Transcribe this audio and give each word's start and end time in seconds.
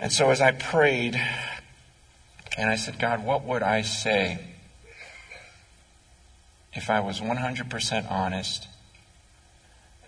And 0.00 0.12
so 0.12 0.30
as 0.30 0.40
I 0.40 0.52
prayed, 0.52 1.20
and 2.56 2.70
I 2.70 2.76
said, 2.76 2.98
God, 2.98 3.24
what 3.24 3.44
would 3.44 3.62
I 3.62 3.82
say 3.82 4.38
if 6.72 6.88
I 6.88 7.00
was 7.00 7.20
100% 7.20 8.10
honest 8.10 8.68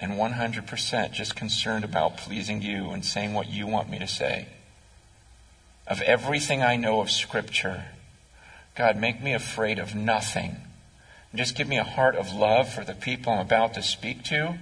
and 0.01 0.13
100% 0.13 1.13
just 1.13 1.37
concerned 1.37 1.85
about 1.85 2.17
pleasing 2.17 2.63
you 2.63 2.91
and 2.91 3.05
saying 3.05 3.35
what 3.35 3.49
you 3.49 3.67
want 3.67 3.91
me 3.91 3.99
to 3.99 4.07
say? 4.07 4.49
Of 5.87 6.01
everything 6.03 6.63
I 6.63 6.77
know 6.77 7.01
of 7.01 7.11
Scripture, 7.11 7.85
God, 8.77 8.97
make 8.97 9.21
me 9.21 9.35
afraid 9.35 9.81
of 9.81 9.95
nothing. 9.95 10.57
Just 11.35 11.57
give 11.57 11.69
me 11.69 11.79
a 11.79 11.85
heart 11.85 12.15
of 12.15 12.33
love 12.33 12.73
for 12.73 12.85
the 12.85 12.95
people 12.95 13.33
I'm 13.33 13.41
about 13.41 13.75
to 13.75 13.83
speak 13.83 14.23
to, 14.25 14.59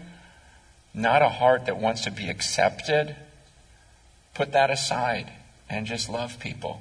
not 0.94 1.20
a 1.20 1.28
heart 1.28 1.66
that 1.66 1.78
wants 1.78 2.02
to 2.04 2.10
be 2.10 2.28
accepted. 2.28 3.14
Put 4.38 4.52
that 4.52 4.70
aside 4.70 5.32
and 5.68 5.84
just 5.84 6.08
love 6.08 6.38
people 6.38 6.80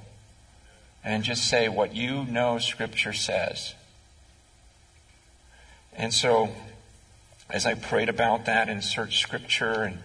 and 1.04 1.24
just 1.24 1.44
say 1.44 1.68
what 1.68 1.96
you 1.96 2.24
know 2.24 2.60
Scripture 2.60 3.14
says. 3.14 3.74
And 5.92 6.14
so, 6.14 6.50
as 7.50 7.66
I 7.66 7.74
prayed 7.74 8.10
about 8.10 8.46
that 8.46 8.70
and 8.70 8.84
searched 8.84 9.20
Scripture, 9.20 9.82
and 9.82 10.04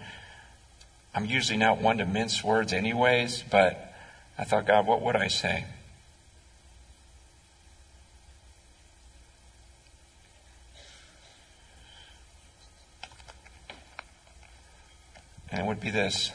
I'm 1.15 1.27
usually 1.27 1.59
not 1.59 1.79
one 1.79 1.99
to 1.99 2.07
mince 2.07 2.43
words, 2.43 2.73
anyways, 2.73 3.45
but 3.51 3.93
I 4.39 4.45
thought, 4.45 4.67
God, 4.67 4.87
what 4.87 5.03
would 5.03 5.15
I 5.15 5.29
say? 5.29 5.67
And 15.51 15.61
it 15.61 15.67
would 15.67 15.81
be 15.81 15.91
this. 15.91 16.33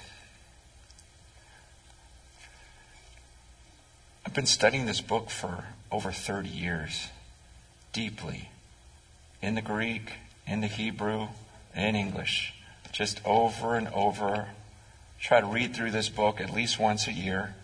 Been 4.38 4.45
studying 4.45 4.85
this 4.85 5.02
book 5.02 5.31
for 5.31 5.63
over 5.91 6.11
30 6.11 6.47
years, 6.47 7.07
deeply, 7.91 8.49
in 9.41 9.55
the 9.55 9.63
Greek, 9.63 10.13
in 10.45 10.61
the 10.61 10.67
Hebrew, 10.67 11.30
in 11.75 11.95
English, 11.95 12.53
just 12.91 13.19
over 13.25 13.73
and 13.73 13.88
over. 13.88 14.49
Try 15.19 15.41
to 15.41 15.47
read 15.47 15.75
through 15.75 15.89
this 15.89 16.09
book 16.09 16.39
at 16.39 16.53
least 16.53 16.77
once 16.77 17.08
a 17.08 17.11
year 17.11 17.55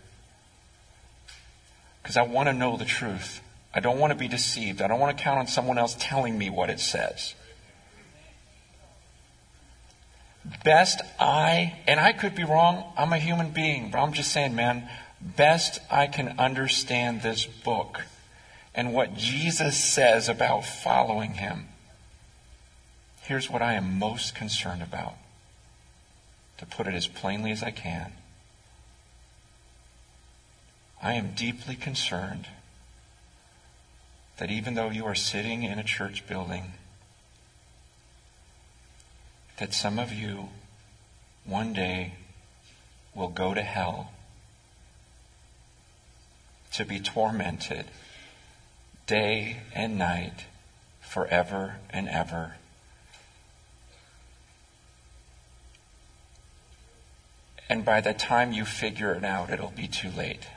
because 2.02 2.16
I 2.16 2.22
want 2.22 2.48
to 2.48 2.52
know 2.52 2.76
the 2.76 2.84
truth. 2.84 3.40
I 3.72 3.78
don't 3.78 4.00
want 4.00 4.10
to 4.10 4.18
be 4.18 4.26
deceived. 4.26 4.82
I 4.82 4.88
don't 4.88 4.98
want 4.98 5.16
to 5.16 5.22
count 5.22 5.38
on 5.38 5.46
someone 5.46 5.78
else 5.78 5.94
telling 6.00 6.36
me 6.36 6.50
what 6.50 6.70
it 6.70 6.80
says. 6.80 7.36
Best 10.64 11.00
I, 11.20 11.78
and 11.86 12.00
I 12.00 12.12
could 12.12 12.34
be 12.34 12.42
wrong, 12.42 12.92
I'm 12.98 13.12
a 13.12 13.18
human 13.18 13.50
being, 13.52 13.92
but 13.92 13.98
I'm 13.98 14.12
just 14.12 14.32
saying, 14.32 14.56
man, 14.56 14.88
best 15.24 15.80
I 15.90 16.06
can 16.06 16.38
understand 16.38 17.22
this 17.22 17.46
book 17.46 18.02
and 18.74 18.92
what 18.92 19.16
Jesus 19.16 19.76
says 19.76 20.28
about 20.28 20.64
following 20.64 21.34
him. 21.34 21.68
Here's 23.22 23.48
what 23.48 23.62
I 23.62 23.72
am 23.74 23.98
most 23.98 24.34
concerned 24.34 24.82
about, 24.82 25.14
to 26.58 26.66
put 26.66 26.86
it 26.86 26.94
as 26.94 27.06
plainly 27.06 27.50
as 27.50 27.62
I 27.62 27.70
can. 27.70 28.12
I 31.02 31.14
am 31.14 31.32
deeply 31.34 31.74
concerned 31.74 32.48
that 34.36 34.50
even 34.50 34.74
though 34.74 34.90
you 34.90 35.06
are 35.06 35.14
sitting 35.14 35.62
in 35.62 35.78
a 35.78 35.84
church 35.84 36.26
building, 36.26 36.72
that 39.58 39.72
some 39.72 39.98
of 39.98 40.12
you 40.12 40.48
one 41.44 41.72
day 41.72 42.14
will 43.14 43.28
go 43.28 43.54
to 43.54 43.62
hell 43.62 44.10
to 46.74 46.84
be 46.84 46.98
tormented 46.98 47.86
day 49.06 49.58
and 49.74 49.96
night 49.96 50.46
forever 51.00 51.76
and 51.90 52.08
ever. 52.08 52.54
And 57.68 57.84
by 57.84 58.00
the 58.00 58.12
time 58.12 58.52
you 58.52 58.64
figure 58.64 59.14
it 59.14 59.24
out, 59.24 59.50
it'll 59.50 59.70
be 59.70 59.86
too 59.86 60.10
late. 60.10 60.48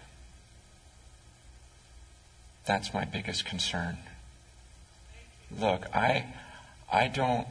That's 2.65 2.93
my 2.93 3.05
biggest 3.05 3.45
concern. 3.45 3.97
Look, 5.55 5.85
I, 5.95 6.25
I 6.91 7.07
don't, 7.07 7.47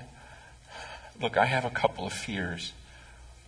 look, 1.21 1.39
I 1.39 1.47
have 1.47 1.65
a 1.65 1.71
couple 1.71 2.07
of 2.07 2.13
fears. 2.13 2.73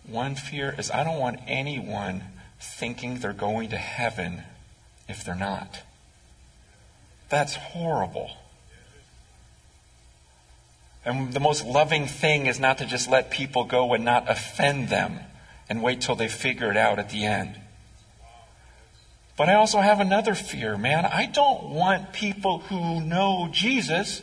One 0.07 0.35
fear 0.35 0.73
is 0.77 0.89
I 0.89 1.03
don't 1.03 1.19
want 1.19 1.41
anyone 1.45 2.23
thinking 2.59 3.19
they're 3.19 3.33
going 3.33 3.69
to 3.69 3.77
heaven 3.77 4.43
if 5.09 5.23
they're 5.23 5.35
not. 5.35 5.81
That's 7.27 7.55
horrible. 7.55 8.31
And 11.03 11.33
the 11.33 11.39
most 11.39 11.65
loving 11.65 12.07
thing 12.07 12.45
is 12.45 12.59
not 12.59 12.77
to 12.77 12.85
just 12.85 13.09
let 13.09 13.31
people 13.31 13.63
go 13.63 13.93
and 13.93 14.05
not 14.05 14.29
offend 14.29 14.89
them 14.89 15.19
and 15.67 15.81
wait 15.81 16.01
till 16.01 16.15
they 16.15 16.27
figure 16.27 16.71
it 16.71 16.77
out 16.77 16.99
at 16.99 17.09
the 17.09 17.25
end. 17.25 17.59
But 19.35 19.49
I 19.49 19.55
also 19.55 19.79
have 19.79 19.99
another 19.99 20.35
fear, 20.35 20.77
man. 20.77 21.05
I 21.05 21.25
don't 21.25 21.69
want 21.69 22.13
people 22.13 22.59
who 22.59 23.01
know 23.01 23.49
Jesus 23.51 24.21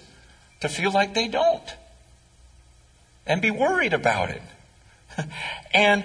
to 0.61 0.69
feel 0.69 0.93
like 0.93 1.15
they 1.15 1.29
don't 1.29 1.75
and 3.27 3.43
be 3.43 3.51
worried 3.51 3.93
about 3.93 4.31
it. 4.31 4.43
and 5.75 6.05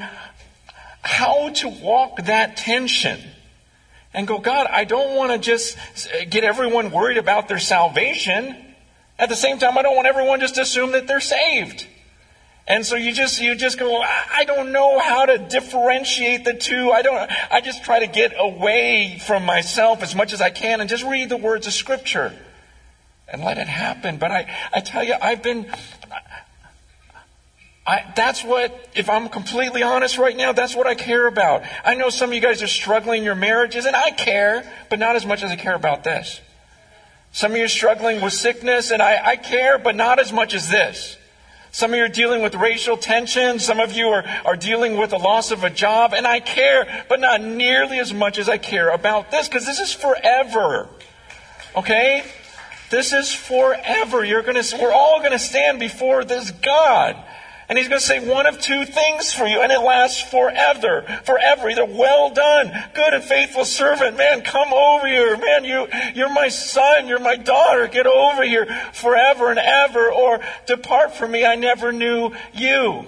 how 1.02 1.50
to 1.50 1.68
walk 1.68 2.24
that 2.26 2.58
tension 2.58 3.20
and 4.14 4.28
go, 4.28 4.40
God, 4.40 4.68
I 4.68 4.84
don't 4.84 5.16
want 5.16 5.32
to 5.32 5.38
just 5.38 5.78
uh, 6.14 6.26
get 6.30 6.44
everyone 6.44 6.92
worried 6.92 7.18
about 7.18 7.48
their 7.48 7.60
salvation. 7.60 8.56
At 9.18 9.30
the 9.30 9.36
same 9.36 9.60
time, 9.60 9.78
I 9.78 9.82
don't 9.82 9.96
want 9.96 10.08
everyone 10.08 10.40
just 10.40 10.56
to 10.56 10.62
assume 10.62 10.92
that 10.94 11.08
they're 11.08 11.20
saved. 11.20 11.88
And 12.68 12.86
so 12.86 12.96
you 12.96 13.12
just 13.12 13.42
you 13.42 13.56
just 13.56 13.80
go, 13.80 14.02
I 14.02 14.44
don't 14.46 14.72
know 14.72 15.00
how 15.00 15.26
to 15.26 15.38
differentiate 15.38 16.46
the 16.46 16.54
two. 16.54 16.92
I 16.92 17.02
don't 17.02 17.30
I 17.52 17.60
just 17.60 17.84
try 17.84 18.00
to 18.00 18.08
get 18.08 18.34
away 18.38 19.20
from 19.26 19.46
myself 19.46 20.04
as 20.04 20.16
much 20.16 20.32
as 20.32 20.42
I 20.42 20.52
can 20.52 20.80
and 20.80 20.90
just 20.90 21.04
read 21.04 21.30
the 21.30 21.38
words 21.38 21.68
of 21.68 21.74
scripture 21.74 22.34
and 23.28 23.44
let 23.44 23.58
it 23.58 23.68
happen. 23.68 24.18
But 24.18 24.32
I, 24.32 24.56
I 24.74 24.82
tell 24.82 25.04
you, 25.04 25.16
I've 25.20 25.42
been 25.42 25.66
I, 27.86 28.12
that's 28.16 28.44
what, 28.44 28.90
if 28.94 29.10
I'm 29.10 29.28
completely 29.28 29.82
honest 29.82 30.18
right 30.18 30.38
now, 30.38 30.52
that's 30.54 30.76
what 30.76 30.86
I 30.86 30.94
care 30.94 31.26
about. 31.26 31.64
I 31.84 31.96
know 31.96 32.10
some 32.10 32.30
of 32.30 32.36
you 32.36 32.42
guys 32.42 32.62
are 32.62 32.68
struggling 32.68 33.20
in 33.20 33.24
your 33.24 33.36
marriages, 33.36 33.86
and 33.86 33.96
I 33.96 34.12
care, 34.12 34.72
but 34.90 35.00
not 35.00 35.16
as 35.16 35.26
much 35.26 35.42
as 35.42 35.50
I 35.50 35.56
care 35.56 35.74
about 35.74 36.04
this. 36.04 36.42
Some 37.32 37.52
of 37.52 37.58
you 37.58 37.66
are 37.66 37.70
struggling 37.70 38.22
with 38.22 38.34
sickness, 38.34 38.92
and 38.92 39.02
I, 39.02 39.20
I 39.24 39.36
care, 39.36 39.80
but 39.80 39.96
not 39.96 40.20
as 40.20 40.32
much 40.32 40.54
as 40.54 40.70
this. 40.70 41.18
Some 41.72 41.92
of 41.92 41.98
you 41.98 42.04
are 42.04 42.10
dealing 42.10 42.42
with 42.42 42.54
racial 42.54 42.98
tension. 42.98 43.58
Some 43.58 43.80
of 43.80 43.94
you 43.94 44.10
are, 44.10 44.26
are 44.44 44.58
dealing 44.58 44.98
with 44.98 45.12
the 45.12 45.18
loss 45.18 45.52
of 45.52 45.64
a 45.64 45.70
job. 45.70 46.14
And 46.14 46.28
I 46.28 46.42
care, 46.42 47.06
but 47.08 47.22
not 47.22 47.42
nearly 47.42 47.98
as 47.98 48.14
much 48.14 48.38
as 48.38 48.50
I 48.50 48.58
care 48.58 48.90
about 48.90 49.32
this, 49.32 49.48
because 49.48 49.66
this 49.66 49.80
is 49.80 49.94
forever. 49.94 50.90
Okay? 51.76 52.26
This 52.90 53.14
is 53.14 53.34
forever. 53.34 54.26
You're 54.26 54.42
gonna, 54.42 54.64
we're 54.80 54.92
all 54.92 55.20
going 55.20 55.32
to 55.32 55.40
stand 55.40 55.80
before 55.80 56.26
this 56.26 56.52
God. 56.52 57.16
And 57.72 57.78
he's 57.78 57.88
going 57.88 58.02
to 58.02 58.06
say 58.06 58.20
one 58.20 58.48
of 58.48 58.60
two 58.60 58.84
things 58.84 59.32
for 59.32 59.48
you, 59.48 59.62
and 59.62 59.72
it 59.72 59.80
lasts 59.80 60.22
forever. 60.30 61.04
Forever. 61.24 61.70
Either 61.70 61.86
well 61.86 62.30
done, 62.30 62.70
good 62.94 63.14
and 63.14 63.24
faithful 63.24 63.64
servant. 63.64 64.18
Man, 64.18 64.42
come 64.42 64.74
over 64.74 65.08
here. 65.08 65.38
Man, 65.38 65.64
you, 65.64 65.88
you're 66.14 66.34
my 66.34 66.50
son. 66.50 67.08
You're 67.08 67.22
my 67.22 67.38
daughter. 67.38 67.88
Get 67.88 68.08
over 68.08 68.44
here 68.44 68.66
forever 68.92 69.52
and 69.52 69.58
ever. 69.58 70.12
Or 70.12 70.42
depart 70.68 71.16
from 71.16 71.32
me. 71.32 71.46
I 71.46 71.56
never 71.56 71.94
knew 71.94 72.34
you. 72.54 73.06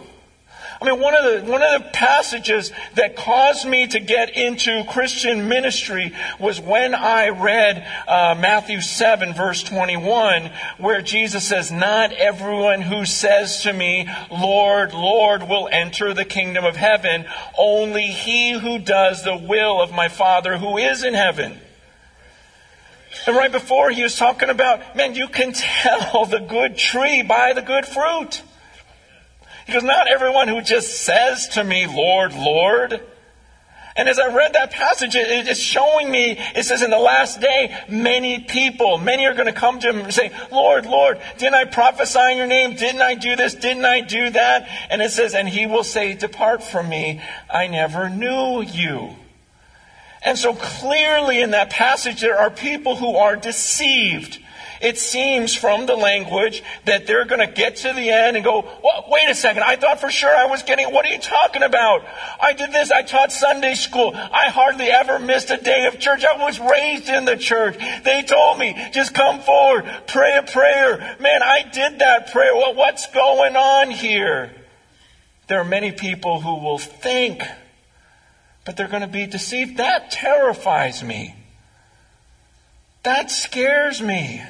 I 0.83 0.87
mean, 0.87 0.99
one 0.99 1.15
of 1.15 1.23
the, 1.23 1.49
one 1.49 1.61
of 1.63 1.81
the 1.81 1.89
passages 1.91 2.73
that 2.95 3.15
caused 3.15 3.65
me 3.65 3.87
to 3.87 4.01
get 4.01 4.31
into 4.31 4.83
Christian 4.89 5.47
ministry 5.47 6.13
was 6.41 6.59
when 6.59 6.93
I 6.93 7.29
read 7.29 7.87
uh, 8.05 8.35
Matthew 8.37 8.81
7 8.81 9.33
verse 9.33 9.63
21 9.63 10.51
where 10.79 11.01
Jesus 11.01 11.47
says, 11.47 11.71
not 11.71 12.11
everyone 12.11 12.81
who 12.81 13.05
says 13.05 13.61
to 13.61 13.71
me, 13.71 14.09
Lord, 14.29 14.93
Lord 14.93 15.47
will 15.47 15.69
enter 15.71 16.13
the 16.13 16.25
kingdom 16.25 16.65
of 16.65 16.75
heaven. 16.75 17.27
Only 17.57 18.07
he 18.07 18.51
who 18.51 18.77
does 18.77 19.23
the 19.23 19.37
will 19.37 19.81
of 19.81 19.93
my 19.93 20.09
Father 20.09 20.57
who 20.57 20.77
is 20.77 21.05
in 21.05 21.13
heaven. 21.13 21.59
And 23.25 23.37
right 23.37 23.53
before 23.53 23.89
he 23.89 24.03
was 24.03 24.17
talking 24.17 24.49
about, 24.49 24.97
man, 24.97 25.15
you 25.15 25.29
can 25.29 25.53
tell 25.53 26.25
the 26.25 26.39
good 26.39 26.77
tree 26.77 27.21
by 27.21 27.53
the 27.53 27.61
good 27.61 27.85
fruit. 27.85 28.41
Because 29.65 29.83
not 29.83 30.09
everyone 30.09 30.47
who 30.47 30.61
just 30.61 31.03
says 31.03 31.47
to 31.49 31.63
me, 31.63 31.87
Lord, 31.87 32.33
Lord. 32.33 33.01
And 33.95 34.09
as 34.09 34.17
I 34.17 34.33
read 34.33 34.53
that 34.53 34.71
passage, 34.71 35.15
it 35.15 35.47
is 35.47 35.61
showing 35.61 36.09
me, 36.09 36.39
it 36.55 36.63
says 36.63 36.81
in 36.81 36.89
the 36.89 36.97
last 36.97 37.39
day, 37.39 37.77
many 37.87 38.39
people, 38.39 38.97
many 38.97 39.27
are 39.27 39.35
going 39.35 39.45
to 39.45 39.51
come 39.53 39.79
to 39.79 39.89
him 39.89 39.99
and 39.99 40.13
say, 40.13 40.31
Lord, 40.51 40.87
Lord, 40.87 41.21
didn't 41.37 41.53
I 41.53 41.65
prophesy 41.65 42.31
in 42.31 42.37
your 42.37 42.47
name? 42.47 42.75
Didn't 42.75 43.03
I 43.03 43.13
do 43.13 43.35
this? 43.35 43.53
Didn't 43.53 43.85
I 43.85 44.01
do 44.01 44.31
that? 44.31 44.67
And 44.89 45.01
it 45.01 45.11
says, 45.11 45.35
and 45.35 45.47
he 45.47 45.67
will 45.67 45.83
say, 45.83 46.15
depart 46.15 46.63
from 46.63 46.89
me. 46.89 47.21
I 47.49 47.67
never 47.67 48.09
knew 48.09 48.61
you. 48.61 49.15
And 50.25 50.39
so 50.39 50.55
clearly 50.55 51.41
in 51.41 51.51
that 51.51 51.69
passage, 51.69 52.21
there 52.21 52.39
are 52.39 52.49
people 52.49 52.95
who 52.95 53.15
are 53.15 53.35
deceived. 53.35 54.39
It 54.83 54.97
seems 54.97 55.55
from 55.55 55.85
the 55.85 55.95
language 55.95 56.61
that 56.83 57.07
they're 57.07 57.23
going 57.23 57.39
to 57.39 57.51
get 57.51 57.77
to 57.77 57.93
the 57.93 58.09
end 58.09 58.35
and 58.35 58.43
go, 58.43 58.61
well, 58.83 59.05
wait 59.07 59.29
a 59.29 59.33
second, 59.33 59.63
I 59.63 59.77
thought 59.77 60.01
for 60.01 60.11
sure 60.11 60.35
I 60.35 60.45
was 60.47 60.61
getting, 60.63 60.91
what 60.91 61.05
are 61.05 61.09
you 61.09 61.19
talking 61.19 61.63
about? 61.63 62.03
I 62.41 62.51
did 62.51 62.73
this, 62.73 62.91
I 62.91 63.01
taught 63.01 63.31
Sunday 63.31 63.75
school. 63.75 64.11
I 64.13 64.49
hardly 64.49 64.87
ever 64.87 65.19
missed 65.19 65.49
a 65.51 65.57
day 65.57 65.85
of 65.85 65.99
church. 65.99 66.25
I 66.25 66.35
was 66.43 66.59
raised 66.59 67.07
in 67.07 67.23
the 67.23 67.37
church. 67.37 67.77
They 68.03 68.23
told 68.23 68.59
me, 68.59 68.75
just 68.91 69.13
come 69.13 69.39
forward, 69.39 69.85
pray 70.07 70.35
a 70.35 70.43
prayer. 70.43 71.15
Man, 71.17 71.41
I 71.41 71.63
did 71.63 71.99
that 71.99 72.33
prayer. 72.33 72.53
Well, 72.53 72.75
what's 72.75 73.07
going 73.13 73.55
on 73.55 73.89
here? 73.89 74.51
There 75.47 75.61
are 75.61 75.65
many 75.65 75.93
people 75.93 76.41
who 76.41 76.55
will 76.55 76.77
think, 76.77 77.41
but 78.65 78.75
they're 78.75 78.89
going 78.89 79.01
to 79.01 79.07
be 79.07 79.27
deceived. 79.27 79.77
That 79.77 80.11
terrifies 80.11 81.01
me. 81.01 81.35
That 83.03 83.31
scares 83.31 84.01
me. 84.01 84.41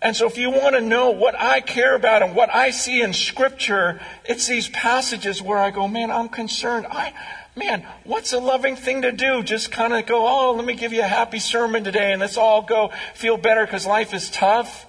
And 0.00 0.14
so, 0.14 0.26
if 0.26 0.38
you 0.38 0.50
want 0.50 0.76
to 0.76 0.80
know 0.80 1.10
what 1.10 1.38
I 1.38 1.60
care 1.60 1.96
about 1.96 2.22
and 2.22 2.36
what 2.36 2.54
I 2.54 2.70
see 2.70 3.00
in 3.00 3.12
Scripture, 3.12 4.00
it's 4.24 4.46
these 4.46 4.68
passages 4.68 5.42
where 5.42 5.58
I 5.58 5.70
go, 5.70 5.88
man, 5.88 6.12
I'm 6.12 6.28
concerned. 6.28 6.86
I, 6.88 7.12
man, 7.56 7.84
what's 8.04 8.32
a 8.32 8.38
loving 8.38 8.76
thing 8.76 9.02
to 9.02 9.10
do? 9.10 9.42
Just 9.42 9.72
kind 9.72 9.92
of 9.92 10.06
go, 10.06 10.24
oh, 10.26 10.54
let 10.54 10.64
me 10.64 10.74
give 10.74 10.92
you 10.92 11.00
a 11.00 11.08
happy 11.08 11.40
sermon 11.40 11.82
today 11.82 12.12
and 12.12 12.20
let's 12.20 12.36
all 12.36 12.62
go 12.62 12.92
feel 13.14 13.36
better 13.36 13.64
because 13.64 13.86
life 13.86 14.14
is 14.14 14.30
tough. 14.30 14.86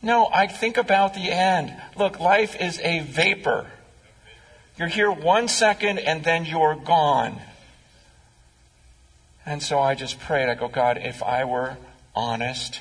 No, 0.00 0.28
I 0.32 0.46
think 0.46 0.78
about 0.78 1.12
the 1.12 1.30
end. 1.30 1.74
Look, 1.96 2.18
life 2.18 2.56
is 2.58 2.80
a 2.80 3.00
vapor. 3.00 3.66
You're 4.78 4.88
here 4.88 5.12
one 5.12 5.46
second 5.46 5.98
and 5.98 6.24
then 6.24 6.46
you're 6.46 6.74
gone. 6.74 7.38
And 9.44 9.62
so 9.62 9.78
I 9.78 9.94
just 9.94 10.18
prayed. 10.18 10.48
I 10.48 10.54
go, 10.54 10.68
God, 10.68 10.98
if 10.98 11.22
I 11.22 11.44
were 11.44 11.76
honest, 12.14 12.80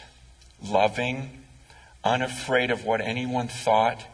loving, 0.63 1.40
unafraid 2.03 2.71
of 2.71 2.85
what 2.85 3.01
anyone 3.01 3.47
thought, 3.47 4.05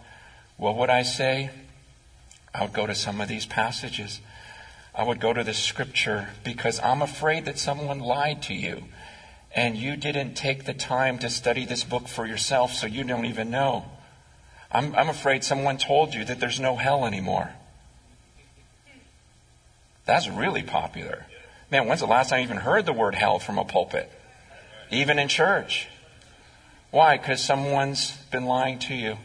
what 0.57 0.75
would 0.75 0.89
I 0.89 1.03
say? 1.03 1.51
I 2.53 2.63
would 2.63 2.73
go 2.73 2.87
to 2.87 2.95
some 2.95 3.21
of 3.21 3.27
these 3.27 3.45
passages. 3.45 4.19
I 4.95 5.03
would 5.03 5.19
go 5.19 5.31
to 5.31 5.43
the 5.43 5.53
scripture 5.53 6.29
because 6.43 6.79
I'm 6.79 7.01
afraid 7.01 7.45
that 7.45 7.59
someone 7.59 7.99
lied 7.99 8.41
to 8.43 8.53
you 8.53 8.85
and 9.55 9.77
you 9.77 9.95
didn't 9.95 10.33
take 10.33 10.65
the 10.65 10.73
time 10.73 11.19
to 11.19 11.29
study 11.29 11.65
this 11.65 11.83
book 11.83 12.07
for 12.07 12.25
yourself, 12.25 12.73
so 12.73 12.87
you 12.87 13.03
don't 13.03 13.25
even 13.25 13.49
know. 13.49 13.85
I'm, 14.71 14.93
I'm 14.95 15.09
afraid 15.09 15.43
someone 15.43 15.77
told 15.77 16.13
you 16.13 16.25
that 16.25 16.39
there's 16.39 16.59
no 16.59 16.75
hell 16.75 17.05
anymore. 17.05 17.51
That's 20.05 20.27
really 20.27 20.63
popular. 20.63 21.25
Man, 21.71 21.87
when's 21.87 21.99
the 21.99 22.07
last 22.07 22.29
time 22.29 22.39
you 22.39 22.45
even 22.45 22.57
heard 22.57 22.85
the 22.85 22.93
word 22.93 23.15
hell 23.15 23.39
from 23.39 23.57
a 23.57 23.65
pulpit? 23.65 24.11
Even 24.89 25.19
in 25.19 25.27
church. 25.27 25.87
Why? 26.91 27.17
Because 27.17 27.43
someone's 27.43 28.15
been 28.31 28.45
lying 28.45 28.79
to 28.79 28.95
you. 28.95 29.17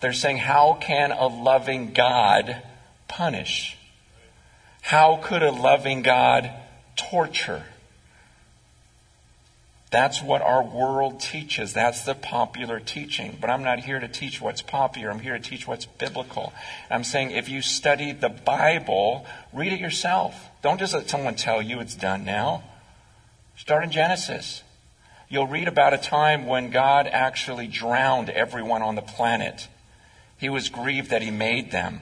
They're 0.00 0.12
saying, 0.12 0.38
How 0.38 0.78
can 0.80 1.12
a 1.12 1.26
loving 1.26 1.92
God 1.92 2.62
punish? 3.08 3.76
How 4.82 5.16
could 5.22 5.42
a 5.42 5.50
loving 5.50 6.02
God 6.02 6.50
torture? 6.96 7.64
That's 9.90 10.20
what 10.20 10.42
our 10.42 10.64
world 10.64 11.20
teaches. 11.20 11.72
That's 11.72 12.04
the 12.04 12.16
popular 12.16 12.80
teaching. 12.80 13.38
But 13.40 13.48
I'm 13.48 13.62
not 13.62 13.78
here 13.78 14.00
to 14.00 14.08
teach 14.08 14.40
what's 14.40 14.60
popular. 14.60 15.08
I'm 15.08 15.20
here 15.20 15.38
to 15.38 15.42
teach 15.42 15.68
what's 15.68 15.86
biblical. 15.86 16.52
I'm 16.90 17.04
saying 17.04 17.30
if 17.30 17.48
you 17.48 17.62
study 17.62 18.10
the 18.10 18.28
Bible, 18.28 19.24
read 19.52 19.72
it 19.72 19.78
yourself. 19.78 20.48
Don't 20.62 20.80
just 20.80 20.94
let 20.94 21.08
someone 21.08 21.36
tell 21.36 21.62
you 21.62 21.78
it's 21.78 21.94
done 21.94 22.24
now. 22.24 22.64
Start 23.56 23.84
in 23.84 23.92
Genesis 23.92 24.63
you'll 25.34 25.48
read 25.48 25.66
about 25.66 25.92
a 25.92 25.98
time 25.98 26.46
when 26.46 26.70
God 26.70 27.08
actually 27.08 27.66
drowned 27.66 28.30
everyone 28.30 28.82
on 28.82 28.94
the 28.94 29.02
planet. 29.02 29.66
He 30.38 30.48
was 30.48 30.68
grieved 30.68 31.10
that 31.10 31.22
he 31.22 31.32
made 31.32 31.72
them. 31.72 32.00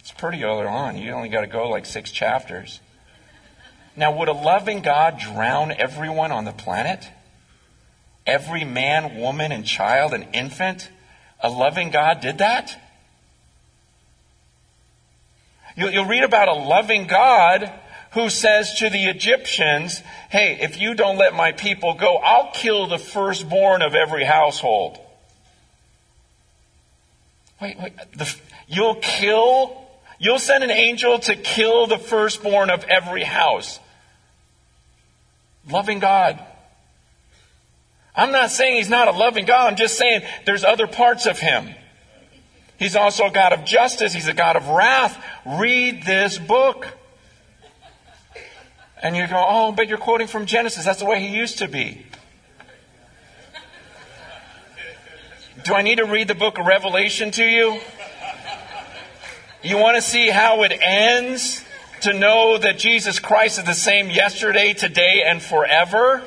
It's 0.00 0.10
pretty 0.10 0.42
early 0.42 0.66
on. 0.66 0.98
You 0.98 1.12
only 1.12 1.28
got 1.28 1.42
to 1.42 1.46
go 1.46 1.68
like 1.68 1.86
six 1.86 2.10
chapters. 2.10 2.80
Now, 3.94 4.18
would 4.18 4.26
a 4.26 4.32
loving 4.32 4.82
God 4.82 5.20
drown 5.20 5.70
everyone 5.70 6.32
on 6.32 6.44
the 6.44 6.52
planet? 6.52 7.08
Every 8.26 8.64
man, 8.64 9.16
woman, 9.16 9.52
and 9.52 9.64
child 9.64 10.12
and 10.12 10.26
infant? 10.32 10.90
A 11.40 11.50
loving 11.50 11.90
God 11.90 12.20
did 12.20 12.38
that? 12.38 12.76
You'll, 15.76 16.06
read 16.06 16.24
about 16.24 16.48
a 16.48 16.54
loving 16.54 17.06
God 17.06 17.72
who 18.12 18.28
says 18.28 18.74
to 18.74 18.90
the 18.90 19.04
Egyptians, 19.06 20.02
Hey, 20.30 20.58
if 20.60 20.80
you 20.80 20.94
don't 20.94 21.16
let 21.16 21.34
my 21.34 21.52
people 21.52 21.94
go, 21.94 22.16
I'll 22.16 22.50
kill 22.52 22.86
the 22.86 22.98
firstborn 22.98 23.82
of 23.82 23.94
every 23.94 24.24
household. 24.24 24.98
Wait, 27.60 27.78
wait, 27.78 27.92
the, 28.16 28.34
you'll 28.66 28.96
kill, 28.96 29.86
you'll 30.18 30.38
send 30.38 30.64
an 30.64 30.70
angel 30.70 31.18
to 31.20 31.36
kill 31.36 31.86
the 31.86 31.98
firstborn 31.98 32.70
of 32.70 32.84
every 32.84 33.22
house. 33.22 33.78
Loving 35.70 36.00
God. 36.00 36.44
I'm 38.14 38.32
not 38.32 38.50
saying 38.50 38.76
he's 38.76 38.90
not 38.90 39.08
a 39.08 39.12
loving 39.12 39.46
God, 39.46 39.68
I'm 39.68 39.76
just 39.76 39.96
saying 39.96 40.22
there's 40.44 40.64
other 40.64 40.86
parts 40.86 41.24
of 41.26 41.38
him. 41.38 41.74
He's 42.78 42.96
also 42.96 43.26
a 43.26 43.30
God 43.30 43.52
of 43.52 43.64
justice, 43.64 44.12
he's 44.12 44.28
a 44.28 44.34
God 44.34 44.56
of 44.56 44.68
wrath. 44.68 45.22
Read 45.46 46.04
this 46.04 46.36
book. 46.36 46.88
And 49.02 49.16
you 49.16 49.26
go, 49.26 49.44
oh, 49.46 49.72
but 49.72 49.88
you're 49.88 49.98
quoting 49.98 50.28
from 50.28 50.46
Genesis. 50.46 50.84
That's 50.84 51.00
the 51.00 51.06
way 51.06 51.20
he 51.20 51.36
used 51.36 51.58
to 51.58 51.68
be. 51.68 52.06
Do 55.64 55.74
I 55.74 55.82
need 55.82 55.98
to 55.98 56.06
read 56.06 56.28
the 56.28 56.34
book 56.34 56.58
of 56.58 56.66
Revelation 56.66 57.30
to 57.32 57.44
you? 57.44 57.80
You 59.62 59.78
want 59.78 59.96
to 59.96 60.02
see 60.02 60.28
how 60.28 60.62
it 60.62 60.72
ends? 60.80 61.64
To 62.02 62.12
know 62.12 62.58
that 62.58 62.78
Jesus 62.78 63.20
Christ 63.20 63.60
is 63.60 63.64
the 63.64 63.74
same 63.74 64.10
yesterday, 64.10 64.72
today, 64.72 65.22
and 65.24 65.40
forever? 65.40 66.20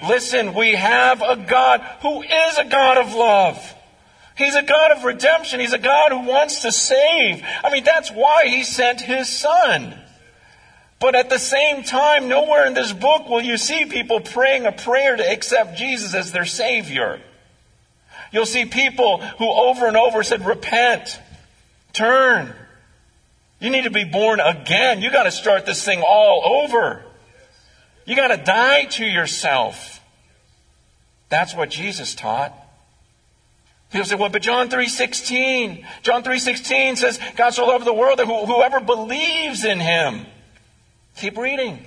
Listen, 0.00 0.54
we 0.54 0.74
have 0.74 1.22
a 1.22 1.36
God 1.36 1.80
who 2.02 2.22
is 2.22 2.58
a 2.58 2.64
God 2.64 2.98
of 2.98 3.14
love. 3.14 3.74
He's 4.36 4.54
a 4.54 4.62
God 4.62 4.92
of 4.92 5.02
redemption. 5.02 5.58
He's 5.58 5.72
a 5.72 5.78
God 5.78 6.12
who 6.12 6.28
wants 6.28 6.62
to 6.62 6.70
save. 6.70 7.42
I 7.64 7.70
mean, 7.72 7.82
that's 7.82 8.10
why 8.10 8.46
he 8.46 8.62
sent 8.62 9.00
his 9.00 9.28
son. 9.28 9.98
But 11.04 11.14
at 11.14 11.28
the 11.28 11.38
same 11.38 11.82
time, 11.82 12.28
nowhere 12.28 12.64
in 12.64 12.72
this 12.72 12.90
book 12.90 13.28
will 13.28 13.42
you 13.42 13.58
see 13.58 13.84
people 13.84 14.20
praying 14.20 14.64
a 14.64 14.72
prayer 14.72 15.14
to 15.14 15.30
accept 15.30 15.76
Jesus 15.76 16.14
as 16.14 16.32
their 16.32 16.46
Savior. 16.46 17.20
You'll 18.32 18.46
see 18.46 18.64
people 18.64 19.18
who 19.20 19.46
over 19.46 19.86
and 19.86 19.98
over 19.98 20.22
said, 20.22 20.46
Repent, 20.46 21.20
turn. 21.92 22.54
You 23.60 23.68
need 23.68 23.84
to 23.84 23.90
be 23.90 24.04
born 24.04 24.40
again. 24.40 25.02
You 25.02 25.12
got 25.12 25.24
to 25.24 25.30
start 25.30 25.66
this 25.66 25.84
thing 25.84 26.00
all 26.00 26.62
over. 26.64 27.04
You 28.06 28.16
got 28.16 28.28
to 28.28 28.38
die 28.38 28.86
to 28.86 29.04
yourself. 29.04 30.00
That's 31.28 31.54
what 31.54 31.68
Jesus 31.68 32.14
taught. 32.14 32.54
People 33.92 34.06
say, 34.06 34.14
well, 34.14 34.30
but 34.30 34.40
John 34.40 34.70
3.16, 34.70 35.84
John 36.02 36.22
3.16 36.22 36.96
says, 36.96 37.20
God 37.36 37.50
so 37.50 37.66
loved 37.66 37.84
the 37.84 37.92
world 37.92 38.18
that 38.20 38.26
whoever 38.26 38.80
believes 38.80 39.66
in 39.66 39.80
him 39.80 40.24
Keep 41.16 41.38
reading. 41.38 41.86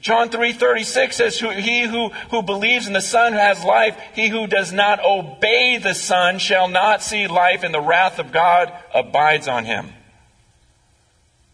John 0.00 0.30
3:36 0.30 1.12
says 1.14 1.38
he 1.38 1.82
who, 1.82 2.10
who 2.30 2.42
believes 2.42 2.86
in 2.86 2.92
the 2.92 3.00
Son 3.00 3.32
has 3.32 3.64
life 3.64 3.98
he 4.14 4.28
who 4.28 4.46
does 4.46 4.72
not 4.72 5.04
obey 5.04 5.78
the 5.78 5.94
Son 5.94 6.38
shall 6.38 6.68
not 6.68 7.02
see 7.02 7.26
life 7.26 7.64
and 7.64 7.74
the 7.74 7.80
wrath 7.80 8.18
of 8.18 8.30
God 8.30 8.72
abides 8.94 9.48
on 9.48 9.64
him. 9.64 9.92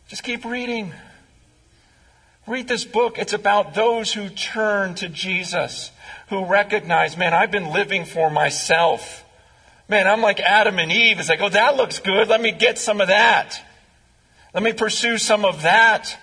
Just 0.08 0.22
keep 0.22 0.44
reading. 0.44 0.92
Read 2.46 2.68
this 2.68 2.84
book. 2.84 3.18
It's 3.18 3.32
about 3.32 3.74
those 3.74 4.12
who 4.12 4.28
turn 4.28 4.94
to 4.96 5.08
Jesus, 5.08 5.90
who 6.28 6.44
recognize, 6.44 7.16
man, 7.16 7.32
I've 7.32 7.50
been 7.50 7.70
living 7.70 8.04
for 8.04 8.28
myself. 8.28 9.24
Man, 9.88 10.06
I'm 10.06 10.20
like 10.20 10.40
Adam 10.40 10.78
and 10.78 10.92
Eve. 10.92 11.20
It's 11.20 11.28
like, 11.28 11.40
oh, 11.40 11.48
that 11.48 11.76
looks 11.76 12.00
good. 12.00 12.28
Let 12.28 12.40
me 12.40 12.52
get 12.52 12.78
some 12.78 13.00
of 13.00 13.08
that. 13.08 13.62
Let 14.54 14.62
me 14.62 14.74
pursue 14.74 15.16
some 15.16 15.46
of 15.46 15.62
that. 15.62 16.18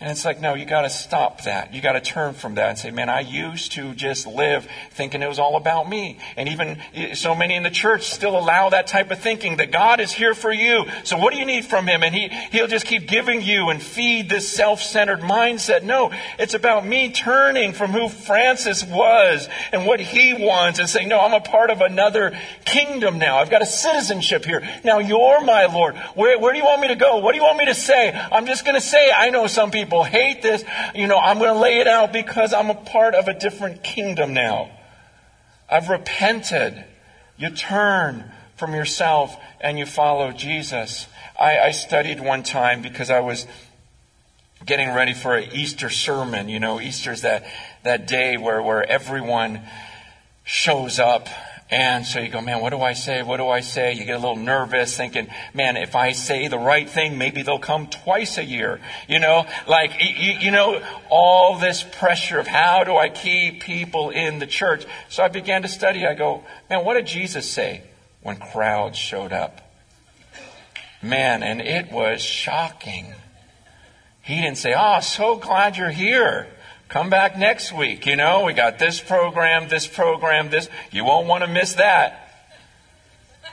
And 0.00 0.10
it's 0.10 0.24
like, 0.24 0.40
no, 0.40 0.54
you 0.54 0.64
got 0.64 0.82
to 0.82 0.88
stop 0.88 1.42
that. 1.42 1.74
You 1.74 1.82
got 1.82 1.92
to 1.92 2.00
turn 2.00 2.32
from 2.32 2.54
that 2.54 2.70
and 2.70 2.78
say, 2.78 2.90
man, 2.90 3.10
I 3.10 3.20
used 3.20 3.72
to 3.72 3.92
just 3.92 4.26
live 4.26 4.66
thinking 4.92 5.20
it 5.20 5.28
was 5.28 5.38
all 5.38 5.56
about 5.56 5.90
me. 5.90 6.16
And 6.38 6.48
even 6.48 6.80
eh, 6.94 7.12
so 7.12 7.34
many 7.34 7.54
in 7.54 7.64
the 7.64 7.70
church 7.70 8.04
still 8.04 8.38
allow 8.38 8.70
that 8.70 8.86
type 8.86 9.10
of 9.10 9.20
thinking 9.20 9.58
that 9.58 9.70
God 9.70 10.00
is 10.00 10.10
here 10.10 10.32
for 10.32 10.50
you. 10.50 10.86
So 11.04 11.18
what 11.18 11.34
do 11.34 11.38
you 11.38 11.44
need 11.44 11.66
from 11.66 11.86
Him? 11.86 12.02
And 12.02 12.14
he, 12.14 12.28
He'll 12.28 12.66
just 12.66 12.86
keep 12.86 13.08
giving 13.08 13.42
you 13.42 13.68
and 13.68 13.82
feed 13.82 14.30
this 14.30 14.50
self-centered 14.50 15.20
mindset. 15.20 15.82
No, 15.82 16.12
it's 16.38 16.54
about 16.54 16.86
me 16.86 17.12
turning 17.12 17.74
from 17.74 17.90
who 17.90 18.08
Francis 18.08 18.82
was 18.82 19.50
and 19.70 19.84
what 19.84 20.00
he 20.00 20.32
wants 20.32 20.78
and 20.78 20.88
saying, 20.88 21.08
no, 21.08 21.20
I'm 21.20 21.34
a 21.34 21.40
part 21.40 21.68
of 21.68 21.82
another 21.82 22.34
kingdom 22.64 23.18
now. 23.18 23.36
I've 23.36 23.50
got 23.50 23.60
a 23.60 23.66
citizenship 23.66 24.46
here. 24.46 24.66
Now 24.82 24.98
you're 24.98 25.44
my 25.44 25.66
Lord. 25.66 25.94
Where, 26.14 26.38
where 26.38 26.54
do 26.54 26.58
you 26.58 26.64
want 26.64 26.80
me 26.80 26.88
to 26.88 26.96
go? 26.96 27.18
What 27.18 27.32
do 27.32 27.36
you 27.36 27.44
want 27.44 27.58
me 27.58 27.66
to 27.66 27.74
say? 27.74 28.10
I'm 28.32 28.46
just 28.46 28.64
going 28.64 28.76
to 28.76 28.80
say, 28.80 29.12
I 29.14 29.28
know 29.28 29.46
some 29.46 29.70
people 29.70 29.89
people 29.90 30.04
hate 30.04 30.40
this. 30.40 30.64
You 30.94 31.08
know, 31.08 31.18
I'm 31.18 31.38
going 31.38 31.52
to 31.52 31.58
lay 31.58 31.78
it 31.78 31.88
out 31.88 32.12
because 32.12 32.54
I'm 32.54 32.70
a 32.70 32.74
part 32.74 33.16
of 33.16 33.26
a 33.26 33.34
different 33.34 33.82
kingdom 33.82 34.32
now. 34.32 34.70
I've 35.68 35.88
repented. 35.88 36.84
You 37.36 37.50
turn 37.50 38.30
from 38.56 38.72
yourself 38.72 39.36
and 39.60 39.80
you 39.80 39.86
follow 39.86 40.30
Jesus. 40.30 41.08
I, 41.38 41.58
I 41.58 41.70
studied 41.72 42.20
one 42.20 42.44
time 42.44 42.82
because 42.82 43.10
I 43.10 43.18
was 43.18 43.48
getting 44.64 44.94
ready 44.94 45.12
for 45.12 45.36
an 45.36 45.50
Easter 45.52 45.90
sermon. 45.90 46.48
You 46.48 46.60
know, 46.60 46.80
Easter's 46.80 47.22
that, 47.22 47.44
that 47.82 48.06
day 48.06 48.36
where, 48.36 48.62
where 48.62 48.88
everyone 48.88 49.62
shows 50.44 51.00
up 51.00 51.28
and 51.70 52.04
so 52.04 52.18
you 52.18 52.28
go, 52.28 52.40
man, 52.40 52.60
what 52.60 52.70
do 52.70 52.80
I 52.80 52.94
say? 52.94 53.22
What 53.22 53.36
do 53.36 53.48
I 53.48 53.60
say? 53.60 53.92
You 53.92 54.04
get 54.04 54.16
a 54.16 54.18
little 54.18 54.34
nervous 54.34 54.96
thinking, 54.96 55.28
man, 55.54 55.76
if 55.76 55.94
I 55.94 56.10
say 56.12 56.48
the 56.48 56.58
right 56.58 56.88
thing, 56.90 57.16
maybe 57.16 57.42
they'll 57.42 57.60
come 57.60 57.86
twice 57.86 58.38
a 58.38 58.44
year. 58.44 58.80
You 59.08 59.20
know, 59.20 59.46
like, 59.68 59.92
you, 60.00 60.50
know, 60.50 60.82
all 61.10 61.58
this 61.58 61.84
pressure 61.84 62.40
of 62.40 62.48
how 62.48 62.82
do 62.82 62.96
I 62.96 63.08
keep 63.08 63.62
people 63.62 64.10
in 64.10 64.40
the 64.40 64.48
church? 64.48 64.84
So 65.08 65.22
I 65.22 65.28
began 65.28 65.62
to 65.62 65.68
study. 65.68 66.04
I 66.06 66.14
go, 66.14 66.42
man, 66.68 66.84
what 66.84 66.94
did 66.94 67.06
Jesus 67.06 67.48
say 67.48 67.82
when 68.20 68.36
crowds 68.36 68.98
showed 68.98 69.32
up? 69.32 69.60
Man, 71.02 71.44
and 71.44 71.60
it 71.60 71.92
was 71.92 72.20
shocking. 72.20 73.14
He 74.22 74.40
didn't 74.40 74.58
say, 74.58 74.74
oh, 74.76 74.98
so 75.00 75.36
glad 75.36 75.76
you're 75.76 75.90
here. 75.90 76.48
Come 76.90 77.08
back 77.08 77.38
next 77.38 77.72
week. 77.72 78.04
You 78.04 78.16
know, 78.16 78.44
we 78.44 78.52
got 78.52 78.80
this 78.80 79.00
program, 79.00 79.68
this 79.68 79.86
program, 79.86 80.50
this. 80.50 80.68
You 80.90 81.04
won't 81.04 81.28
want 81.28 81.44
to 81.44 81.48
miss 81.48 81.74
that. 81.74 82.48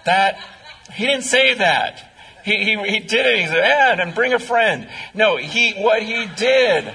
That, 0.05 0.39
he 0.93 1.05
didn't 1.05 1.23
say 1.23 1.53
that. 1.53 2.03
He, 2.43 2.63
he, 2.63 2.75
he 2.89 2.99
did 2.99 3.27
it. 3.27 3.39
He 3.39 3.45
said, 3.45 3.57
Ed, 3.57 3.99
and 3.99 4.15
bring 4.15 4.33
a 4.33 4.39
friend. 4.39 4.89
No, 5.13 5.37
he, 5.37 5.73
what 5.73 6.01
he 6.01 6.25
did, 6.35 6.91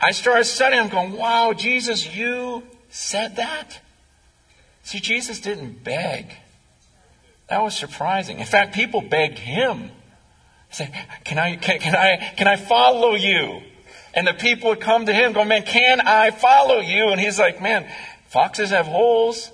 I 0.00 0.12
started 0.12 0.44
studying. 0.44 0.80
I'm 0.80 0.88
going, 0.88 1.12
wow, 1.12 1.52
Jesus, 1.52 2.16
you 2.16 2.62
said 2.88 3.36
that? 3.36 3.80
See, 4.84 5.00
Jesus 5.00 5.38
didn't 5.38 5.84
beg. 5.84 6.32
That 7.50 7.60
was 7.62 7.76
surprising. 7.76 8.38
In 8.38 8.46
fact, 8.46 8.74
people 8.74 9.02
begged 9.02 9.38
him. 9.38 9.90
Say, 10.70 10.90
can 11.24 11.38
I, 11.38 11.56
can, 11.56 11.78
can 11.78 11.94
I, 11.94 12.32
can 12.38 12.46
I 12.46 12.56
follow 12.56 13.14
you? 13.14 13.60
And 14.18 14.26
the 14.26 14.34
people 14.34 14.70
would 14.70 14.80
come 14.80 15.06
to 15.06 15.12
him, 15.12 15.32
go, 15.32 15.44
man, 15.44 15.62
can 15.62 16.00
I 16.00 16.32
follow 16.32 16.80
you? 16.80 17.10
And 17.10 17.20
he's 17.20 17.38
like, 17.38 17.62
man, 17.62 17.88
foxes 18.26 18.70
have 18.70 18.86
holes, 18.86 19.52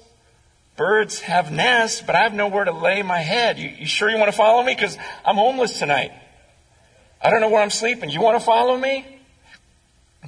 birds 0.75 1.21
have 1.21 1.53
nests, 1.53 2.01
but 2.01 2.15
I 2.15 2.23
have 2.23 2.33
nowhere 2.33 2.65
to 2.65 2.73
lay 2.73 3.03
my 3.03 3.19
head. 3.19 3.59
You, 3.59 3.69
you 3.69 3.85
sure 3.85 4.09
you 4.09 4.17
want 4.17 4.31
to 4.31 4.37
follow 4.37 4.63
me? 4.63 4.75
Because 4.75 4.97
I'm 5.23 5.37
homeless 5.37 5.79
tonight. 5.79 6.13
I 7.21 7.29
don't 7.29 7.43
know 7.43 7.51
where 7.51 7.61
I'm 7.61 7.69
sleeping. 7.69 8.09
You 8.09 8.23
want 8.23 8.39
to 8.39 8.45
follow 8.45 8.75
me? 8.75 9.05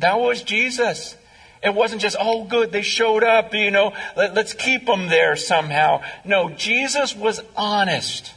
That 0.00 0.20
was 0.20 0.42
Jesus. 0.42 1.16
It 1.62 1.74
wasn't 1.74 2.02
just, 2.02 2.16
oh, 2.20 2.44
good, 2.44 2.72
they 2.72 2.82
showed 2.82 3.24
up, 3.24 3.54
you 3.54 3.70
know, 3.70 3.94
let, 4.18 4.36
us 4.36 4.52
keep 4.52 4.84
them 4.84 5.08
there 5.08 5.36
somehow. 5.36 6.02
No, 6.26 6.50
Jesus 6.50 7.16
was 7.16 7.40
honest. 7.56 8.34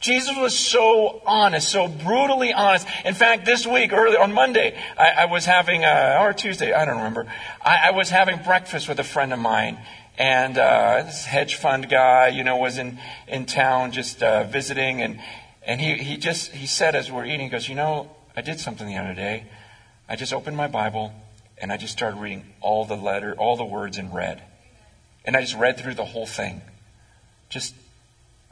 Jesus 0.00 0.34
was 0.34 0.58
so 0.58 1.20
honest, 1.26 1.68
so 1.68 1.86
brutally 1.86 2.54
honest. 2.54 2.86
In 3.04 3.12
fact, 3.12 3.44
this 3.44 3.66
week, 3.66 3.92
early 3.92 4.16
on 4.16 4.32
Monday, 4.32 4.74
I, 4.96 5.10
I 5.10 5.24
was 5.26 5.44
having, 5.44 5.84
uh, 5.84 6.18
or 6.22 6.32
Tuesday, 6.32 6.72
I 6.72 6.86
don't 6.86 6.96
remember. 6.96 7.30
I, 7.62 7.88
I, 7.88 7.90
was 7.90 8.08
having 8.08 8.42
breakfast 8.42 8.88
with 8.88 8.98
a 8.98 9.04
friend 9.04 9.30
of 9.30 9.38
mine, 9.38 9.78
and 10.16 10.56
uh, 10.56 11.02
this 11.04 11.26
hedge 11.26 11.56
fund 11.56 11.90
guy, 11.90 12.28
you 12.28 12.44
know, 12.44 12.56
was 12.56 12.78
in 12.78 12.98
in 13.28 13.44
town 13.44 13.92
just 13.92 14.22
uh, 14.22 14.44
visiting, 14.44 15.02
and 15.02 15.20
and 15.62 15.82
he 15.82 15.96
he 15.96 16.16
just 16.16 16.52
he 16.52 16.66
said 16.66 16.94
as 16.94 17.10
we 17.10 17.16
we're 17.18 17.26
eating, 17.26 17.40
he 17.40 17.48
goes, 17.48 17.68
you 17.68 17.74
know, 17.74 18.10
I 18.34 18.40
did 18.40 18.58
something 18.58 18.86
the 18.86 18.96
other 18.96 19.14
day. 19.14 19.48
I 20.08 20.16
just 20.16 20.32
opened 20.32 20.56
my 20.56 20.66
Bible 20.66 21.12
and 21.58 21.70
I 21.70 21.76
just 21.76 21.92
started 21.92 22.18
reading 22.18 22.54
all 22.62 22.86
the 22.86 22.96
letter, 22.96 23.34
all 23.34 23.56
the 23.56 23.64
words 23.64 23.98
in 23.98 24.12
red, 24.12 24.42
and 25.26 25.36
I 25.36 25.42
just 25.42 25.56
read 25.56 25.76
through 25.76 25.94
the 25.94 26.06
whole 26.06 26.26
thing, 26.26 26.62
just 27.50 27.74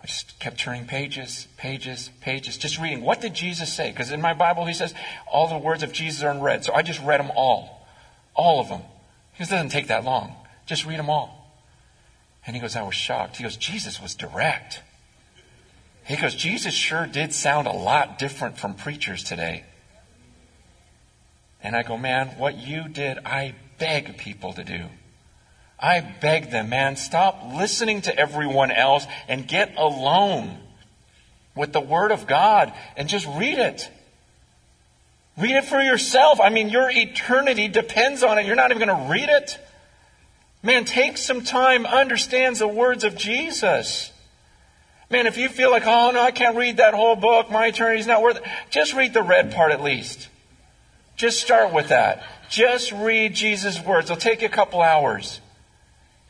I 0.02 0.06
just 0.06 0.38
kept 0.38 0.58
turning 0.58 0.86
pages, 0.86 1.48
pages, 1.56 2.10
pages, 2.20 2.56
just 2.56 2.78
reading. 2.78 3.02
What 3.02 3.20
did 3.20 3.34
Jesus 3.34 3.72
say? 3.72 3.90
Because 3.90 4.12
in 4.12 4.20
my 4.20 4.32
Bible, 4.32 4.64
he 4.64 4.72
says 4.72 4.94
all 5.26 5.48
the 5.48 5.58
words 5.58 5.82
of 5.82 5.92
Jesus 5.92 6.22
are 6.22 6.30
in 6.30 6.40
red. 6.40 6.64
So 6.64 6.72
I 6.72 6.82
just 6.82 7.02
read 7.02 7.20
them 7.20 7.32
all. 7.34 7.86
All 8.34 8.60
of 8.60 8.68
them. 8.68 8.82
Because 9.32 9.48
it 9.48 9.56
doesn't 9.56 9.70
take 9.70 9.88
that 9.88 10.04
long. 10.04 10.36
Just 10.66 10.86
read 10.86 10.98
them 10.98 11.10
all. 11.10 11.38
And 12.46 12.54
he 12.54 12.62
goes, 12.62 12.76
I 12.76 12.82
was 12.82 12.94
shocked. 12.94 13.36
He 13.36 13.42
goes, 13.42 13.56
Jesus 13.56 14.00
was 14.00 14.14
direct. 14.14 14.82
He 16.04 16.16
goes, 16.16 16.34
Jesus 16.34 16.72
sure 16.72 17.06
did 17.06 17.34
sound 17.34 17.66
a 17.66 17.72
lot 17.72 18.18
different 18.18 18.56
from 18.58 18.74
preachers 18.74 19.22
today. 19.22 19.64
And 21.62 21.76
I 21.76 21.82
go, 21.82 21.98
man, 21.98 22.28
what 22.38 22.56
you 22.56 22.88
did, 22.88 23.18
I 23.26 23.54
beg 23.78 24.16
people 24.16 24.52
to 24.54 24.64
do. 24.64 24.86
I 25.80 26.00
beg 26.00 26.50
them, 26.50 26.70
man, 26.70 26.96
stop 26.96 27.40
listening 27.54 28.02
to 28.02 28.18
everyone 28.18 28.72
else 28.72 29.06
and 29.28 29.46
get 29.46 29.74
alone 29.76 30.58
with 31.54 31.72
the 31.72 31.80
Word 31.80 32.10
of 32.10 32.26
God 32.26 32.72
and 32.96 33.08
just 33.08 33.26
read 33.26 33.58
it. 33.58 33.88
Read 35.36 35.54
it 35.54 35.64
for 35.66 35.80
yourself. 35.80 36.40
I 36.40 36.48
mean, 36.48 36.68
your 36.68 36.90
eternity 36.90 37.68
depends 37.68 38.24
on 38.24 38.38
it. 38.38 38.46
You're 38.46 38.56
not 38.56 38.72
even 38.72 38.84
going 38.84 39.06
to 39.06 39.12
read 39.12 39.28
it. 39.28 39.56
Man, 40.64 40.84
take 40.84 41.16
some 41.16 41.42
time, 41.42 41.86
understands 41.86 42.58
the 42.58 42.66
words 42.66 43.04
of 43.04 43.16
Jesus. 43.16 44.10
Man, 45.10 45.28
if 45.28 45.36
you 45.36 45.48
feel 45.48 45.70
like, 45.70 45.84
oh 45.86 46.10
no, 46.10 46.20
I 46.20 46.32
can't 46.32 46.56
read 46.56 46.78
that 46.78 46.92
whole 46.92 47.14
book, 47.14 47.50
my 47.52 47.68
eternity's 47.68 48.08
not 48.08 48.20
worth 48.20 48.38
it, 48.38 48.42
just 48.68 48.94
read 48.94 49.14
the 49.14 49.22
red 49.22 49.52
part 49.52 49.70
at 49.70 49.82
least. 49.82 50.28
Just 51.16 51.40
start 51.40 51.72
with 51.72 51.88
that. 51.88 52.24
Just 52.50 52.90
read 52.90 53.34
Jesus' 53.34 53.80
words. 53.80 54.10
It'll 54.10 54.20
take 54.20 54.42
you 54.42 54.48
a 54.48 54.50
couple 54.50 54.82
hours 54.82 55.40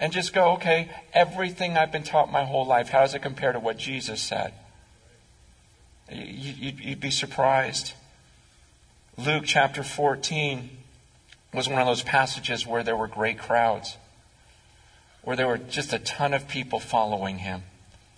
and 0.00 0.12
just 0.12 0.32
go, 0.32 0.52
okay, 0.52 0.90
everything 1.12 1.76
I've 1.76 1.92
been 1.92 2.04
taught 2.04 2.30
my 2.30 2.44
whole 2.44 2.66
life, 2.66 2.88
how 2.88 3.00
does 3.00 3.14
it 3.14 3.22
compare 3.22 3.52
to 3.52 3.58
what 3.58 3.76
Jesus 3.76 4.20
said? 4.20 4.54
You'd 6.10 7.00
be 7.00 7.10
surprised. 7.10 7.92
Luke 9.16 9.44
chapter 9.46 9.82
14 9.82 10.70
was 11.52 11.68
one 11.68 11.80
of 11.80 11.86
those 11.86 12.02
passages 12.02 12.66
where 12.66 12.82
there 12.82 12.96
were 12.96 13.08
great 13.08 13.38
crowds, 13.38 13.96
where 15.22 15.36
there 15.36 15.48
were 15.48 15.58
just 15.58 15.92
a 15.92 15.98
ton 15.98 16.32
of 16.32 16.48
people 16.48 16.78
following 16.78 17.38
him. 17.38 17.62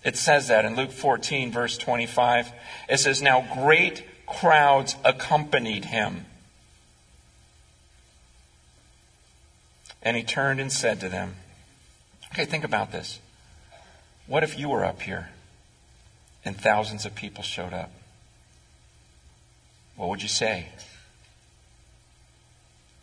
It 0.03 0.15
says 0.15 0.47
that 0.47 0.65
in 0.65 0.75
Luke 0.75 0.91
14, 0.91 1.51
verse 1.51 1.77
25. 1.77 2.51
It 2.89 2.97
says, 2.99 3.21
Now 3.21 3.47
great 3.53 4.03
crowds 4.25 4.95
accompanied 5.03 5.85
him. 5.85 6.25
And 10.01 10.17
he 10.17 10.23
turned 10.23 10.59
and 10.59 10.71
said 10.71 10.99
to 11.01 11.09
them, 11.09 11.35
Okay, 12.31 12.45
think 12.45 12.63
about 12.63 12.91
this. 12.91 13.19
What 14.25 14.43
if 14.43 14.57
you 14.57 14.69
were 14.69 14.85
up 14.85 15.01
here 15.01 15.29
and 16.45 16.55
thousands 16.55 17.05
of 17.05 17.13
people 17.13 17.43
showed 17.43 17.73
up? 17.73 17.91
What 19.97 20.09
would 20.09 20.21
you 20.21 20.29
say? 20.29 20.67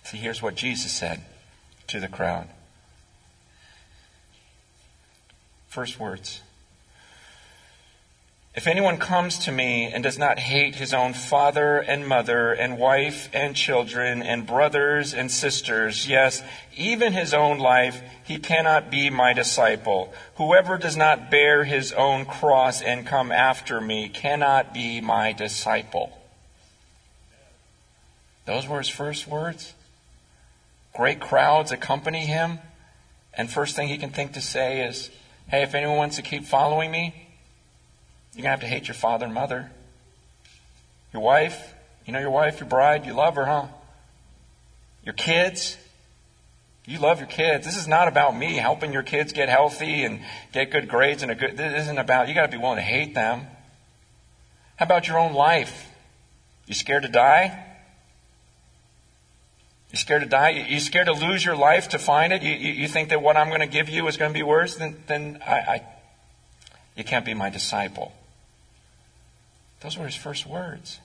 See, 0.04 0.16
here's 0.16 0.40
what 0.40 0.54
Jesus 0.54 0.90
said 0.90 1.20
to 1.88 2.00
the 2.00 2.08
crowd. 2.08 2.48
First 5.68 6.00
words 6.00 6.40
if 8.58 8.66
anyone 8.66 8.96
comes 8.96 9.38
to 9.38 9.52
me 9.52 9.84
and 9.84 10.02
does 10.02 10.18
not 10.18 10.40
hate 10.40 10.74
his 10.74 10.92
own 10.92 11.14
father 11.14 11.78
and 11.78 12.08
mother 12.08 12.50
and 12.50 12.76
wife 12.76 13.28
and 13.32 13.54
children 13.54 14.20
and 14.20 14.48
brothers 14.48 15.14
and 15.14 15.30
sisters, 15.30 16.08
yes, 16.08 16.42
even 16.76 17.12
his 17.12 17.32
own 17.32 17.58
life, 17.58 18.02
he 18.24 18.36
cannot 18.36 18.90
be 18.90 19.10
my 19.10 19.32
disciple. 19.32 20.12
Whoever 20.38 20.76
does 20.76 20.96
not 20.96 21.30
bear 21.30 21.62
his 21.62 21.92
own 21.92 22.24
cross 22.24 22.82
and 22.82 23.06
come 23.06 23.30
after 23.30 23.80
me 23.80 24.08
cannot 24.08 24.74
be 24.74 25.00
my 25.00 25.32
disciple. 25.32 26.18
Those 28.44 28.66
were 28.66 28.78
his 28.78 28.88
first 28.88 29.28
words. 29.28 29.72
Great 30.96 31.20
crowds 31.20 31.70
accompany 31.70 32.26
him. 32.26 32.58
And 33.32 33.48
first 33.48 33.76
thing 33.76 33.86
he 33.86 33.98
can 33.98 34.10
think 34.10 34.32
to 34.32 34.40
say 34.40 34.84
is, 34.84 35.10
hey, 35.46 35.62
if 35.62 35.76
anyone 35.76 35.96
wants 35.96 36.16
to 36.16 36.22
keep 36.22 36.44
following 36.44 36.90
me, 36.90 37.27
you're 38.34 38.42
going 38.42 38.44
to 38.44 38.50
have 38.50 38.60
to 38.60 38.66
hate 38.66 38.88
your 38.88 38.94
father 38.94 39.24
and 39.24 39.34
mother. 39.34 39.70
Your 41.12 41.22
wife, 41.22 41.74
you 42.06 42.12
know 42.12 42.20
your 42.20 42.30
wife, 42.30 42.60
your 42.60 42.68
bride, 42.68 43.06
you 43.06 43.12
love 43.12 43.34
her, 43.36 43.46
huh? 43.46 43.66
Your 45.04 45.14
kids. 45.14 45.76
You 46.86 46.98
love 46.98 47.18
your 47.18 47.28
kids. 47.28 47.66
This 47.66 47.76
is 47.76 47.86
not 47.86 48.08
about 48.08 48.36
me 48.36 48.54
helping 48.54 48.92
your 48.92 49.02
kids 49.02 49.32
get 49.32 49.48
healthy 49.48 50.04
and 50.04 50.20
get 50.52 50.70
good 50.70 50.88
grades 50.88 51.22
and 51.22 51.30
a 51.30 51.34
good. 51.34 51.56
This 51.56 51.82
isn't 51.82 51.98
about. 51.98 52.28
You 52.28 52.34
got 52.34 52.50
to 52.50 52.56
be 52.56 52.56
willing 52.56 52.76
to 52.76 52.82
hate 52.82 53.14
them. 53.14 53.46
How 54.76 54.84
about 54.84 55.06
your 55.06 55.18
own 55.18 55.34
life? 55.34 55.88
You 56.66 56.74
scared 56.74 57.02
to 57.02 57.08
die? 57.08 57.64
You 59.90 59.98
scared 59.98 60.22
to 60.22 60.28
die? 60.28 60.50
You 60.50 60.80
scared 60.80 61.06
to 61.06 61.12
lose 61.12 61.44
your 61.44 61.56
life 61.56 61.88
to 61.90 61.98
find 61.98 62.32
it? 62.32 62.42
You, 62.42 62.52
you, 62.52 62.72
you 62.72 62.88
think 62.88 63.08
that 63.08 63.22
what 63.22 63.36
I'm 63.36 63.48
going 63.48 63.60
to 63.60 63.66
give 63.66 63.88
you 63.88 64.06
is 64.06 64.16
going 64.16 64.30
to 64.30 64.38
be 64.38 64.42
worse? 64.42 64.76
than, 64.76 65.02
then 65.06 65.40
I, 65.46 65.52
I, 65.52 65.86
you 66.96 67.04
can't 67.04 67.24
be 67.24 67.34
my 67.34 67.50
disciple. 67.50 68.12
Those 69.80 69.96
were 69.96 70.06
his 70.06 70.16
first 70.16 70.46
words. 70.46 71.00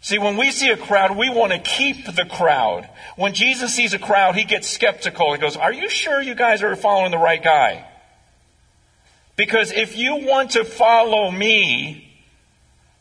See, 0.00 0.18
when 0.18 0.36
we 0.36 0.50
see 0.50 0.70
a 0.70 0.76
crowd, 0.76 1.16
we 1.16 1.28
want 1.28 1.52
to 1.52 1.58
keep 1.58 2.14
the 2.14 2.24
crowd. 2.24 2.88
When 3.16 3.34
Jesus 3.34 3.74
sees 3.74 3.92
a 3.92 3.98
crowd, 3.98 4.36
he 4.36 4.44
gets 4.44 4.68
skeptical. 4.68 5.32
He 5.32 5.40
goes, 5.40 5.56
Are 5.56 5.72
you 5.72 5.88
sure 5.88 6.22
you 6.22 6.34
guys 6.34 6.62
are 6.62 6.74
following 6.76 7.10
the 7.10 7.18
right 7.18 7.42
guy? 7.42 7.84
Because 9.36 9.70
if 9.72 9.96
you 9.96 10.16
want 10.16 10.52
to 10.52 10.64
follow 10.64 11.30
me, 11.30 12.08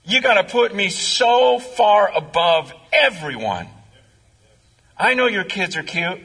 you 0.06 0.22
got 0.22 0.36
to 0.36 0.44
put 0.44 0.74
me 0.74 0.90
so 0.90 1.60
far 1.60 2.12
above 2.16 2.74
everyone. 2.92 3.68
I 4.98 5.14
know 5.14 5.28
your 5.28 5.44
kids 5.44 5.76
are 5.76 5.84
cute, 5.84 6.20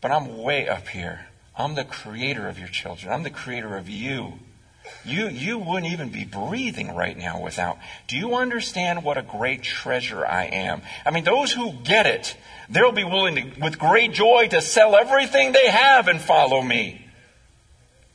but 0.00 0.10
I'm 0.10 0.38
way 0.38 0.68
up 0.68 0.88
here. 0.88 1.26
I'm 1.56 1.74
the 1.74 1.84
creator 1.84 2.48
of 2.48 2.58
your 2.58 2.68
children. 2.68 3.12
I'm 3.12 3.22
the 3.22 3.30
creator 3.30 3.76
of 3.76 3.88
you. 3.88 4.34
You, 5.04 5.28
you 5.28 5.58
wouldn't 5.58 5.92
even 5.92 6.08
be 6.08 6.24
breathing 6.24 6.94
right 6.94 7.16
now 7.16 7.40
without. 7.40 7.78
Do 8.08 8.16
you 8.16 8.34
understand 8.34 9.04
what 9.04 9.18
a 9.18 9.22
great 9.22 9.62
treasure 9.62 10.26
I 10.26 10.44
am? 10.44 10.82
I 11.04 11.10
mean, 11.10 11.24
those 11.24 11.52
who 11.52 11.72
get 11.72 12.06
it, 12.06 12.36
they'll 12.68 12.92
be 12.92 13.04
willing 13.04 13.34
to, 13.36 13.60
with 13.60 13.78
great 13.78 14.12
joy, 14.12 14.48
to 14.48 14.60
sell 14.60 14.96
everything 14.96 15.52
they 15.52 15.68
have 15.68 16.08
and 16.08 16.20
follow 16.20 16.62
me. 16.62 17.06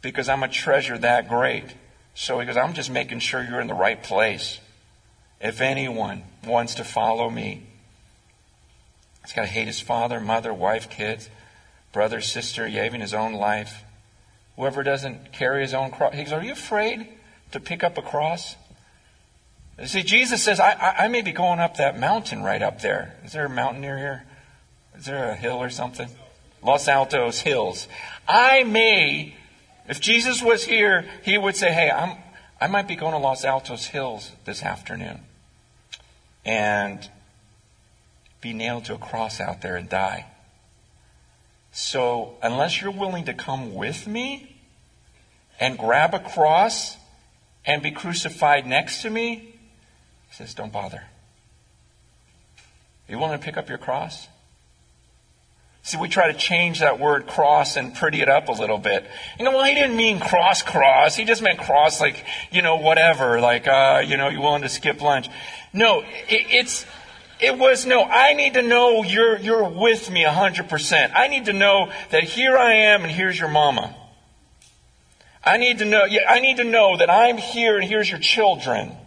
Because 0.02 0.30
I'm 0.30 0.44
a 0.44 0.48
treasure 0.48 0.98
that 0.98 1.30
great. 1.30 1.66
So 2.14 2.40
he 2.40 2.46
goes, 2.46 2.58
I'm 2.58 2.74
just 2.74 2.90
making 2.90 3.20
sure 3.20 3.44
you're 3.44 3.62
in 3.62 3.68
the 3.68 3.74
right 3.74 4.02
place. 4.02 4.60
If 5.40 5.62
anyone 5.62 6.24
wants 6.46 6.76
to 6.76 6.84
follow 6.84 7.30
me, 7.30 7.64
he's 9.24 9.34
got 9.34 9.44
to 9.44 9.48
hate 9.48 9.68
his 9.68 9.80
father, 9.80 10.20
mother, 10.20 10.54
wife, 10.54 10.90
kids, 10.90 11.30
brother, 11.98 12.22
sister, 12.22 12.68
even 12.68 13.02
his 13.02 13.16
own 13.16 13.34
life. 13.34 13.84
Whoever 14.56 14.84
doesn't 14.84 15.34
carry 15.34 15.64
his 15.64 15.74
own 15.74 15.90
cross. 15.90 16.14
He 16.14 16.24
goes, 16.24 16.32
Are 16.32 16.44
you 16.44 16.52
afraid 16.52 17.08
to 17.54 17.60
pick 17.60 17.84
up 17.84 17.98
a 17.98 18.04
cross? 18.04 18.56
See, 19.84 20.04
Jesus 20.04 20.44
says, 20.44 20.60
I, 20.60 20.74
I, 20.74 21.06
I 21.06 21.08
may 21.08 21.24
be 21.24 21.32
going 21.32 21.58
up 21.58 21.78
that 21.78 22.00
mountain 22.00 22.44
right 22.44 22.62
up 22.62 22.84
there. 22.84 23.16
Is 23.26 23.32
there 23.32 23.48
a 23.48 23.50
mountain 23.50 23.82
near 23.82 23.98
here? 23.98 24.26
Is 24.96 25.06
there 25.06 25.32
a 25.32 25.36
hill 25.36 25.58
or 25.58 25.72
something? 25.72 26.08
Los 26.62 26.88
Altos 26.88 27.40
Hills. 27.40 27.88
I 28.28 28.64
may, 28.64 29.34
if 29.90 30.00
Jesus 30.00 30.44
was 30.44 30.66
here, 30.66 31.04
he 31.24 31.36
would 31.36 31.56
say, 31.56 31.74
Hey, 31.74 31.90
I'm, 31.90 32.16
I 32.62 32.68
might 32.68 32.88
be 32.88 32.96
going 32.96 33.14
to 33.14 33.18
Los 33.18 33.44
Altos 33.44 33.88
Hills 33.88 34.34
this 34.46 34.62
afternoon 34.62 35.22
and 36.46 37.10
be 38.40 38.54
nailed 38.54 38.86
to 38.86 38.94
a 38.94 39.00
cross 39.00 39.40
out 39.40 39.64
there 39.64 39.76
and 39.76 39.90
die. 39.90 40.28
So, 41.80 42.34
unless 42.42 42.82
you're 42.82 42.90
willing 42.90 43.26
to 43.26 43.36
come 43.36 43.76
with 43.76 44.08
me 44.08 44.56
and 45.60 45.78
grab 45.78 46.16
a 46.16 46.20
cross 46.20 46.98
and 47.68 47.84
be 47.84 47.92
crucified 47.92 48.66
next 48.66 49.04
to 49.04 49.12
me, 49.12 49.36
he 49.36 50.34
says, 50.34 50.56
don't 50.56 50.74
bother. 50.74 51.04
Are 52.58 53.12
you 53.12 53.20
willing 53.20 53.38
to 53.38 53.46
pick 53.46 53.58
up 53.58 53.70
your 53.70 53.78
cross? 53.78 54.28
See, 55.84 55.98
we 55.98 56.10
try 56.10 56.32
to 56.32 56.38
change 56.38 56.80
that 56.80 57.00
word 57.00 57.28
cross 57.28 57.78
and 57.78 57.94
pretty 57.94 58.22
it 58.22 58.28
up 58.28 58.50
a 58.50 58.54
little 58.54 58.80
bit. 58.80 59.06
You 59.38 59.46
know, 59.46 59.52
well, 59.52 59.64
he 59.64 59.76
didn't 59.76 59.98
mean 59.98 60.20
cross 60.20 60.64
cross. 60.64 61.16
He 61.16 61.26
just 61.26 61.44
meant 61.44 61.60
cross 61.60 62.02
like, 62.02 62.26
you 62.52 62.64
know, 62.64 62.78
whatever. 62.78 63.40
Like, 63.40 63.68
uh, 63.68 64.02
you 64.04 64.18
know, 64.18 64.30
you're 64.30 64.42
willing 64.42 64.64
to 64.64 64.70
skip 64.70 65.00
lunch. 65.00 65.30
No, 65.74 66.00
it, 66.00 66.08
it's, 66.28 66.88
it 67.40 67.58
was 67.58 67.86
no, 67.86 68.04
I 68.04 68.34
need 68.34 68.54
to 68.56 68.62
know 68.62 69.04
you're, 69.04 69.38
you're 69.38 69.70
with 69.70 70.10
me 70.10 70.24
100%. 70.24 71.12
I 71.16 71.28
need 71.28 71.46
to 71.46 71.54
know 71.54 71.92
that 72.12 72.24
here 72.24 72.58
I 72.58 72.74
am 72.74 73.04
and 73.04 73.12
here's 73.12 73.40
your 73.40 73.50
mama. 73.50 73.96
I 75.44 75.58
need 75.58 75.80
to 75.80 75.86
know, 75.86 76.06
I 76.28 76.40
need 76.40 76.58
to 76.58 76.64
know 76.64 76.98
that 76.98 77.10
I'm 77.10 77.38
here 77.38 77.78
and 77.78 77.88
here's 77.88 78.10
your 78.10 78.20
children. 78.20 78.98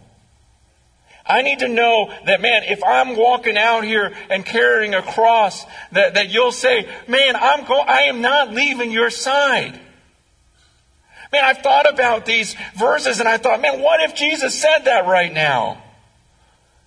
I 1.25 1.43
need 1.43 1.59
to 1.59 1.67
know 1.67 2.11
that, 2.25 2.41
man, 2.41 2.63
if 2.63 2.83
I'm 2.83 3.15
walking 3.15 3.57
out 3.57 3.83
here 3.83 4.13
and 4.29 4.45
carrying 4.45 4.93
a 4.95 5.01
cross, 5.01 5.65
that, 5.91 6.15
that 6.15 6.29
you'll 6.29 6.51
say, 6.51 6.89
man, 7.07 7.35
I'm 7.35 7.65
go- 7.65 7.79
I 7.81 8.03
am 8.03 8.21
not 8.21 8.53
leaving 8.53 8.91
your 8.91 9.09
side. 9.09 9.79
Man, 11.31 11.43
I've 11.43 11.59
thought 11.59 11.91
about 11.91 12.25
these 12.25 12.55
verses 12.75 13.19
and 13.19 13.29
I 13.29 13.37
thought, 13.37 13.61
man, 13.61 13.81
what 13.81 14.01
if 14.01 14.15
Jesus 14.15 14.59
said 14.59 14.85
that 14.85 15.05
right 15.05 15.31
now? 15.31 15.81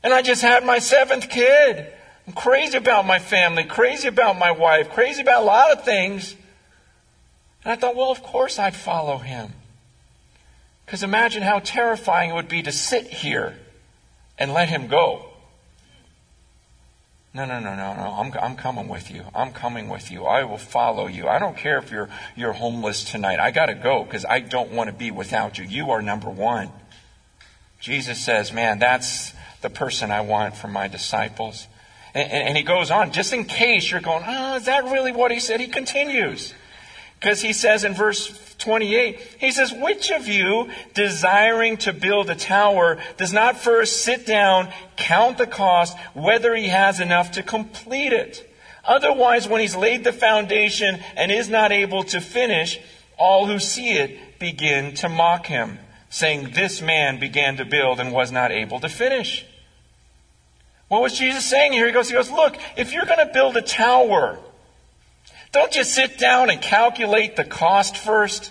And 0.04 0.12
I 0.12 0.20
just 0.20 0.42
had 0.42 0.64
my 0.64 0.78
seventh 0.78 1.30
kid. 1.30 1.86
I'm 2.26 2.34
crazy 2.34 2.76
about 2.76 3.06
my 3.06 3.18
family, 3.18 3.64
crazy 3.64 4.06
about 4.06 4.38
my 4.38 4.52
wife, 4.52 4.90
crazy 4.90 5.22
about 5.22 5.42
a 5.42 5.46
lot 5.46 5.72
of 5.72 5.84
things. 5.84 6.36
And 7.64 7.72
I 7.72 7.76
thought, 7.76 7.96
well, 7.96 8.10
of 8.10 8.22
course 8.22 8.58
I'd 8.58 8.76
follow 8.76 9.16
him. 9.16 9.54
Because 10.84 11.02
imagine 11.02 11.42
how 11.42 11.58
terrifying 11.60 12.30
it 12.30 12.34
would 12.34 12.48
be 12.48 12.62
to 12.62 12.70
sit 12.70 13.06
here 13.06 13.56
and 14.38 14.52
let 14.52 14.68
him 14.68 14.88
go. 14.88 15.24
No, 17.32 17.46
no, 17.46 17.58
no, 17.58 17.74
no, 17.74 17.94
no. 17.94 18.14
I'm, 18.18 18.32
I'm 18.40 18.56
coming 18.56 18.88
with 18.88 19.10
you. 19.10 19.24
I'm 19.34 19.52
coming 19.52 19.88
with 19.88 20.10
you. 20.10 20.24
I 20.24 20.44
will 20.44 20.58
follow 20.58 21.06
you. 21.06 21.26
I 21.26 21.38
don't 21.38 21.56
care 21.56 21.78
if 21.78 21.90
you're, 21.90 22.10
you're 22.36 22.52
homeless 22.52 23.04
tonight. 23.04 23.40
I 23.40 23.50
got 23.50 23.66
to 23.66 23.74
go 23.74 24.04
because 24.04 24.26
I 24.26 24.40
don't 24.40 24.72
want 24.72 24.88
to 24.88 24.94
be 24.94 25.10
without 25.10 25.56
you. 25.56 25.64
You 25.64 25.90
are 25.90 26.02
number 26.02 26.28
one. 26.28 26.70
Jesus 27.80 28.18
says, 28.18 28.52
man, 28.52 28.78
that's, 28.78 29.32
the 29.64 29.70
person 29.70 30.12
I 30.12 30.20
want 30.20 30.56
for 30.56 30.68
my 30.68 30.86
disciples. 30.86 31.66
And, 32.14 32.30
and, 32.30 32.56
he 32.56 32.62
goes 32.62 32.92
on, 32.92 33.10
just 33.10 33.32
in 33.32 33.44
case 33.44 33.90
you're 33.90 34.00
going, 34.00 34.22
oh, 34.24 34.54
is 34.54 34.66
that 34.66 34.84
really 34.84 35.10
what 35.10 35.32
he 35.32 35.40
said? 35.40 35.58
He 35.58 35.66
continues. 35.66 36.54
Because 37.18 37.40
he 37.40 37.52
says 37.52 37.84
in 37.84 37.94
verse 37.94 38.54
28, 38.58 39.18
he 39.40 39.50
says, 39.50 39.72
Which 39.72 40.10
of 40.10 40.28
you, 40.28 40.68
desiring 40.92 41.78
to 41.78 41.92
build 41.92 42.28
a 42.28 42.34
tower, 42.34 42.98
does 43.16 43.32
not 43.32 43.56
first 43.56 44.02
sit 44.02 44.26
down, 44.26 44.70
count 44.96 45.38
the 45.38 45.46
cost, 45.46 45.96
whether 46.12 46.54
he 46.54 46.68
has 46.68 47.00
enough 47.00 47.32
to 47.32 47.42
complete 47.42 48.12
it? 48.12 48.48
Otherwise, 48.84 49.48
when 49.48 49.62
he's 49.62 49.74
laid 49.74 50.04
the 50.04 50.12
foundation 50.12 51.00
and 51.16 51.32
is 51.32 51.48
not 51.48 51.72
able 51.72 52.02
to 52.04 52.20
finish, 52.20 52.78
all 53.18 53.46
who 53.46 53.58
see 53.58 53.92
it 53.92 54.38
begin 54.38 54.94
to 54.96 55.08
mock 55.08 55.46
him, 55.46 55.78
saying, 56.10 56.50
This 56.52 56.82
man 56.82 57.18
began 57.18 57.56
to 57.56 57.64
build 57.64 58.00
and 58.00 58.12
was 58.12 58.30
not 58.30 58.52
able 58.52 58.80
to 58.80 58.88
finish. 58.88 59.46
What 60.88 61.02
was 61.02 61.18
Jesus 61.18 61.44
saying 61.44 61.72
here? 61.72 61.86
He 61.86 61.92
goes, 61.92 62.08
he 62.08 62.14
goes, 62.14 62.30
look, 62.30 62.56
if 62.76 62.92
you're 62.92 63.06
going 63.06 63.26
to 63.26 63.32
build 63.32 63.56
a 63.56 63.62
tower, 63.62 64.38
don't 65.52 65.72
just 65.72 65.94
sit 65.94 66.18
down 66.18 66.50
and 66.50 66.60
calculate 66.60 67.36
the 67.36 67.44
cost 67.44 67.96
first 67.96 68.50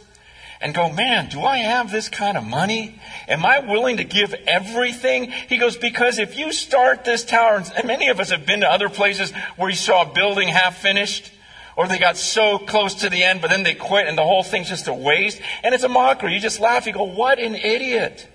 and 0.59 0.73
go, 0.73 0.89
man, 0.89 1.27
do 1.29 1.41
I 1.41 1.57
have 1.57 1.91
this 1.91 2.07
kind 2.07 2.37
of 2.37 2.45
money? 2.45 2.99
Am 3.27 3.45
I 3.45 3.59
willing 3.59 3.97
to 3.97 4.05
give 4.05 4.33
everything? 4.47 5.29
He 5.49 5.57
goes, 5.57 5.75
because 5.75 6.19
if 6.19 6.37
you 6.37 6.53
start 6.53 7.03
this 7.03 7.25
tower, 7.25 7.61
and 7.75 7.85
many 7.85 8.07
of 8.07 8.21
us 8.21 8.29
have 8.29 8.45
been 8.45 8.61
to 8.61 8.71
other 8.71 8.87
places 8.87 9.31
where 9.57 9.69
you 9.69 9.75
saw 9.75 10.09
a 10.09 10.13
building 10.13 10.47
half 10.47 10.77
finished, 10.77 11.31
or 11.75 11.87
they 11.87 11.99
got 11.99 12.15
so 12.15 12.57
close 12.57 12.93
to 12.95 13.09
the 13.09 13.23
end, 13.23 13.41
but 13.41 13.49
then 13.49 13.63
they 13.63 13.73
quit 13.73 14.07
and 14.07 14.17
the 14.17 14.23
whole 14.23 14.43
thing's 14.43 14.69
just 14.69 14.87
a 14.87 14.93
waste, 14.93 15.41
and 15.63 15.75
it's 15.75 15.83
a 15.83 15.89
mockery. 15.89 16.33
You 16.33 16.39
just 16.39 16.61
laugh. 16.61 16.85
You 16.85 16.93
go, 16.93 17.03
what 17.03 17.39
an 17.39 17.55
idiot. 17.55 18.27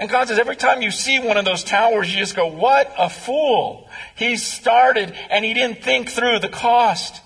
And 0.00 0.08
God 0.08 0.28
says, 0.28 0.38
every 0.38 0.56
time 0.56 0.80
you 0.80 0.90
see 0.90 1.18
one 1.20 1.36
of 1.36 1.44
those 1.44 1.62
towers, 1.62 2.10
you 2.10 2.18
just 2.18 2.34
go, 2.34 2.46
what 2.46 2.90
a 2.98 3.10
fool. 3.10 3.86
He 4.16 4.38
started 4.38 5.14
and 5.28 5.44
he 5.44 5.52
didn't 5.52 5.84
think 5.84 6.08
through 6.08 6.38
the 6.38 6.48
cost. 6.48 7.20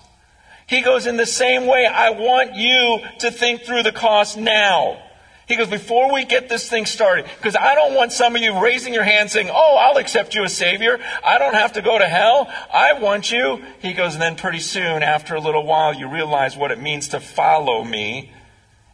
He 0.67 0.81
goes, 0.81 1.07
in 1.07 1.15
the 1.15 1.25
same 1.25 1.67
way, 1.67 1.85
I 1.85 2.09
want 2.09 2.55
you 2.55 2.99
to 3.19 3.31
think 3.31 3.61
through 3.61 3.83
the 3.83 3.93
cost 3.93 4.37
now. 4.37 5.01
He 5.47 5.55
goes, 5.55 5.69
before 5.69 6.11
we 6.11 6.25
get 6.25 6.49
this 6.49 6.67
thing 6.69 6.85
started, 6.85 7.27
because 7.37 7.55
I 7.55 7.75
don't 7.75 7.93
want 7.93 8.11
some 8.11 8.35
of 8.35 8.41
you 8.41 8.59
raising 8.61 8.93
your 8.93 9.03
hand 9.03 9.31
saying, 9.31 9.49
oh, 9.49 9.77
I'll 9.79 9.97
accept 9.97 10.35
you 10.35 10.43
as 10.43 10.53
Savior. 10.53 10.99
I 11.23 11.37
don't 11.37 11.53
have 11.53 11.73
to 11.73 11.81
go 11.81 11.97
to 11.97 12.05
hell. 12.05 12.51
I 12.73 12.93
want 12.99 13.31
you. 13.31 13.63
He 13.79 13.93
goes, 13.93 14.15
and 14.15 14.21
then 14.21 14.35
pretty 14.35 14.59
soon, 14.59 15.01
after 15.01 15.35
a 15.35 15.39
little 15.39 15.63
while, 15.65 15.93
you 15.93 16.09
realize 16.09 16.57
what 16.57 16.71
it 16.71 16.81
means 16.81 17.07
to 17.09 17.21
follow 17.21 17.85
me, 17.85 18.33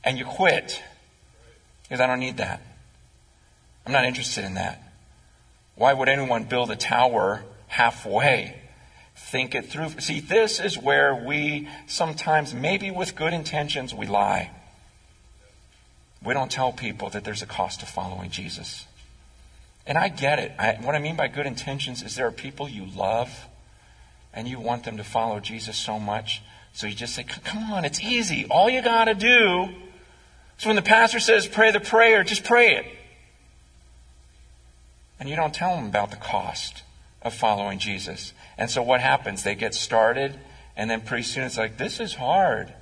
and 0.03 0.19
you 0.19 0.25
quit. 0.25 0.83
Because 1.83 1.99
I 1.99 2.05
don't 2.05 2.19
need 2.19 2.37
that. 2.37 2.61
I'm 3.85 3.91
not 3.91 4.05
interested 4.05 4.43
in 4.45 4.55
that. 4.55 4.81
Why 5.75 5.93
would 5.93 6.09
anyone 6.09 6.43
build 6.43 6.69
a 6.71 6.75
tower 6.75 7.43
halfway? 7.67 8.61
Think 9.15 9.55
it 9.55 9.65
through. 9.65 9.89
See, 9.99 10.19
this 10.19 10.59
is 10.59 10.77
where 10.77 11.15
we 11.15 11.67
sometimes, 11.87 12.53
maybe 12.53 12.91
with 12.91 13.15
good 13.15 13.33
intentions, 13.33 13.93
we 13.93 14.05
lie. 14.05 14.51
We 16.23 16.33
don't 16.33 16.51
tell 16.51 16.71
people 16.71 17.09
that 17.09 17.23
there's 17.23 17.41
a 17.41 17.47
cost 17.47 17.79
to 17.79 17.85
following 17.85 18.29
Jesus. 18.29 18.85
And 19.87 19.97
I 19.97 20.09
get 20.09 20.37
it. 20.37 20.51
I, 20.59 20.73
what 20.81 20.95
I 20.95 20.99
mean 20.99 21.15
by 21.15 21.27
good 21.27 21.47
intentions 21.47 22.03
is 22.03 22.15
there 22.15 22.27
are 22.27 22.31
people 22.31 22.69
you 22.69 22.85
love 22.95 23.47
and 24.33 24.47
you 24.47 24.59
want 24.59 24.83
them 24.83 24.97
to 24.97 25.03
follow 25.03 25.39
Jesus 25.39 25.77
so 25.77 25.99
much. 25.99 26.41
So 26.73 26.87
you 26.87 26.93
just 26.93 27.15
say, 27.15 27.23
come 27.23 27.71
on, 27.71 27.85
it's 27.85 27.99
easy. 27.99 28.45
All 28.49 28.69
you 28.69 28.81
got 28.81 29.05
to 29.05 29.15
do. 29.15 29.69
So 30.57 30.69
when 30.69 30.75
the 30.75 30.81
pastor 30.81 31.19
says, 31.19 31.47
pray 31.47 31.71
the 31.71 31.79
prayer, 31.79 32.23
just 32.23 32.43
pray 32.43 32.75
it. 32.75 32.85
And 35.21 35.29
you 35.29 35.35
don't 35.35 35.53
tell 35.53 35.75
them 35.75 35.85
about 35.85 36.09
the 36.09 36.17
cost 36.17 36.81
of 37.21 37.35
following 37.35 37.77
Jesus. 37.77 38.33
And 38.57 38.71
so 38.71 38.81
what 38.81 39.01
happens? 39.01 39.43
They 39.43 39.53
get 39.53 39.75
started, 39.75 40.39
and 40.75 40.89
then 40.89 41.01
pretty 41.01 41.21
soon 41.21 41.43
it's 41.43 41.59
like, 41.59 41.77
this 41.77 41.99
is 41.99 42.15
hard. 42.15 42.73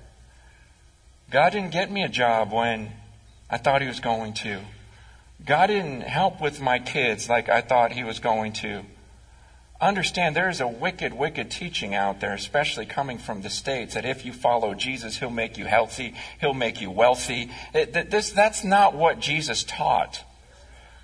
God 1.30 1.49
didn't 1.49 1.73
get 1.73 1.91
me 1.91 2.02
a 2.02 2.08
job 2.08 2.54
when 2.54 2.93
I 3.49 3.58
thought 3.58 3.82
He 3.82 3.89
was 3.89 3.99
going 3.99 4.32
to. 4.36 4.62
God 5.45 5.67
didn't 5.67 6.04
help 6.04 6.39
with 6.39 6.62
my 6.62 6.80
kids 6.80 7.28
like 7.28 7.49
I 7.49 7.60
thought 7.60 7.91
He 7.91 8.06
was 8.06 8.19
going 8.19 8.54
to. 8.54 8.84
Understand 9.82 10.34
there 10.34 10.49
is 10.49 10.62
a 10.62 10.67
wicked, 10.67 11.13
wicked 11.13 11.52
teaching 11.52 11.93
out 11.93 12.21
there, 12.21 12.34
especially 12.34 12.86
coming 12.86 13.17
from 13.17 13.41
the 13.41 13.49
States, 13.49 13.95
that 13.95 14.06
if 14.06 14.25
you 14.25 14.32
follow 14.32 14.73
Jesus, 14.73 15.17
He'll 15.17 15.30
make 15.30 15.58
you 15.58 15.65
healthy, 15.65 16.15
He'll 16.39 16.54
make 16.54 16.80
you 16.80 16.89
wealthy. 16.89 17.52
It, 17.73 18.10
this, 18.10 18.32
that's 18.32 18.63
not 18.63 18.95
what 18.95 19.19
Jesus 19.19 19.65
taught. 19.65 20.23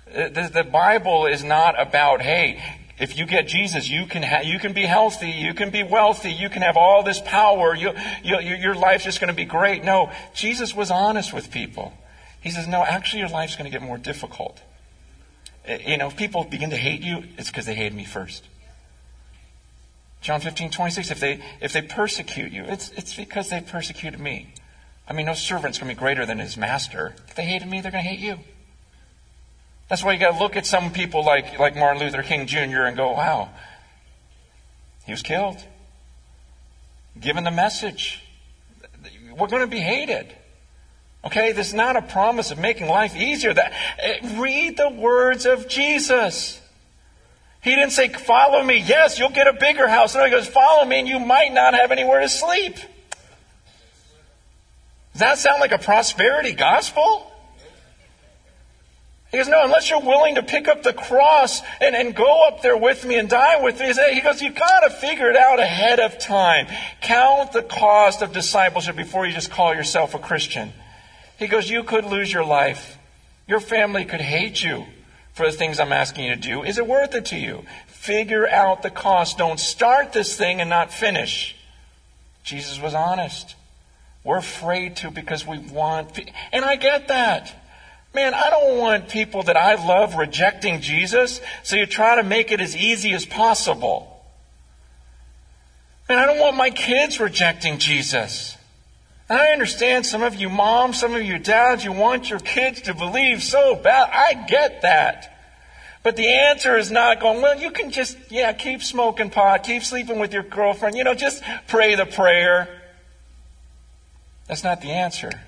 The, 0.06 0.66
Bible 0.70 1.26
is 1.26 1.42
not 1.42 1.80
about, 1.80 2.22
hey, 2.22 2.62
if 2.98 3.18
you 3.18 3.26
get 3.26 3.48
Jesus, 3.48 3.88
you 3.88 4.06
can 4.06 4.22
ha- 4.22 4.40
you 4.42 4.58
can 4.58 4.72
be 4.72 4.82
healthy, 4.82 5.30
you 5.30 5.52
can 5.52 5.70
be 5.70 5.82
wealthy, 5.82 6.32
you 6.32 6.48
can 6.48 6.62
have 6.62 6.76
all 6.76 7.02
this 7.02 7.20
power. 7.20 7.74
You, 7.74 7.92
you, 8.22 8.38
your 8.38 8.74
life's 8.74 9.04
just 9.04 9.20
going 9.20 9.28
to 9.28 9.34
be 9.34 9.44
great. 9.44 9.84
No, 9.84 10.10
Jesus 10.34 10.74
was 10.74 10.90
honest 10.90 11.32
with 11.32 11.50
people. 11.50 11.92
He 12.40 12.50
says, 12.50 12.68
no, 12.68 12.82
actually, 12.82 13.20
your 13.20 13.28
life's 13.28 13.56
going 13.56 13.70
to 13.70 13.76
get 13.76 13.84
more 13.84 13.98
difficult. 13.98 14.60
Eh, 15.66 15.78
you 15.90 15.98
know, 15.98 16.06
if 16.08 16.16
people 16.16 16.44
begin 16.44 16.70
to 16.70 16.76
hate 16.76 17.02
you, 17.02 17.24
it's 17.36 17.50
because 17.50 17.66
they 17.66 17.74
hated 17.74 17.94
me 17.94 18.04
first. 18.04 18.44
John 20.22 20.40
15, 20.40 20.70
26, 20.70 21.10
if 21.10 21.20
they, 21.20 21.40
if 21.60 21.72
they 21.72 21.82
persecute 21.82 22.52
you, 22.52 22.64
it's, 22.64 22.90
it's 22.96 23.14
because 23.14 23.50
they 23.50 23.60
persecuted 23.60 24.20
me. 24.20 24.54
I 25.08 25.12
mean, 25.12 25.26
no 25.26 25.34
servant's 25.34 25.78
going 25.78 25.88
to 25.90 25.94
be 25.94 25.98
greater 25.98 26.24
than 26.24 26.38
his 26.38 26.56
master. 26.56 27.14
If 27.28 27.34
they 27.34 27.44
hated 27.44 27.68
me, 27.68 27.80
they're 27.80 27.92
going 27.92 28.02
to 28.04 28.10
hate 28.10 28.20
you. 28.20 28.38
That's 29.88 30.02
why 30.02 30.12
you 30.12 30.18
got 30.18 30.32
to 30.32 30.38
look 30.38 30.56
at 30.56 30.66
some 30.66 30.92
people 30.92 31.24
like, 31.24 31.58
like 31.58 31.76
Martin 31.76 32.02
Luther 32.02 32.22
King 32.22 32.46
Jr. 32.46 32.82
and 32.82 32.96
go, 32.96 33.12
wow, 33.12 33.50
he 35.04 35.12
was 35.12 35.22
killed. 35.22 35.58
Given 37.20 37.44
the 37.44 37.50
message. 37.50 38.22
We're 39.38 39.46
going 39.46 39.62
to 39.62 39.68
be 39.68 39.80
hated. 39.80 40.34
Okay, 41.24 41.52
this 41.52 41.68
is 41.68 41.74
not 41.74 41.96
a 41.96 42.02
promise 42.02 42.50
of 42.50 42.58
making 42.58 42.88
life 42.88 43.16
easier. 43.16 43.52
That, 43.52 43.72
eh, 43.98 44.38
read 44.40 44.76
the 44.76 44.90
words 44.90 45.46
of 45.46 45.68
Jesus. 45.68 46.60
He 47.62 47.74
didn't 47.74 47.92
say, 47.92 48.08
follow 48.08 48.62
me. 48.62 48.78
Yes, 48.78 49.18
you'll 49.18 49.30
get 49.30 49.48
a 49.48 49.52
bigger 49.52 49.88
house. 49.88 50.14
No, 50.14 50.24
he 50.24 50.30
goes, 50.30 50.46
follow 50.46 50.84
me 50.84 51.00
and 51.00 51.08
you 51.08 51.18
might 51.18 51.52
not 51.52 51.74
have 51.74 51.90
anywhere 51.90 52.20
to 52.20 52.28
sleep. 52.28 52.76
Does 55.12 55.20
that 55.20 55.38
sound 55.38 55.60
like 55.60 55.72
a 55.72 55.78
prosperity 55.78 56.52
gospel? 56.52 57.32
He 59.30 59.38
goes, 59.38 59.48
No, 59.48 59.64
unless 59.64 59.90
you're 59.90 60.00
willing 60.00 60.36
to 60.36 60.42
pick 60.42 60.68
up 60.68 60.82
the 60.82 60.92
cross 60.92 61.60
and, 61.80 61.96
and 61.96 62.14
go 62.14 62.46
up 62.48 62.62
there 62.62 62.76
with 62.76 63.04
me 63.04 63.18
and 63.18 63.28
die 63.28 63.62
with 63.62 63.80
me. 63.80 63.92
He 64.12 64.20
goes, 64.20 64.40
You've 64.40 64.54
got 64.54 64.80
to 64.80 64.90
figure 64.90 65.28
it 65.30 65.36
out 65.36 65.58
ahead 65.58 66.00
of 66.00 66.18
time. 66.18 66.66
Count 67.00 67.52
the 67.52 67.62
cost 67.62 68.22
of 68.22 68.32
discipleship 68.32 68.96
before 68.96 69.26
you 69.26 69.32
just 69.32 69.50
call 69.50 69.74
yourself 69.74 70.14
a 70.14 70.18
Christian. 70.18 70.72
He 71.38 71.48
goes, 71.48 71.68
You 71.68 71.82
could 71.82 72.04
lose 72.04 72.32
your 72.32 72.44
life. 72.44 72.98
Your 73.48 73.60
family 73.60 74.04
could 74.04 74.20
hate 74.20 74.62
you 74.62 74.86
for 75.32 75.46
the 75.46 75.52
things 75.52 75.78
I'm 75.78 75.92
asking 75.92 76.24
you 76.24 76.34
to 76.34 76.40
do. 76.40 76.62
Is 76.62 76.78
it 76.78 76.86
worth 76.86 77.14
it 77.14 77.26
to 77.26 77.36
you? 77.36 77.64
Figure 77.86 78.48
out 78.48 78.82
the 78.82 78.90
cost. 78.90 79.38
Don't 79.38 79.60
start 79.60 80.12
this 80.12 80.36
thing 80.36 80.60
and 80.60 80.70
not 80.70 80.92
finish. 80.92 81.56
Jesus 82.42 82.80
was 82.80 82.94
honest. 82.94 83.54
We're 84.24 84.38
afraid 84.38 84.96
to 84.96 85.10
because 85.10 85.46
we 85.46 85.58
want, 85.58 86.18
and 86.52 86.64
I 86.64 86.76
get 86.76 87.08
that. 87.08 87.52
Man, 88.16 88.32
I 88.32 88.48
don't 88.48 88.78
want 88.78 89.10
people 89.10 89.42
that 89.42 89.58
I 89.58 89.74
love 89.74 90.14
rejecting 90.14 90.80
Jesus, 90.80 91.38
so 91.62 91.76
you 91.76 91.84
try 91.84 92.16
to 92.16 92.22
make 92.22 92.50
it 92.50 92.62
as 92.62 92.74
easy 92.74 93.12
as 93.12 93.26
possible. 93.26 94.24
And 96.08 96.18
I 96.18 96.24
don't 96.24 96.38
want 96.38 96.56
my 96.56 96.70
kids 96.70 97.20
rejecting 97.20 97.76
Jesus. 97.76 98.56
And 99.28 99.38
I 99.38 99.48
understand 99.48 100.06
some 100.06 100.22
of 100.22 100.34
you 100.34 100.48
moms, 100.48 100.98
some 100.98 101.14
of 101.14 101.20
you 101.20 101.38
dads, 101.38 101.84
you 101.84 101.92
want 101.92 102.30
your 102.30 102.38
kids 102.38 102.80
to 102.82 102.94
believe 102.94 103.42
so 103.42 103.74
bad. 103.74 104.08
I 104.10 104.46
get 104.46 104.80
that. 104.80 105.36
But 106.02 106.16
the 106.16 106.26
answer 106.26 106.74
is 106.78 106.90
not 106.90 107.20
going, 107.20 107.42
well, 107.42 107.60
you 107.60 107.70
can 107.70 107.90
just, 107.90 108.16
yeah, 108.30 108.54
keep 108.54 108.82
smoking 108.82 109.28
pot, 109.28 109.62
keep 109.62 109.82
sleeping 109.82 110.18
with 110.18 110.32
your 110.32 110.42
girlfriend, 110.42 110.96
you 110.96 111.04
know, 111.04 111.12
just 111.12 111.42
pray 111.68 111.96
the 111.96 112.06
prayer. 112.06 112.80
That's 114.48 114.64
not 114.64 114.80
the 114.80 114.92
answer. 114.92 115.42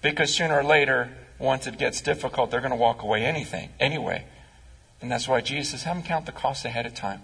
Because 0.00 0.34
sooner 0.34 0.60
or 0.60 0.64
later, 0.64 1.10
once 1.38 1.66
it 1.66 1.78
gets 1.78 2.00
difficult, 2.00 2.50
they're 2.50 2.60
going 2.60 2.70
to 2.70 2.76
walk 2.76 3.02
away 3.02 3.24
anything, 3.24 3.70
anyway. 3.78 4.24
And 5.00 5.10
that's 5.10 5.28
why 5.28 5.40
Jesus 5.40 5.70
says, 5.70 5.82
have 5.84 5.96
them 5.96 6.04
count 6.04 6.26
the 6.26 6.32
cost 6.32 6.64
ahead 6.64 6.86
of 6.86 6.94
time. 6.94 7.20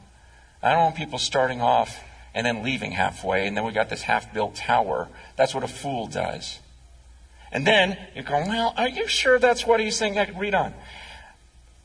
I 0.62 0.70
don't 0.70 0.80
want 0.80 0.96
people 0.96 1.18
starting 1.18 1.60
off 1.60 2.00
and 2.34 2.46
then 2.46 2.62
leaving 2.62 2.92
halfway, 2.92 3.46
and 3.46 3.56
then 3.56 3.64
we 3.64 3.72
got 3.72 3.90
this 3.90 4.02
half 4.02 4.32
built 4.32 4.56
tower. 4.56 5.08
That's 5.36 5.54
what 5.54 5.64
a 5.64 5.68
fool 5.68 6.06
does. 6.06 6.58
And 7.52 7.66
then 7.66 7.96
you 8.14 8.22
go, 8.22 8.40
well, 8.46 8.74
are 8.76 8.88
you 8.88 9.06
sure 9.06 9.38
that's 9.38 9.66
what 9.66 9.78
he's 9.78 9.96
saying? 9.96 10.18
I 10.18 10.24
could 10.24 10.38
read 10.38 10.54
on. 10.54 10.74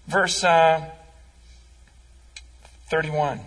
Verse 0.07 0.43
uh, 0.43 0.89
31. 2.87 3.39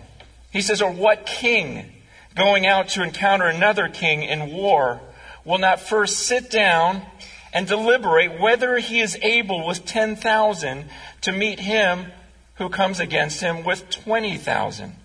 He 0.51 0.61
says, 0.61 0.81
Or 0.81 0.91
what 0.91 1.25
king 1.25 1.91
going 2.35 2.65
out 2.65 2.89
to 2.89 3.03
encounter 3.03 3.45
another 3.45 3.89
king 3.89 4.23
in 4.23 4.53
war 4.53 5.01
will 5.43 5.57
not 5.57 5.81
first 5.81 6.19
sit 6.19 6.49
down 6.49 7.05
and 7.53 7.67
deliberate 7.67 8.39
whether 8.39 8.79
he 8.79 8.99
is 8.99 9.17
able 9.21 9.65
with 9.65 9.85
10,000 9.85 10.85
to 11.21 11.31
meet 11.31 11.59
him 11.59 12.11
who 12.55 12.69
comes 12.69 12.99
against 12.99 13.41
him 13.41 13.63
with 13.63 13.89
20,000. 13.89 14.95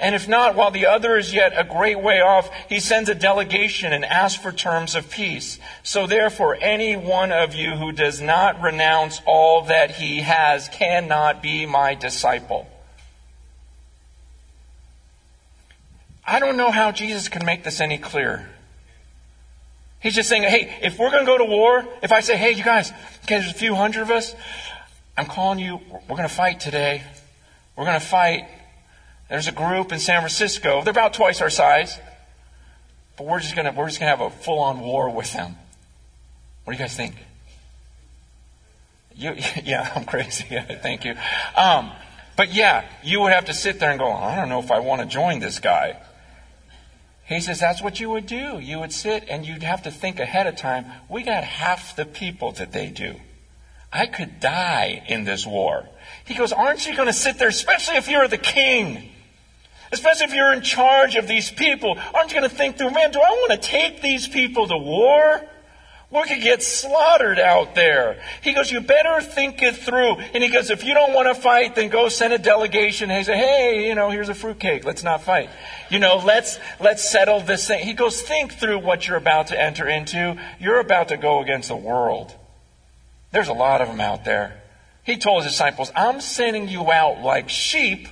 And 0.00 0.14
if 0.14 0.28
not, 0.28 0.54
while 0.54 0.70
the 0.70 0.86
other 0.86 1.16
is 1.16 1.34
yet 1.34 1.52
a 1.56 1.64
great 1.64 2.00
way 2.00 2.20
off, 2.20 2.50
he 2.68 2.78
sends 2.78 3.08
a 3.08 3.16
delegation 3.16 3.92
and 3.92 4.04
asks 4.04 4.40
for 4.40 4.52
terms 4.52 4.94
of 4.94 5.10
peace. 5.10 5.58
So 5.82 6.06
therefore, 6.06 6.56
any 6.60 6.96
one 6.96 7.32
of 7.32 7.54
you 7.54 7.72
who 7.72 7.90
does 7.90 8.20
not 8.20 8.62
renounce 8.62 9.20
all 9.26 9.62
that 9.62 9.92
he 9.92 10.20
has 10.20 10.68
cannot 10.68 11.42
be 11.42 11.66
my 11.66 11.94
disciple. 11.94 12.68
I 16.24 16.38
don't 16.38 16.56
know 16.56 16.70
how 16.70 16.92
Jesus 16.92 17.28
can 17.28 17.44
make 17.44 17.64
this 17.64 17.80
any 17.80 17.98
clearer. 17.98 18.46
He's 20.00 20.14
just 20.14 20.28
saying, 20.28 20.44
hey, 20.44 20.78
if 20.82 20.98
we're 20.98 21.10
going 21.10 21.24
to 21.24 21.26
go 21.26 21.38
to 21.38 21.44
war, 21.44 21.84
if 22.02 22.12
I 22.12 22.20
say, 22.20 22.36
hey, 22.36 22.52
you 22.52 22.62
guys, 22.62 22.92
okay, 23.24 23.38
there's 23.38 23.50
a 23.50 23.54
few 23.54 23.74
hundred 23.74 24.02
of 24.02 24.10
us, 24.10 24.34
I'm 25.16 25.26
calling 25.26 25.58
you, 25.58 25.80
we're 25.90 26.16
going 26.16 26.28
to 26.28 26.34
fight 26.34 26.60
today. 26.60 27.02
We're 27.76 27.84
going 27.84 27.98
to 27.98 28.06
fight. 28.06 28.46
There's 29.28 29.48
a 29.48 29.52
group 29.52 29.92
in 29.92 29.98
San 29.98 30.20
Francisco. 30.20 30.82
They're 30.82 30.92
about 30.92 31.14
twice 31.14 31.40
our 31.40 31.50
size. 31.50 31.98
But 33.16 33.26
we're 33.26 33.40
just 33.40 33.56
going 33.56 33.66
to, 33.66 33.72
we're 33.72 33.88
just 33.88 33.98
going 33.98 34.12
to 34.12 34.16
have 34.16 34.32
a 34.32 34.34
full 34.36 34.60
on 34.60 34.80
war 34.80 35.10
with 35.10 35.32
them. 35.32 35.56
What 36.62 36.72
do 36.72 36.78
you 36.78 36.84
guys 36.84 36.96
think? 36.96 37.16
You, 39.16 39.34
yeah, 39.64 39.90
I'm 39.96 40.04
crazy. 40.04 40.44
Thank 40.82 41.04
you. 41.04 41.14
Um, 41.56 41.90
but 42.36 42.54
yeah, 42.54 42.84
you 43.02 43.20
would 43.20 43.32
have 43.32 43.46
to 43.46 43.54
sit 43.54 43.80
there 43.80 43.90
and 43.90 43.98
go, 43.98 44.12
I 44.12 44.36
don't 44.36 44.48
know 44.48 44.60
if 44.60 44.70
I 44.70 44.78
want 44.78 45.00
to 45.00 45.06
join 45.08 45.40
this 45.40 45.58
guy. 45.58 45.96
He 47.28 47.40
says 47.40 47.60
that's 47.60 47.82
what 47.82 48.00
you 48.00 48.08
would 48.10 48.26
do. 48.26 48.58
You 48.58 48.80
would 48.80 48.92
sit 48.92 49.26
and 49.28 49.46
you'd 49.46 49.62
have 49.62 49.82
to 49.82 49.90
think 49.90 50.18
ahead 50.18 50.46
of 50.46 50.56
time. 50.56 50.86
We 51.10 51.22
got 51.22 51.44
half 51.44 51.94
the 51.94 52.06
people 52.06 52.52
that 52.52 52.72
they 52.72 52.88
do. 52.88 53.16
I 53.92 54.06
could 54.06 54.40
die 54.40 55.02
in 55.06 55.24
this 55.24 55.46
war. 55.46 55.86
He 56.24 56.34
goes, 56.34 56.52
Aren't 56.52 56.86
you 56.86 56.96
going 56.96 57.06
to 57.06 57.12
sit 57.12 57.38
there, 57.38 57.48
especially 57.48 57.96
if 57.96 58.08
you're 58.08 58.28
the 58.28 58.38
king? 58.38 59.10
Especially 59.92 60.24
if 60.24 60.34
you're 60.34 60.54
in 60.54 60.62
charge 60.62 61.16
of 61.16 61.28
these 61.28 61.50
people. 61.50 61.98
Aren't 62.14 62.32
you 62.32 62.40
going 62.40 62.48
to 62.48 62.54
think 62.54 62.78
through, 62.78 62.90
man, 62.90 63.10
do 63.10 63.20
I 63.20 63.30
want 63.30 63.62
to 63.62 63.68
take 63.68 64.00
these 64.00 64.26
people 64.26 64.66
to 64.66 64.76
war? 64.76 65.42
We 66.10 66.22
could 66.24 66.42
get 66.42 66.62
slaughtered 66.62 67.38
out 67.38 67.74
there. 67.74 68.22
He 68.42 68.54
goes, 68.54 68.72
you 68.72 68.80
better 68.80 69.20
think 69.20 69.62
it 69.62 69.76
through. 69.76 70.14
And 70.16 70.42
he 70.42 70.48
goes, 70.48 70.70
if 70.70 70.82
you 70.82 70.94
don't 70.94 71.12
want 71.12 71.28
to 71.28 71.40
fight, 71.40 71.74
then 71.74 71.90
go 71.90 72.08
send 72.08 72.32
a 72.32 72.38
delegation. 72.38 73.10
He 73.10 73.24
says, 73.24 73.36
hey, 73.36 73.86
you 73.86 73.94
know, 73.94 74.08
here's 74.08 74.30
a 74.30 74.34
fruitcake. 74.34 74.86
Let's 74.86 75.04
not 75.04 75.22
fight. 75.22 75.50
You 75.90 75.98
know, 75.98 76.16
let's, 76.24 76.58
let's 76.80 77.08
settle 77.08 77.40
this 77.40 77.66
thing. 77.68 77.84
He 77.84 77.92
goes, 77.92 78.22
think 78.22 78.54
through 78.54 78.78
what 78.78 79.06
you're 79.06 79.18
about 79.18 79.48
to 79.48 79.60
enter 79.60 79.86
into. 79.86 80.40
You're 80.58 80.80
about 80.80 81.08
to 81.08 81.18
go 81.18 81.42
against 81.42 81.68
the 81.68 81.76
world. 81.76 82.34
There's 83.30 83.48
a 83.48 83.52
lot 83.52 83.82
of 83.82 83.88
them 83.88 84.00
out 84.00 84.24
there. 84.24 84.62
He 85.04 85.18
told 85.18 85.42
his 85.42 85.52
disciples, 85.52 85.92
I'm 85.94 86.22
sending 86.22 86.68
you 86.68 86.90
out 86.90 87.20
like 87.20 87.50
sheep 87.50 88.08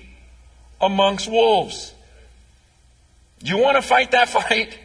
amongst 0.83 1.31
wolves. 1.31 1.95
You 3.41 3.57
want 3.57 3.77
to 3.77 3.83
fight 3.83 4.11
that 4.11 4.29
fight? 4.29 4.79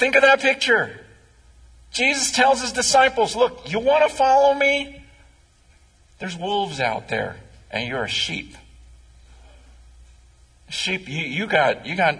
Think 0.00 0.16
of 0.16 0.22
that 0.22 0.40
picture. 0.40 0.98
Jesus 1.92 2.32
tells 2.32 2.62
his 2.62 2.72
disciples, 2.72 3.36
Look, 3.36 3.70
you 3.70 3.80
want 3.80 4.08
to 4.08 4.16
follow 4.16 4.54
me? 4.54 5.04
There's 6.18 6.34
wolves 6.34 6.80
out 6.80 7.10
there, 7.10 7.36
and 7.70 7.86
you're 7.86 8.04
a 8.04 8.08
sheep. 8.08 8.56
Sheep, 10.70 11.06
you, 11.06 11.20
you 11.26 11.46
got 11.46 11.84
you 11.84 11.96
got 11.96 12.18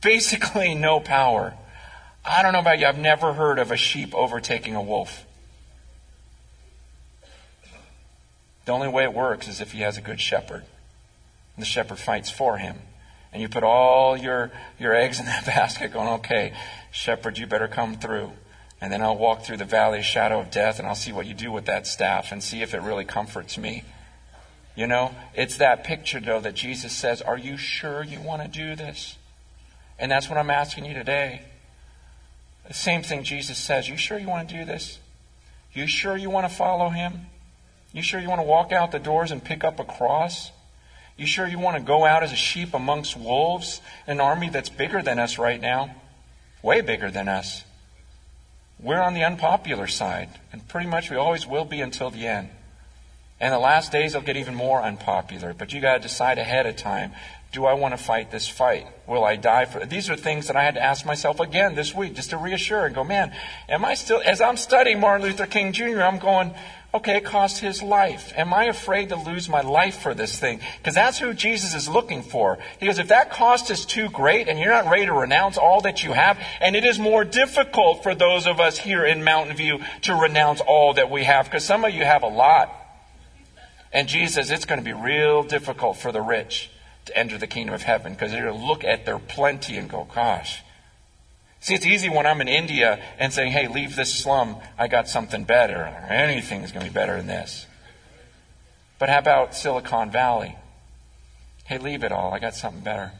basically 0.00 0.72
no 0.76 1.00
power. 1.00 1.54
I 2.24 2.44
don't 2.44 2.52
know 2.52 2.60
about 2.60 2.78
you, 2.78 2.86
I've 2.86 2.96
never 2.96 3.32
heard 3.32 3.58
of 3.58 3.72
a 3.72 3.76
sheep 3.76 4.14
overtaking 4.14 4.76
a 4.76 4.82
wolf. 4.82 5.26
The 8.66 8.72
only 8.72 8.88
way 8.88 9.02
it 9.02 9.12
works 9.12 9.48
is 9.48 9.60
if 9.60 9.72
he 9.72 9.80
has 9.80 9.96
a 9.96 10.00
good 10.00 10.20
shepherd. 10.20 10.62
And 11.56 11.62
the 11.62 11.66
shepherd 11.66 11.98
fights 11.98 12.30
for 12.30 12.58
him. 12.58 12.76
And 13.32 13.40
you 13.40 13.48
put 13.48 13.62
all 13.62 14.16
your, 14.16 14.50
your 14.78 14.94
eggs 14.94 15.20
in 15.20 15.26
that 15.26 15.46
basket 15.46 15.92
going, 15.92 16.08
okay, 16.08 16.52
shepherd, 16.90 17.38
you 17.38 17.46
better 17.46 17.68
come 17.68 17.96
through. 17.96 18.32
And 18.80 18.92
then 18.92 19.02
I'll 19.02 19.16
walk 19.16 19.44
through 19.44 19.58
the 19.58 19.64
valley 19.64 19.98
of 19.98 20.04
shadow 20.04 20.40
of 20.40 20.50
death 20.50 20.78
and 20.78 20.88
I'll 20.88 20.94
see 20.94 21.12
what 21.12 21.26
you 21.26 21.34
do 21.34 21.52
with 21.52 21.66
that 21.66 21.86
staff 21.86 22.32
and 22.32 22.42
see 22.42 22.62
if 22.62 22.72
it 22.72 22.80
really 22.80 23.04
comforts 23.04 23.58
me. 23.58 23.84
You 24.74 24.86
know, 24.86 25.14
it's 25.34 25.58
that 25.58 25.84
picture 25.84 26.20
though 26.20 26.40
that 26.40 26.54
Jesus 26.54 26.92
says, 26.92 27.20
Are 27.20 27.36
you 27.36 27.56
sure 27.56 28.02
you 28.02 28.20
want 28.20 28.42
to 28.42 28.48
do 28.48 28.74
this? 28.74 29.16
And 29.98 30.10
that's 30.10 30.30
what 30.30 30.38
I'm 30.38 30.50
asking 30.50 30.86
you 30.86 30.94
today. 30.94 31.42
The 32.66 32.74
same 32.74 33.02
thing 33.02 33.22
Jesus 33.24 33.58
says, 33.58 33.88
You 33.88 33.98
sure 33.98 34.18
you 34.18 34.28
want 34.28 34.48
to 34.48 34.56
do 34.56 34.64
this? 34.64 34.98
You 35.72 35.86
sure 35.86 36.16
you 36.16 36.30
want 36.30 36.48
to 36.48 36.54
follow 36.54 36.88
him? 36.88 37.26
You 37.92 38.02
sure 38.02 38.20
you 38.20 38.28
want 38.28 38.40
to 38.40 38.46
walk 38.46 38.72
out 38.72 38.92
the 38.92 38.98
doors 38.98 39.30
and 39.30 39.44
pick 39.44 39.64
up 39.64 39.78
a 39.78 39.84
cross? 39.84 40.50
You 41.20 41.26
sure 41.26 41.46
you 41.46 41.58
want 41.58 41.76
to 41.76 41.82
go 41.82 42.06
out 42.06 42.22
as 42.22 42.32
a 42.32 42.36
sheep 42.36 42.72
amongst 42.72 43.14
wolves, 43.14 43.82
an 44.06 44.20
army 44.20 44.48
that's 44.48 44.70
bigger 44.70 45.02
than 45.02 45.18
us 45.18 45.36
right 45.36 45.60
now? 45.60 45.94
Way 46.62 46.80
bigger 46.80 47.10
than 47.10 47.28
us. 47.28 47.62
We're 48.78 49.02
on 49.02 49.12
the 49.12 49.24
unpopular 49.24 49.86
side, 49.86 50.30
and 50.50 50.66
pretty 50.66 50.86
much 50.86 51.10
we 51.10 51.18
always 51.18 51.46
will 51.46 51.66
be 51.66 51.82
until 51.82 52.08
the 52.08 52.26
end. 52.26 52.48
And 53.38 53.52
the 53.52 53.58
last 53.58 53.92
days 53.92 54.14
will 54.14 54.22
get 54.22 54.38
even 54.38 54.54
more 54.54 54.80
unpopular, 54.80 55.52
but 55.52 55.74
you 55.74 55.82
got 55.82 55.96
to 55.96 56.00
decide 56.00 56.38
ahead 56.38 56.64
of 56.64 56.76
time. 56.76 57.12
Do 57.52 57.64
I 57.64 57.74
want 57.74 57.96
to 57.96 58.02
fight 58.02 58.30
this 58.30 58.46
fight? 58.46 58.86
Will 59.08 59.24
I 59.24 59.34
die 59.34 59.64
for 59.64 59.80
it? 59.80 59.90
These 59.90 60.08
are 60.08 60.14
things 60.14 60.46
that 60.46 60.54
I 60.54 60.62
had 60.62 60.74
to 60.74 60.82
ask 60.82 61.04
myself 61.04 61.40
again 61.40 61.74
this 61.74 61.92
week 61.92 62.14
just 62.14 62.30
to 62.30 62.36
reassure 62.36 62.86
and 62.86 62.94
go, 62.94 63.02
man, 63.02 63.32
am 63.68 63.84
I 63.84 63.94
still, 63.94 64.22
as 64.24 64.40
I'm 64.40 64.56
studying 64.56 65.00
Martin 65.00 65.26
Luther 65.26 65.46
King 65.46 65.72
Jr., 65.72 66.00
I'm 66.02 66.20
going, 66.20 66.54
okay, 66.94 67.16
it 67.16 67.24
cost 67.24 67.58
his 67.58 67.82
life. 67.82 68.32
Am 68.36 68.54
I 68.54 68.66
afraid 68.66 69.08
to 69.08 69.16
lose 69.16 69.48
my 69.48 69.62
life 69.62 69.98
for 69.98 70.14
this 70.14 70.38
thing? 70.38 70.60
Because 70.78 70.94
that's 70.94 71.18
who 71.18 71.34
Jesus 71.34 71.74
is 71.74 71.88
looking 71.88 72.22
for. 72.22 72.58
He 72.78 72.86
goes, 72.86 73.00
if 73.00 73.08
that 73.08 73.32
cost 73.32 73.68
is 73.72 73.84
too 73.84 74.08
great 74.10 74.46
and 74.48 74.56
you're 74.56 74.70
not 74.70 74.88
ready 74.88 75.06
to 75.06 75.12
renounce 75.12 75.58
all 75.58 75.80
that 75.80 76.04
you 76.04 76.12
have, 76.12 76.38
and 76.60 76.76
it 76.76 76.84
is 76.84 77.00
more 77.00 77.24
difficult 77.24 78.04
for 78.04 78.14
those 78.14 78.46
of 78.46 78.60
us 78.60 78.78
here 78.78 79.04
in 79.04 79.24
Mountain 79.24 79.56
View 79.56 79.80
to 80.02 80.14
renounce 80.14 80.60
all 80.60 80.94
that 80.94 81.10
we 81.10 81.24
have, 81.24 81.46
because 81.46 81.64
some 81.64 81.84
of 81.84 81.92
you 81.92 82.04
have 82.04 82.22
a 82.22 82.28
lot. 82.28 82.72
And 83.92 84.06
Jesus 84.06 84.50
it's 84.50 84.66
going 84.66 84.78
to 84.78 84.84
be 84.84 84.92
real 84.92 85.42
difficult 85.42 85.96
for 85.96 86.12
the 86.12 86.20
rich 86.20 86.70
to 87.10 87.18
enter 87.18 87.38
the 87.38 87.46
kingdom 87.46 87.74
of 87.74 87.82
heaven 87.82 88.12
because 88.12 88.30
they're 88.30 88.44
going 88.44 88.58
to 88.58 88.66
look 88.66 88.84
at 88.84 89.04
their 89.04 89.18
plenty 89.18 89.76
and 89.76 89.88
go, 89.88 90.06
gosh. 90.14 90.62
See, 91.60 91.74
it's 91.74 91.86
easy 91.86 92.08
when 92.08 92.26
I'm 92.26 92.40
in 92.40 92.48
India 92.48 93.02
and 93.18 93.32
saying, 93.32 93.52
hey, 93.52 93.68
leave 93.68 93.96
this 93.96 94.14
slum. 94.14 94.56
I 94.78 94.88
got 94.88 95.08
something 95.08 95.44
better. 95.44 95.84
Anything's 96.08 96.72
going 96.72 96.86
to 96.86 96.90
be 96.90 96.94
better 96.94 97.16
than 97.16 97.26
this. 97.26 97.66
But 98.98 99.08
how 99.08 99.18
about 99.18 99.54
Silicon 99.54 100.10
Valley? 100.10 100.56
Hey, 101.64 101.78
leave 101.78 102.02
it 102.02 102.12
all. 102.12 102.32
I 102.32 102.38
got 102.38 102.54
something 102.54 102.82
better. 102.82 103.12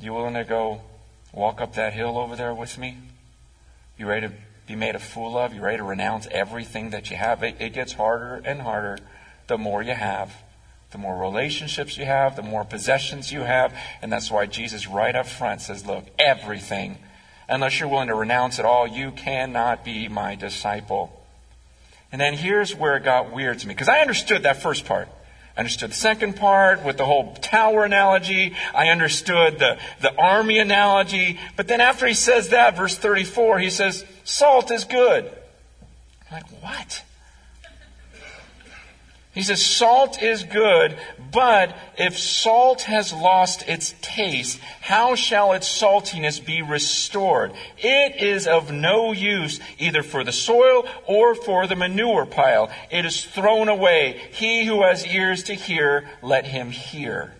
You 0.00 0.14
willing 0.14 0.34
to 0.34 0.44
go 0.44 0.80
walk 1.32 1.60
up 1.60 1.74
that 1.74 1.92
hill 1.92 2.18
over 2.18 2.36
there 2.36 2.54
with 2.54 2.78
me? 2.78 2.96
You 3.98 4.06
ready 4.06 4.28
to 4.28 4.32
be 4.66 4.74
made 4.74 4.94
a 4.94 4.98
fool 4.98 5.36
of? 5.36 5.54
You 5.54 5.60
ready 5.60 5.76
to 5.76 5.84
renounce 5.84 6.26
everything 6.30 6.90
that 6.90 7.10
you 7.10 7.16
have? 7.16 7.42
It, 7.42 7.56
it 7.60 7.72
gets 7.72 7.92
harder 7.92 8.40
and 8.44 8.62
harder 8.62 8.98
the 9.46 9.58
more 9.58 9.82
you 9.82 9.94
have 9.94 10.32
the 10.90 10.98
more 10.98 11.16
relationships 11.16 11.96
you 11.96 12.04
have, 12.04 12.36
the 12.36 12.42
more 12.42 12.64
possessions 12.64 13.30
you 13.30 13.40
have. 13.40 13.72
And 14.02 14.12
that's 14.12 14.30
why 14.30 14.46
Jesus, 14.46 14.86
right 14.86 15.14
up 15.14 15.26
front, 15.26 15.60
says, 15.60 15.86
Look, 15.86 16.06
everything, 16.18 16.98
unless 17.48 17.78
you're 17.78 17.88
willing 17.88 18.08
to 18.08 18.14
renounce 18.14 18.58
it 18.58 18.64
all, 18.64 18.86
you 18.86 19.12
cannot 19.12 19.84
be 19.84 20.08
my 20.08 20.34
disciple. 20.34 21.16
And 22.12 22.20
then 22.20 22.34
here's 22.34 22.74
where 22.74 22.96
it 22.96 23.04
got 23.04 23.32
weird 23.32 23.60
to 23.60 23.68
me, 23.68 23.74
because 23.74 23.88
I 23.88 24.00
understood 24.00 24.42
that 24.42 24.62
first 24.62 24.84
part. 24.84 25.08
I 25.56 25.60
understood 25.60 25.90
the 25.90 25.94
second 25.94 26.36
part 26.36 26.84
with 26.84 26.96
the 26.96 27.04
whole 27.04 27.34
tower 27.34 27.84
analogy. 27.84 28.54
I 28.74 28.88
understood 28.88 29.58
the, 29.58 29.78
the 30.00 30.14
army 30.16 30.58
analogy. 30.58 31.38
But 31.56 31.68
then 31.68 31.80
after 31.80 32.06
he 32.06 32.14
says 32.14 32.48
that, 32.48 32.76
verse 32.76 32.96
34, 32.96 33.58
he 33.58 33.70
says, 33.70 34.04
Salt 34.24 34.70
is 34.70 34.84
good. 34.84 35.30
I'm 36.30 36.36
like, 36.36 36.62
what? 36.62 37.04
He 39.32 39.42
says, 39.42 39.64
salt 39.64 40.20
is 40.20 40.42
good, 40.42 40.98
but 41.30 41.76
if 41.96 42.18
salt 42.18 42.82
has 42.82 43.12
lost 43.12 43.62
its 43.68 43.94
taste, 44.02 44.58
how 44.80 45.14
shall 45.14 45.52
its 45.52 45.68
saltiness 45.68 46.44
be 46.44 46.62
restored? 46.62 47.52
It 47.78 48.20
is 48.20 48.48
of 48.48 48.72
no 48.72 49.12
use 49.12 49.60
either 49.78 50.02
for 50.02 50.24
the 50.24 50.32
soil 50.32 50.84
or 51.06 51.36
for 51.36 51.68
the 51.68 51.76
manure 51.76 52.26
pile. 52.26 52.72
It 52.90 53.04
is 53.04 53.24
thrown 53.24 53.68
away. 53.68 54.20
He 54.32 54.64
who 54.64 54.82
has 54.82 55.06
ears 55.06 55.44
to 55.44 55.54
hear, 55.54 56.08
let 56.22 56.46
him 56.46 56.72
hear. 56.72 57.34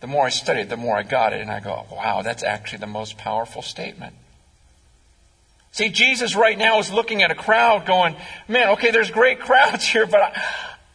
The 0.00 0.06
more 0.06 0.24
I 0.24 0.30
studied, 0.30 0.70
the 0.70 0.78
more 0.78 0.96
I 0.96 1.02
got 1.02 1.34
it, 1.34 1.42
and 1.42 1.50
I 1.50 1.60
go, 1.60 1.84
wow, 1.90 2.22
that's 2.22 2.42
actually 2.42 2.78
the 2.78 2.86
most 2.86 3.18
powerful 3.18 3.60
statement. 3.60 4.14
See, 5.76 5.90
Jesus 5.90 6.34
right 6.34 6.56
now 6.56 6.78
is 6.78 6.90
looking 6.90 7.22
at 7.22 7.30
a 7.30 7.34
crowd 7.34 7.84
going, 7.84 8.16
man, 8.48 8.70
okay, 8.70 8.92
there's 8.92 9.10
great 9.10 9.40
crowds 9.46 9.86
here, 9.86 10.06
but 10.06 10.22
I, 10.22 10.42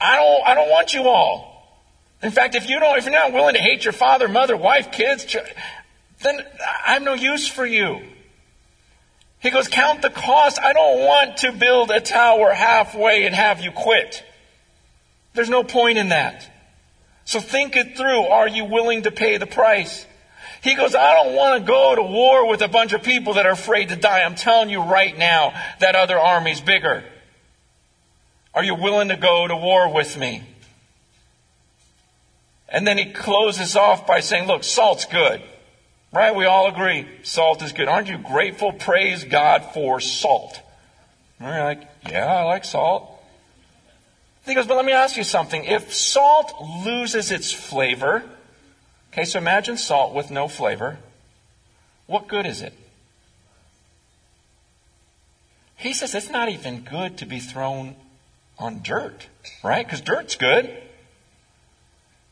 I 0.02 0.16
don't, 0.16 0.48
I 0.48 0.56
don't 0.56 0.72
want 0.72 0.96
you 0.96 1.08
all. 1.08 1.86
In 2.24 2.32
fact, 2.32 2.56
if 2.56 2.68
you 2.68 2.80
don't, 2.80 2.98
if 2.98 3.06
you're 3.06 3.14
not 3.14 3.32
willing 3.32 3.54
to 3.54 3.62
hate 3.62 3.86
your 3.86 3.94
father, 3.94 4.28
mother, 4.28 4.58
wife, 4.58 4.92
kids, 4.92 5.36
then 6.24 6.40
I 6.88 6.94
have 6.94 7.04
no 7.04 7.14
use 7.14 7.48
for 7.48 7.64
you. 7.64 8.02
He 9.38 9.52
goes, 9.52 9.68
count 9.68 10.02
the 10.02 10.10
cost. 10.10 10.58
I 10.60 10.74
don't 10.74 11.06
want 11.06 11.38
to 11.38 11.52
build 11.52 11.92
a 11.92 12.00
tower 12.02 12.52
halfway 12.52 13.28
and 13.28 13.36
have 13.36 13.62
you 13.62 13.70
quit. 13.72 14.24
There's 15.36 15.48
no 15.48 15.64
point 15.64 16.00
in 16.00 16.10
that. 16.10 16.50
So 17.26 17.40
think 17.40 17.76
it 17.76 17.96
through. 17.96 18.24
Are 18.24 18.48
you 18.48 18.66
willing 18.66 19.04
to 19.04 19.12
pay 19.12 19.38
the 19.38 19.46
price? 19.46 20.08
He 20.62 20.76
goes, 20.76 20.94
I 20.94 21.16
don't 21.16 21.36
want 21.36 21.62
to 21.62 21.68
go 21.68 21.96
to 21.96 22.04
war 22.04 22.48
with 22.48 22.62
a 22.62 22.68
bunch 22.68 22.94
of 22.94 23.02
people 23.02 23.34
that 23.34 23.46
are 23.46 23.54
afraid 23.54 23.90
to 23.90 23.96
die. 23.96 24.22
I'm 24.22 24.36
telling 24.36 24.70
you 24.70 24.82
right 24.82 25.18
now, 25.18 25.54
that 25.80 25.96
other 25.96 26.20
army's 26.20 26.62
bigger. 26.62 27.04
Are 28.54 28.64
you 28.64 28.76
willing 28.76 29.10
to 29.10 29.18
go 29.18 29.48
to 29.48 29.56
war 29.56 29.92
with 29.92 30.18
me? 30.18 30.44
And 32.70 32.86
then 32.86 32.98
he 32.98 33.06
closes 33.06 33.76
off 33.76 34.06
by 34.06 34.20
saying, 34.20 34.48
look, 34.48 34.64
salt's 34.64 35.06
good. 35.06 35.42
Right? 36.14 36.36
We 36.36 36.46
all 36.46 36.68
agree 36.68 37.08
salt 37.24 37.62
is 37.64 37.72
good. 37.72 37.88
Aren't 37.88 38.10
you 38.10 38.18
grateful? 38.18 38.74
Praise 38.74 39.24
God 39.24 39.64
for 39.74 40.00
salt. 40.00 40.60
And 41.40 41.48
you're 41.48 41.64
like, 41.64 41.88
yeah, 42.08 42.26
I 42.26 42.44
like 42.44 42.66
salt. 42.66 43.08
He 44.46 44.54
goes, 44.54 44.68
but 44.68 44.76
let 44.76 44.86
me 44.86 44.92
ask 44.92 45.16
you 45.16 45.24
something. 45.24 45.64
If 45.64 45.94
salt 45.94 46.54
loses 46.84 47.32
its 47.32 47.52
flavor, 47.52 48.24
Okay, 49.12 49.26
so 49.26 49.40
imagine 49.40 49.78
salt 49.78 50.14
with 50.14 50.32
no 50.32 50.48
flavor. 50.48 50.98
What 52.08 52.28
good 52.28 52.46
is 52.46 52.62
it? 52.62 52.74
He 55.76 55.94
says 55.94 56.16
it's 56.16 56.30
not 56.30 56.48
even 56.48 56.82
good 56.82 57.18
to 57.18 57.26
be 57.26 57.40
thrown 57.40 57.96
on 58.58 58.82
dirt, 58.84 59.28
right? 59.64 59.86
Because 59.86 60.00
dirt's 60.00 60.36
good. 60.36 60.72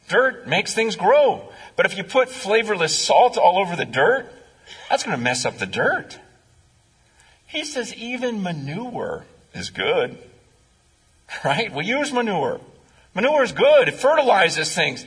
Dirt 0.08 0.48
makes 0.48 0.74
things 0.74 0.96
grow. 0.96 1.52
But 1.76 1.86
if 1.86 1.98
you 1.98 2.04
put 2.04 2.30
flavorless 2.30 2.98
salt 2.98 3.38
all 3.38 3.60
over 3.60 3.76
the 3.76 3.86
dirt, 3.86 4.32
that's 4.90 5.04
going 5.04 5.18
to 5.18 5.24
mess 5.24 5.46
up 5.46 5.58
the 5.58 5.66
dirt. 5.66 6.20
He 7.48 7.64
says 7.64 7.94
even 7.96 8.44
manure 8.44 9.26
is 9.54 9.70
good, 9.70 10.18
right? 11.44 11.74
We 11.74 11.86
use 11.86 12.14
manure. 12.14 12.62
Manure 13.16 13.44
is 13.44 13.52
good. 13.52 13.88
It 13.88 13.96
fertilizes 13.96 14.74
things. 14.74 15.06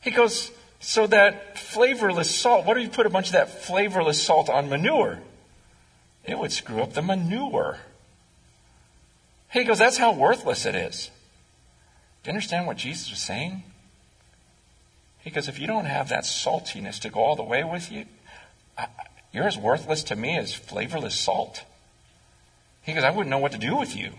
He 0.00 0.10
goes, 0.10 0.50
so 0.80 1.06
that 1.06 1.58
flavorless 1.58 2.34
salt, 2.34 2.64
what 2.64 2.76
if 2.76 2.82
you 2.82 2.88
put 2.88 3.06
a 3.06 3.10
bunch 3.10 3.26
of 3.28 3.32
that 3.32 3.64
flavorless 3.64 4.22
salt 4.22 4.48
on 4.48 4.68
manure? 4.68 5.20
It 6.24 6.38
would 6.38 6.52
screw 6.52 6.82
up 6.82 6.92
the 6.92 7.02
manure. 7.02 7.78
He 9.50 9.64
goes, 9.64 9.78
that's 9.78 9.96
how 9.96 10.12
worthless 10.12 10.66
it 10.66 10.74
is. 10.74 11.10
Do 12.22 12.28
you 12.28 12.34
understand 12.34 12.66
what 12.66 12.76
Jesus 12.76 13.10
was 13.10 13.20
saying? 13.20 13.62
He 15.20 15.30
goes, 15.30 15.48
if 15.48 15.58
you 15.58 15.66
don't 15.66 15.86
have 15.86 16.08
that 16.10 16.24
saltiness 16.24 17.00
to 17.00 17.10
go 17.10 17.20
all 17.20 17.36
the 17.36 17.42
way 17.42 17.64
with 17.64 17.90
you, 17.90 18.04
you're 19.32 19.46
as 19.46 19.58
worthless 19.58 20.02
to 20.04 20.16
me 20.16 20.36
as 20.38 20.54
flavorless 20.54 21.18
salt. 21.18 21.64
He 22.82 22.92
goes, 22.92 23.04
I 23.04 23.10
wouldn't 23.10 23.30
know 23.30 23.38
what 23.38 23.52
to 23.52 23.58
do 23.58 23.76
with 23.76 23.96
you. 23.96 24.12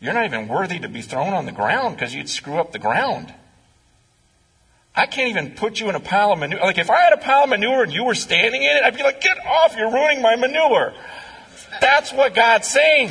You're 0.00 0.14
not 0.14 0.26
even 0.26 0.48
worthy 0.48 0.78
to 0.78 0.88
be 0.88 1.02
thrown 1.02 1.32
on 1.32 1.46
the 1.46 1.52
ground 1.52 1.96
because 1.96 2.14
you'd 2.14 2.28
screw 2.28 2.58
up 2.58 2.72
the 2.72 2.78
ground. 2.78 3.34
I 4.96 5.04
can't 5.04 5.28
even 5.28 5.50
put 5.50 5.78
you 5.78 5.90
in 5.90 5.94
a 5.94 6.00
pile 6.00 6.32
of 6.32 6.38
manure. 6.38 6.60
Like 6.60 6.78
if 6.78 6.88
I 6.88 7.00
had 7.00 7.12
a 7.12 7.18
pile 7.18 7.44
of 7.44 7.50
manure 7.50 7.82
and 7.82 7.92
you 7.92 8.04
were 8.04 8.14
standing 8.14 8.62
in 8.62 8.76
it, 8.78 8.82
I'd 8.82 8.96
be 8.96 9.02
like, 9.02 9.20
get 9.20 9.36
off, 9.44 9.76
you're 9.76 9.92
ruining 9.92 10.22
my 10.22 10.36
manure. 10.36 10.94
That's 11.80 12.12
what 12.12 12.34
God's 12.34 12.66
saying. 12.66 13.10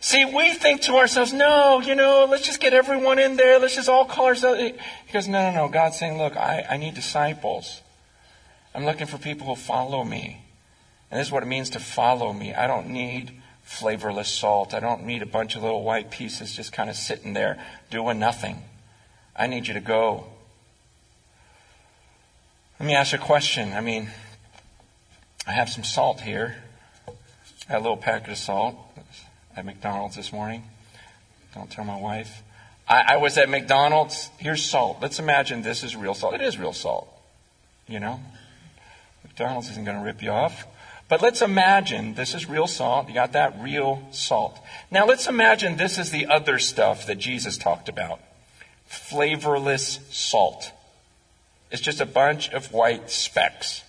See, 0.00 0.24
we 0.24 0.54
think 0.54 0.82
to 0.82 0.96
ourselves, 0.96 1.32
no, 1.32 1.80
you 1.80 1.94
know, 1.94 2.26
let's 2.28 2.44
just 2.44 2.60
get 2.60 2.74
everyone 2.74 3.18
in 3.18 3.36
there. 3.36 3.58
Let's 3.58 3.74
just 3.74 3.88
all 3.88 4.04
call 4.04 4.26
ourselves. 4.26 4.60
He 4.60 5.12
goes, 5.12 5.28
no, 5.28 5.50
no, 5.50 5.54
no. 5.54 5.68
God's 5.68 5.98
saying, 5.98 6.18
look, 6.18 6.36
I, 6.36 6.66
I 6.68 6.76
need 6.76 6.94
disciples. 6.94 7.80
I'm 8.74 8.84
looking 8.84 9.06
for 9.06 9.18
people 9.18 9.46
who 9.46 9.56
follow 9.56 10.04
me. 10.04 10.42
And 11.10 11.18
this 11.18 11.28
is 11.28 11.32
what 11.32 11.42
it 11.42 11.46
means 11.46 11.70
to 11.70 11.80
follow 11.80 12.32
me. 12.32 12.54
I 12.54 12.66
don't 12.66 12.88
need 12.88 13.40
flavorless 13.62 14.28
salt. 14.28 14.74
I 14.74 14.80
don't 14.80 15.04
need 15.04 15.22
a 15.22 15.26
bunch 15.26 15.56
of 15.56 15.62
little 15.62 15.82
white 15.82 16.10
pieces 16.10 16.54
just 16.54 16.72
kind 16.72 16.88
of 16.88 16.96
sitting 16.96 17.32
there 17.32 17.62
doing 17.90 18.18
nothing. 18.18 18.62
I 19.36 19.46
need 19.46 19.66
you 19.66 19.74
to 19.74 19.80
go. 19.80 20.26
Let 22.78 22.86
me 22.86 22.94
ask 22.94 23.12
you 23.12 23.18
a 23.18 23.22
question. 23.22 23.72
I 23.72 23.80
mean, 23.80 24.10
I 25.46 25.52
have 25.52 25.68
some 25.68 25.84
salt 25.84 26.20
here. 26.22 26.56
I 27.06 27.72
got 27.72 27.78
a 27.78 27.82
little 27.82 27.96
packet 27.96 28.30
of 28.30 28.38
salt 28.38 28.76
at 29.54 29.64
McDonald's 29.64 30.16
this 30.16 30.32
morning. 30.32 30.64
Don't 31.54 31.70
tell 31.70 31.84
my 31.84 31.98
wife. 31.98 32.42
I, 32.88 33.14
I 33.14 33.16
was 33.18 33.36
at 33.38 33.48
McDonald's. 33.48 34.30
Here's 34.38 34.64
salt. 34.64 34.98
Let's 35.00 35.18
imagine 35.18 35.62
this 35.62 35.84
is 35.84 35.94
real 35.94 36.14
salt. 36.14 36.34
It 36.34 36.40
is 36.40 36.58
real 36.58 36.72
salt. 36.72 37.08
You 37.86 38.00
know? 38.00 38.20
McDonald's 39.24 39.70
isn't 39.70 39.84
going 39.84 39.98
to 39.98 40.02
rip 40.04 40.22
you 40.22 40.30
off. 40.30 40.66
But 41.08 41.22
let's 41.22 41.42
imagine 41.42 42.14
this 42.14 42.34
is 42.34 42.48
real 42.48 42.66
salt. 42.66 43.08
You 43.08 43.14
got 43.14 43.32
that? 43.32 43.60
Real 43.60 44.02
salt. 44.12 44.58
Now 44.90 45.06
let's 45.06 45.26
imagine 45.26 45.76
this 45.76 45.98
is 45.98 46.10
the 46.10 46.26
other 46.26 46.58
stuff 46.58 47.06
that 47.06 47.18
Jesus 47.18 47.58
talked 47.58 47.88
about 47.88 48.20
flavorless 48.90 50.00
salt. 50.10 50.72
It's 51.70 51.80
just 51.80 52.00
a 52.00 52.06
bunch 52.06 52.50
of 52.50 52.72
white 52.72 53.08
specks. 53.08 53.84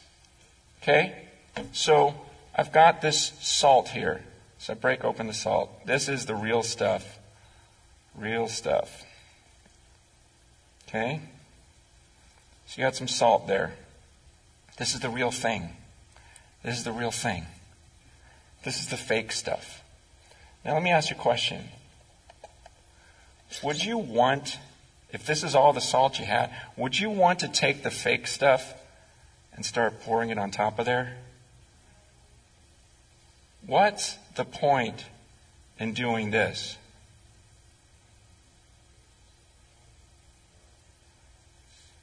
Okay? 0.82 1.28
So 1.74 2.14
I've 2.56 2.72
got 2.72 3.02
this 3.02 3.34
salt 3.42 3.90
here. 3.90 4.24
So 4.60 4.74
I 4.74 4.76
break 4.76 5.04
open 5.04 5.26
the 5.26 5.34
salt. 5.34 5.88
This 5.88 6.08
is 6.08 6.28
the 6.28 6.36
real 6.36 6.62
stuff. 6.62 7.18
Real 8.16 8.48
stuff. 8.48 9.04
Okay? 10.88 11.20
So 12.68 12.80
you 12.80 12.86
got 12.86 12.96
some 12.96 13.08
salt 13.08 13.48
there. 13.48 13.74
This 14.78 14.94
is 14.94 15.00
the 15.00 15.10
real 15.10 15.32
thing. 15.32 15.70
This 16.64 16.78
is 16.78 16.84
the 16.84 16.92
real 16.92 17.12
thing. 17.12 17.48
This 18.64 18.80
is 18.80 18.88
the 18.88 18.98
fake 18.98 19.32
stuff. 19.32 19.82
Now 20.64 20.74
let 20.76 20.84
me 20.84 20.92
ask 20.92 21.10
you 21.10 21.16
a 21.16 21.20
question. 21.20 21.70
Would 23.64 23.84
you 23.84 23.98
want, 23.98 24.60
if 25.12 25.26
this 25.26 25.44
is 25.44 25.56
all 25.56 25.74
the 25.74 25.82
salt 25.82 26.20
you 26.20 26.26
had, 26.26 26.52
would 26.78 27.00
you 27.00 27.10
want 27.10 27.40
to 27.40 27.48
take 27.48 27.84
the 27.84 27.92
fake 27.92 28.28
stuff 28.28 28.74
and 29.54 29.66
start 29.66 30.02
pouring 30.02 30.30
it 30.30 30.38
on 30.38 30.52
top 30.52 30.80
of 30.80 30.86
there? 30.86 31.18
What's 33.66 34.18
the 34.36 34.46
point 34.46 35.06
in 35.80 35.94
doing 35.94 36.32
this? 36.32 36.78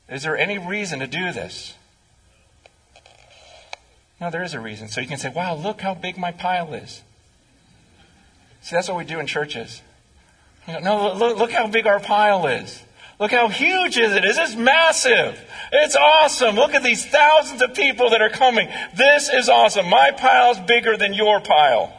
Is 0.09 0.23
there 0.23 0.37
any 0.37 0.59
reason 0.59 1.01
to 1.01 1.07
do 1.07 1.33
this? 1.33 1.75
No, 4.21 4.31
there 4.31 4.43
is 4.43 4.55
a 4.55 4.61
reason. 4.61 4.89
So 4.89 5.01
you 5.01 5.07
can 5.07 5.19
say, 5.19 5.29
wow, 5.29 5.55
look 5.55 5.81
how 5.81 5.95
big 5.95 6.17
my 6.17 6.33
pile 6.33 6.73
is. 6.75 7.03
See, 8.63 8.75
that's 8.75 8.89
what 8.89 8.97
we 8.97 9.05
do 9.05 9.21
in 9.21 9.27
churches. 9.27 9.83
No, 10.67 11.15
look, 11.15 11.39
look 11.39 11.53
how 11.53 11.67
big 11.67 11.87
our 11.87 12.01
pile 12.01 12.47
is. 12.47 12.83
Look 13.19 13.33
how 13.33 13.49
huge 13.49 13.99
is 13.99 14.15
it? 14.15 14.25
Is 14.25 14.37
this 14.37 14.55
massive? 14.55 15.41
It's 15.73 15.97
awesome. 15.97 16.55
Look 16.55 16.75
at 16.75 16.85
these 16.85 17.05
thousands 17.05 17.63
of 17.63 17.75
people 17.75 18.11
that 18.11 18.23
are 18.23 18.31
coming. 18.31 18.69
This 18.97 19.29
is 19.29 19.49
awesome. 19.49 19.89
My 19.89 20.13
pile's 20.13 20.59
bigger 20.61 20.97
than 20.97 21.15
your 21.15 21.41
pile. 21.41 21.93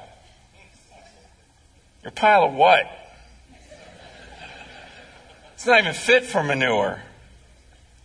Your 2.04 2.12
pile 2.12 2.46
of 2.46 2.54
what? 2.54 2.86
It's 5.56 5.66
not 5.66 5.80
even 5.80 5.94
fit 5.94 6.24
for 6.24 6.42
manure. 6.42 7.02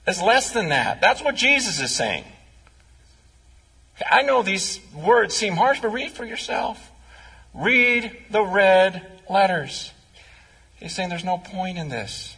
It's 0.07 0.21
less 0.21 0.51
than 0.51 0.71
that. 0.71 1.01
That's 1.01 1.23
what 1.23 1.37
Jesus 1.37 1.81
is 1.81 1.95
saying. 1.95 2.25
I 4.11 4.23
know 4.23 4.43
these 4.43 4.81
words 4.93 5.35
seem 5.35 5.55
harsh, 5.55 5.79
but 5.81 5.93
read 5.93 6.11
for 6.11 6.25
yourself. 6.25 6.91
Read 7.55 8.11
the 8.29 8.43
red 8.43 9.07
letters. 9.31 9.93
He's 10.81 10.95
saying 10.95 11.11
there's 11.11 11.25
no 11.25 11.39
point 11.39 11.79
in 11.79 11.89
this. 11.89 12.34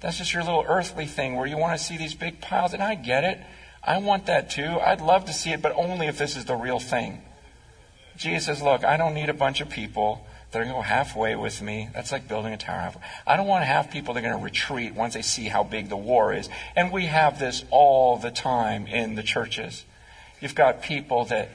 That's 0.00 0.18
just 0.18 0.32
your 0.32 0.44
little 0.44 0.64
earthly 0.66 1.06
thing 1.06 1.36
where 1.36 1.46
you 1.46 1.56
want 1.56 1.78
to 1.78 1.84
see 1.84 1.96
these 1.96 2.14
big 2.14 2.40
piles, 2.40 2.72
and 2.72 2.82
I 2.82 2.94
get 2.94 3.24
it. 3.24 3.40
I 3.82 3.98
want 3.98 4.26
that 4.26 4.50
too. 4.50 4.78
I'd 4.80 5.00
love 5.00 5.24
to 5.26 5.32
see 5.32 5.52
it, 5.52 5.62
but 5.62 5.72
only 5.76 6.06
if 6.06 6.18
this 6.18 6.36
is 6.36 6.44
the 6.44 6.54
real 6.54 6.78
thing. 6.78 7.22
Jesus 8.16 8.46
says, 8.46 8.62
Look, 8.62 8.84
I 8.84 8.96
don't 8.96 9.14
need 9.14 9.28
a 9.28 9.34
bunch 9.34 9.60
of 9.60 9.68
people 9.70 10.26
that 10.50 10.60
are 10.60 10.64
going 10.64 10.74
to 10.74 10.78
go 10.78 10.82
halfway 10.82 11.36
with 11.36 11.60
me. 11.60 11.88
That's 11.94 12.10
like 12.10 12.26
building 12.26 12.52
a 12.52 12.56
tower 12.56 12.80
halfway. 12.80 13.02
I 13.26 13.36
don't 13.36 13.46
want 13.46 13.62
to 13.62 13.66
have 13.66 13.90
people 13.90 14.14
that 14.14 14.20
are 14.20 14.28
going 14.28 14.38
to 14.38 14.44
retreat 14.44 14.94
once 14.94 15.14
they 15.14 15.22
see 15.22 15.44
how 15.44 15.62
big 15.62 15.88
the 15.88 15.96
war 15.96 16.32
is. 16.32 16.48
And 16.74 16.90
we 16.90 17.06
have 17.06 17.38
this 17.38 17.64
all 17.70 18.16
the 18.16 18.30
time 18.30 18.86
in 18.86 19.14
the 19.14 19.22
churches. 19.22 19.84
You've 20.40 20.54
got 20.54 20.82
people 20.82 21.26
that 21.26 21.50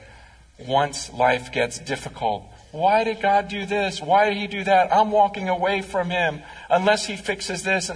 once 0.58 1.12
life 1.12 1.50
gets 1.52 1.78
difficult, 1.78 2.44
why 2.70 3.04
did 3.04 3.20
God 3.20 3.48
do 3.48 3.66
this? 3.66 4.00
Why 4.00 4.28
did 4.28 4.36
He 4.36 4.46
do 4.46 4.64
that? 4.64 4.92
I'm 4.92 5.10
walking 5.10 5.48
away 5.48 5.82
from 5.82 6.10
Him 6.10 6.42
unless 6.70 7.06
He 7.06 7.16
fixes 7.16 7.62
this. 7.62 7.90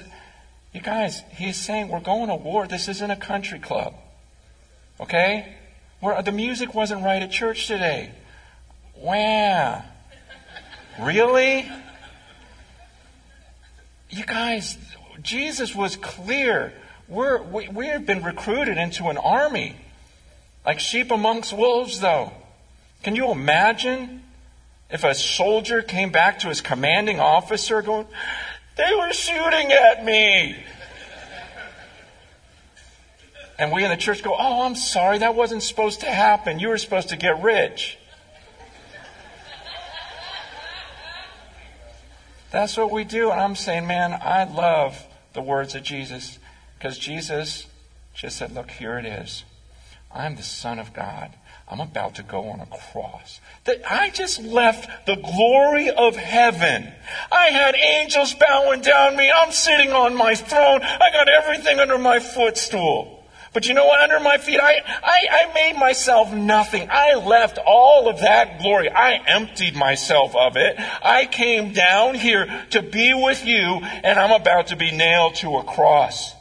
You 0.79 0.85
guys, 0.85 1.25
He's 1.33 1.57
saying 1.57 1.89
we're 1.89 1.99
going 1.99 2.29
to 2.29 2.37
war. 2.37 2.69
This 2.69 2.87
isn't 2.87 3.11
a 3.11 3.17
country 3.17 3.59
club. 3.59 3.97
Okay? 5.01 5.57
We're, 6.01 6.23
the 6.23 6.31
music 6.31 6.73
wasn't 6.73 7.03
right 7.03 7.21
at 7.21 7.33
church 7.33 7.67
today. 7.67 8.13
Wow. 8.97 9.83
Really? 11.01 11.69
You 14.11 14.25
guys, 14.25 14.79
Jesus 15.21 15.75
was 15.75 15.97
clear. 15.97 16.73
We're, 17.09 17.43
we, 17.43 17.69
we 17.71 17.89
have 17.89 18.07
been 18.07 18.23
recruited 18.23 18.79
into 18.79 19.09
an 19.09 19.19
army. 19.19 19.75
Like 20.65 20.79
sheep 20.79 21.11
amongst 21.11 21.53
wolves, 21.53 21.99
though. 21.99 22.31
Can 23.03 23.17
you 23.17 23.33
imagine 23.33 24.23
if 24.91 25.03
a 25.03 25.13
soldier 25.13 25.83
came 25.83 26.13
back 26.13 26.39
to 26.39 26.49
his 26.49 26.61
commanding 26.61 27.19
officer 27.19 27.83
going, 27.83 28.07
They 28.79 28.95
were 28.95 29.13
shooting 29.13 29.73
at 29.73 30.05
me? 30.05 30.57
And 33.59 33.73
we 33.73 33.85
in 33.85 33.91
the 33.91 33.97
church 33.97 34.23
go, 34.23 34.37
Oh, 34.39 34.63
I'm 34.63 34.77
sorry, 34.77 35.19
that 35.19 35.35
wasn't 35.35 35.65
supposed 35.65 36.01
to 36.01 36.07
happen. 36.07 36.61
You 36.61 36.69
were 36.69 36.79
supposed 36.79 37.09
to 37.09 37.17
get 37.17 37.43
rich. 37.43 37.99
That's 42.53 42.77
what 42.77 42.93
we 42.93 43.03
do. 43.03 43.31
And 43.31 43.41
I'm 43.41 43.57
saying, 43.57 43.87
man, 43.87 44.13
I 44.13 44.45
love 44.45 45.05
the 45.33 45.43
words 45.43 45.75
of 45.75 45.83
Jesus 45.83 46.39
because 46.79 46.99
Jesus 46.99 47.67
just 48.15 48.37
said, 48.37 48.53
Look, 48.53 48.71
here 48.71 48.97
it 48.97 49.05
is. 49.05 49.45
I'm 50.15 50.37
the 50.37 50.43
Son 50.45 50.79
of 50.79 50.93
God. 50.93 51.33
I'm 51.71 51.81
about 51.81 52.15
to 52.15 52.23
go 52.23 52.49
on 52.49 52.61
a 52.61 52.67
cross. 52.67 53.41
That 53.65 53.83
I 53.91 54.09
just 54.11 54.43
left 54.43 55.07
the 55.07 55.17
glory 55.17 55.91
of 55.91 56.17
heaven. 56.17 56.93
I 57.31 57.47
had 57.51 57.77
angels 57.77 58.35
bowing 58.35 58.81
down 58.81 59.17
me. 59.17 59.31
I'm 59.31 59.53
sitting 59.53 59.93
on 59.93 60.17
my 60.17 60.35
throne. 60.35 60.81
I 60.83 61.11
got 61.13 61.29
everything 61.29 61.79
under 61.79 61.99
my 61.99 62.21
footstool. 62.21 63.15
But 63.53 63.67
you 63.67 63.75
know 63.75 63.87
what? 63.87 64.01
Under 64.01 64.21
my 64.21 64.39
feet, 64.39 64.61
I, 64.61 64.81
I, 65.03 65.21
I 65.31 65.55
made 65.55 65.79
myself 65.79 66.33
nothing. 66.33 66.89
I 66.91 67.15
left 67.15 67.59
all 67.67 68.09
of 68.09 68.21
that 68.21 68.61
glory. 68.61 68.91
I 68.91 69.21
emptied 69.27 69.75
myself 69.75 70.35
of 70.37 70.57
it. 70.57 70.77
I 70.79 71.27
came 71.27 71.73
down 71.73 72.15
here 72.15 72.67
to 72.71 72.83
be 72.83 73.13
with 73.15 73.45
you, 73.45 73.81
and 73.83 74.19
I'm 74.19 74.39
about 74.39 74.69
to 74.69 74.77
be 74.77 74.91
nailed 74.91 75.35
to 75.37 75.57
a 75.57 75.65
cross 75.65 76.35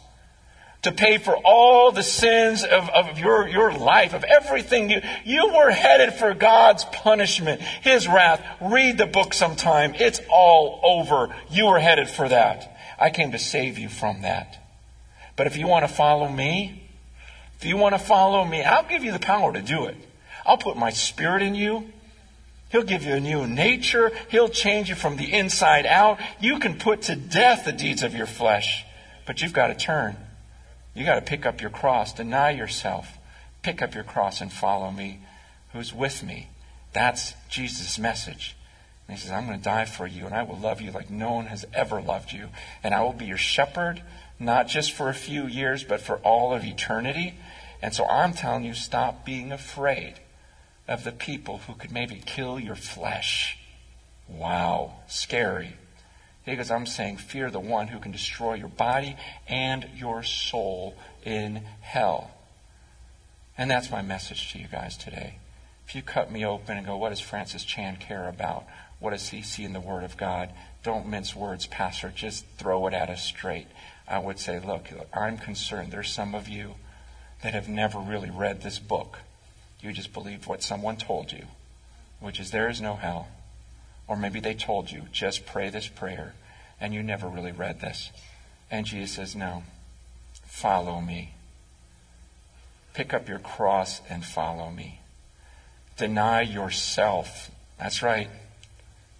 to 0.87 0.93
pay 0.93 1.17
for 1.17 1.35
all 1.43 1.91
the 1.91 2.03
sins 2.03 2.63
of, 2.63 2.89
of 2.89 3.19
your, 3.19 3.47
your 3.47 3.71
life, 3.71 4.13
of 4.13 4.23
everything. 4.23 4.89
You, 4.89 5.01
you 5.25 5.47
were 5.53 5.69
headed 5.69 6.13
for 6.13 6.33
God's 6.33 6.85
punishment, 6.85 7.61
His 7.61 8.07
wrath. 8.07 8.43
Read 8.61 8.97
the 8.97 9.05
book 9.05 9.33
sometime. 9.33 9.93
It's 9.95 10.21
all 10.29 10.79
over. 10.83 11.35
You 11.51 11.67
were 11.67 11.79
headed 11.79 12.09
for 12.09 12.27
that. 12.29 12.77
I 12.99 13.09
came 13.09 13.31
to 13.33 13.39
save 13.39 13.77
you 13.77 13.89
from 13.89 14.21
that. 14.21 14.63
But 15.35 15.47
if 15.47 15.57
you 15.57 15.67
want 15.67 15.87
to 15.87 15.93
follow 15.93 16.27
me, 16.27 16.89
if 17.57 17.65
you 17.65 17.77
want 17.77 17.93
to 17.95 17.99
follow 17.99 18.43
me, 18.45 18.63
I'll 18.63 18.87
give 18.87 19.03
you 19.03 19.11
the 19.11 19.19
power 19.19 19.53
to 19.53 19.61
do 19.61 19.85
it. 19.85 19.95
I'll 20.45 20.57
put 20.57 20.77
my 20.77 20.89
spirit 20.89 21.41
in 21.41 21.53
you. 21.53 21.91
He'll 22.69 22.83
give 22.83 23.03
you 23.03 23.13
a 23.13 23.19
new 23.19 23.47
nature. 23.47 24.11
He'll 24.29 24.49
change 24.49 24.89
you 24.89 24.95
from 24.95 25.17
the 25.17 25.33
inside 25.33 25.85
out. 25.85 26.19
You 26.39 26.59
can 26.59 26.77
put 26.77 27.03
to 27.03 27.15
death 27.15 27.65
the 27.65 27.71
deeds 27.71 28.03
of 28.03 28.13
your 28.13 28.25
flesh, 28.25 28.85
but 29.25 29.41
you've 29.41 29.53
got 29.53 29.67
to 29.67 29.75
turn. 29.75 30.17
You 30.97 31.05
got 31.05 31.15
to 31.15 31.21
pick 31.21 31.45
up 31.45 31.61
your 31.61 31.69
cross, 31.69 32.11
deny 32.11 32.49
yourself, 32.49 33.19
pick 33.61 33.83
up 33.83 33.93
your 33.93 34.03
cross 34.03 34.41
and 34.41 34.51
follow 34.51 34.89
me, 34.89 35.19
who's 35.71 35.93
with 35.93 36.23
me. 36.23 36.49
That's 36.91 37.35
Jesus' 37.49 37.99
message. 37.99 38.55
And 39.07 39.15
he 39.15 39.21
says, 39.21 39.31
I'm 39.31 39.45
going 39.45 39.59
to 39.59 39.63
die 39.63 39.85
for 39.85 40.07
you, 40.07 40.25
and 40.25 40.33
I 40.33 40.41
will 40.41 40.57
love 40.57 40.81
you 40.81 40.89
like 40.89 41.11
no 41.11 41.33
one 41.33 41.45
has 41.45 41.67
ever 41.71 42.01
loved 42.01 42.31
you. 42.31 42.49
And 42.83 42.95
I 42.95 43.03
will 43.03 43.13
be 43.13 43.25
your 43.25 43.37
shepherd, 43.37 44.01
not 44.39 44.67
just 44.67 44.91
for 44.91 45.07
a 45.07 45.13
few 45.13 45.45
years, 45.45 45.83
but 45.83 46.01
for 46.01 46.15
all 46.23 46.51
of 46.51 46.65
eternity. 46.65 47.35
And 47.79 47.93
so 47.93 48.07
I'm 48.07 48.33
telling 48.33 48.63
you, 48.63 48.73
stop 48.73 49.23
being 49.23 49.51
afraid 49.51 50.15
of 50.87 51.03
the 51.03 51.11
people 51.11 51.59
who 51.67 51.75
could 51.75 51.91
maybe 51.91 52.23
kill 52.25 52.59
your 52.59 52.75
flesh. 52.75 53.59
Wow, 54.27 55.01
scary. 55.07 55.75
Goes, 56.55 56.71
I'm 56.71 56.85
saying 56.85 57.17
fear 57.17 57.51
the 57.51 57.59
one 57.59 57.89
who 57.89 57.99
can 57.99 58.11
destroy 58.11 58.53
your 58.53 58.69
body 58.69 59.17
and 59.47 59.85
your 59.95 60.23
soul 60.23 60.95
in 61.23 61.61
hell. 61.81 62.31
And 63.57 63.69
that's 63.69 63.91
my 63.91 64.01
message 64.01 64.51
to 64.53 64.59
you 64.59 64.67
guys 64.67 64.95
today. 64.95 65.39
If 65.87 65.95
you 65.95 66.01
cut 66.01 66.31
me 66.31 66.45
open 66.45 66.77
and 66.77 66.85
go, 66.85 66.95
what 66.95 67.09
does 67.09 67.19
Francis 67.19 67.63
Chan 67.63 67.97
care 67.97 68.27
about? 68.27 68.65
What 68.99 69.11
does 69.11 69.29
he 69.29 69.41
see 69.41 69.63
in 69.63 69.73
the 69.73 69.79
Word 69.79 70.03
of 70.03 70.17
God? 70.17 70.49
Don't 70.83 71.07
mince 71.07 71.35
words, 71.35 71.67
Pastor. 71.67 72.11
Just 72.15 72.45
throw 72.57 72.87
it 72.87 72.93
at 72.93 73.09
us 73.09 73.23
straight. 73.23 73.67
I 74.07 74.19
would 74.19 74.39
say, 74.39 74.59
look, 74.59 74.87
I'm 75.13 75.37
concerned. 75.37 75.91
There's 75.91 76.11
some 76.11 76.33
of 76.33 76.47
you 76.47 76.75
that 77.43 77.53
have 77.53 77.69
never 77.69 77.99
really 77.99 78.29
read 78.29 78.61
this 78.61 78.79
book. 78.79 79.19
You 79.81 79.91
just 79.91 80.13
believed 80.13 80.47
what 80.47 80.63
someone 80.63 80.97
told 80.97 81.31
you, 81.31 81.45
which 82.19 82.39
is 82.39 82.51
there 82.51 82.69
is 82.69 82.81
no 82.81 82.95
hell. 82.95 83.27
Or 84.07 84.15
maybe 84.15 84.39
they 84.39 84.53
told 84.53 84.91
you, 84.91 85.03
just 85.11 85.45
pray 85.45 85.69
this 85.69 85.87
prayer, 85.87 86.33
and 86.79 86.93
you 86.93 87.03
never 87.03 87.27
really 87.27 87.51
read 87.51 87.81
this. 87.81 88.11
And 88.71 88.85
Jesus 88.85 89.15
says, 89.15 89.35
no, 89.35 89.63
follow 90.45 91.01
me. 91.01 91.33
Pick 92.93 93.13
up 93.13 93.27
your 93.27 93.39
cross 93.39 94.01
and 94.09 94.25
follow 94.25 94.71
me. 94.71 95.01
Deny 95.97 96.41
yourself. 96.41 97.51
That's 97.79 98.01
right. 98.01 98.29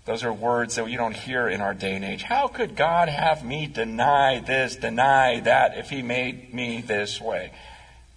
Those 0.05 0.23
are 0.23 0.31
words 0.31 0.75
that 0.75 0.89
you 0.89 0.97
don't 0.97 1.15
hear 1.15 1.49
in 1.49 1.59
our 1.59 1.73
day 1.73 1.95
and 1.95 2.05
age. 2.05 2.23
How 2.23 2.47
could 2.47 2.77
God 2.77 3.09
have 3.09 3.43
me 3.43 3.67
deny 3.67 4.39
this, 4.39 4.77
deny 4.77 5.41
that, 5.41 5.77
if 5.77 5.89
He 5.89 6.01
made 6.01 6.53
me 6.53 6.81
this 6.81 7.19
way? 7.19 7.51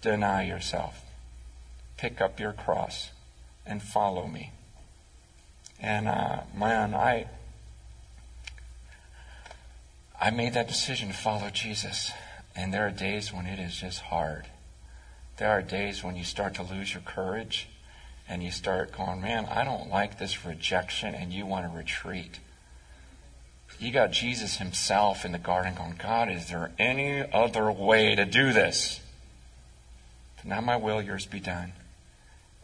Deny 0.01 0.45
yourself. 0.45 1.03
Pick 1.97 2.21
up 2.21 2.39
your 2.39 2.53
cross 2.53 3.09
and 3.65 3.83
follow 3.83 4.25
me. 4.25 4.51
And 5.81 6.07
uh, 6.07 6.41
man, 6.55 6.93
I 6.93 7.27
I 10.19 10.29
made 10.29 10.53
that 10.53 10.67
decision 10.67 11.09
to 11.09 11.15
follow 11.15 11.49
Jesus. 11.49 12.11
And 12.55 12.73
there 12.73 12.85
are 12.85 12.91
days 12.91 13.33
when 13.33 13.47
it 13.47 13.59
is 13.59 13.75
just 13.75 14.01
hard. 14.01 14.45
There 15.37 15.49
are 15.49 15.63
days 15.63 16.03
when 16.03 16.15
you 16.15 16.23
start 16.23 16.53
to 16.55 16.63
lose 16.63 16.93
your 16.93 17.01
courage 17.01 17.67
and 18.29 18.43
you 18.43 18.51
start 18.51 18.95
going, 18.95 19.21
man, 19.21 19.45
I 19.45 19.63
don't 19.63 19.89
like 19.89 20.19
this 20.19 20.45
rejection, 20.45 21.15
and 21.15 21.33
you 21.33 21.45
want 21.45 21.69
to 21.69 21.77
retreat. 21.77 22.39
You 23.79 23.91
got 23.91 24.11
Jesus 24.11 24.57
himself 24.57 25.25
in 25.25 25.31
the 25.31 25.37
garden 25.37 25.73
going, 25.75 25.95
God, 25.97 26.31
is 26.31 26.47
there 26.47 26.71
any 26.77 27.25
other 27.33 27.71
way 27.71 28.15
to 28.15 28.23
do 28.23 28.53
this? 28.53 29.01
Not 30.45 30.63
my 30.63 30.77
will, 30.77 31.01
yours 31.01 31.25
be 31.25 31.39
done. 31.39 31.73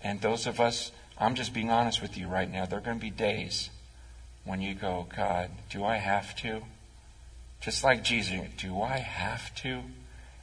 And 0.04 0.22
those 0.22 0.48
of 0.48 0.60
us 0.60 0.92
I'm 1.20 1.36
just 1.36 1.54
being 1.54 1.72
honest 1.72 2.02
with 2.02 2.18
you 2.18 2.28
right 2.28 2.52
now. 2.52 2.66
There 2.66 2.78
are 2.78 2.82
going 2.82 2.98
to 2.98 3.02
be 3.02 3.10
days 3.10 3.70
when 4.46 4.62
you 4.62 4.76
go, 4.76 5.08
God, 5.16 5.50
do 5.70 5.84
I 5.84 5.98
have 5.98 6.36
to? 6.38 6.62
Just 7.60 7.84
like 7.84 8.04
Jesus, 8.04 8.40
do 8.58 8.82
I 8.82 8.98
have 8.98 9.54
to? 9.56 9.82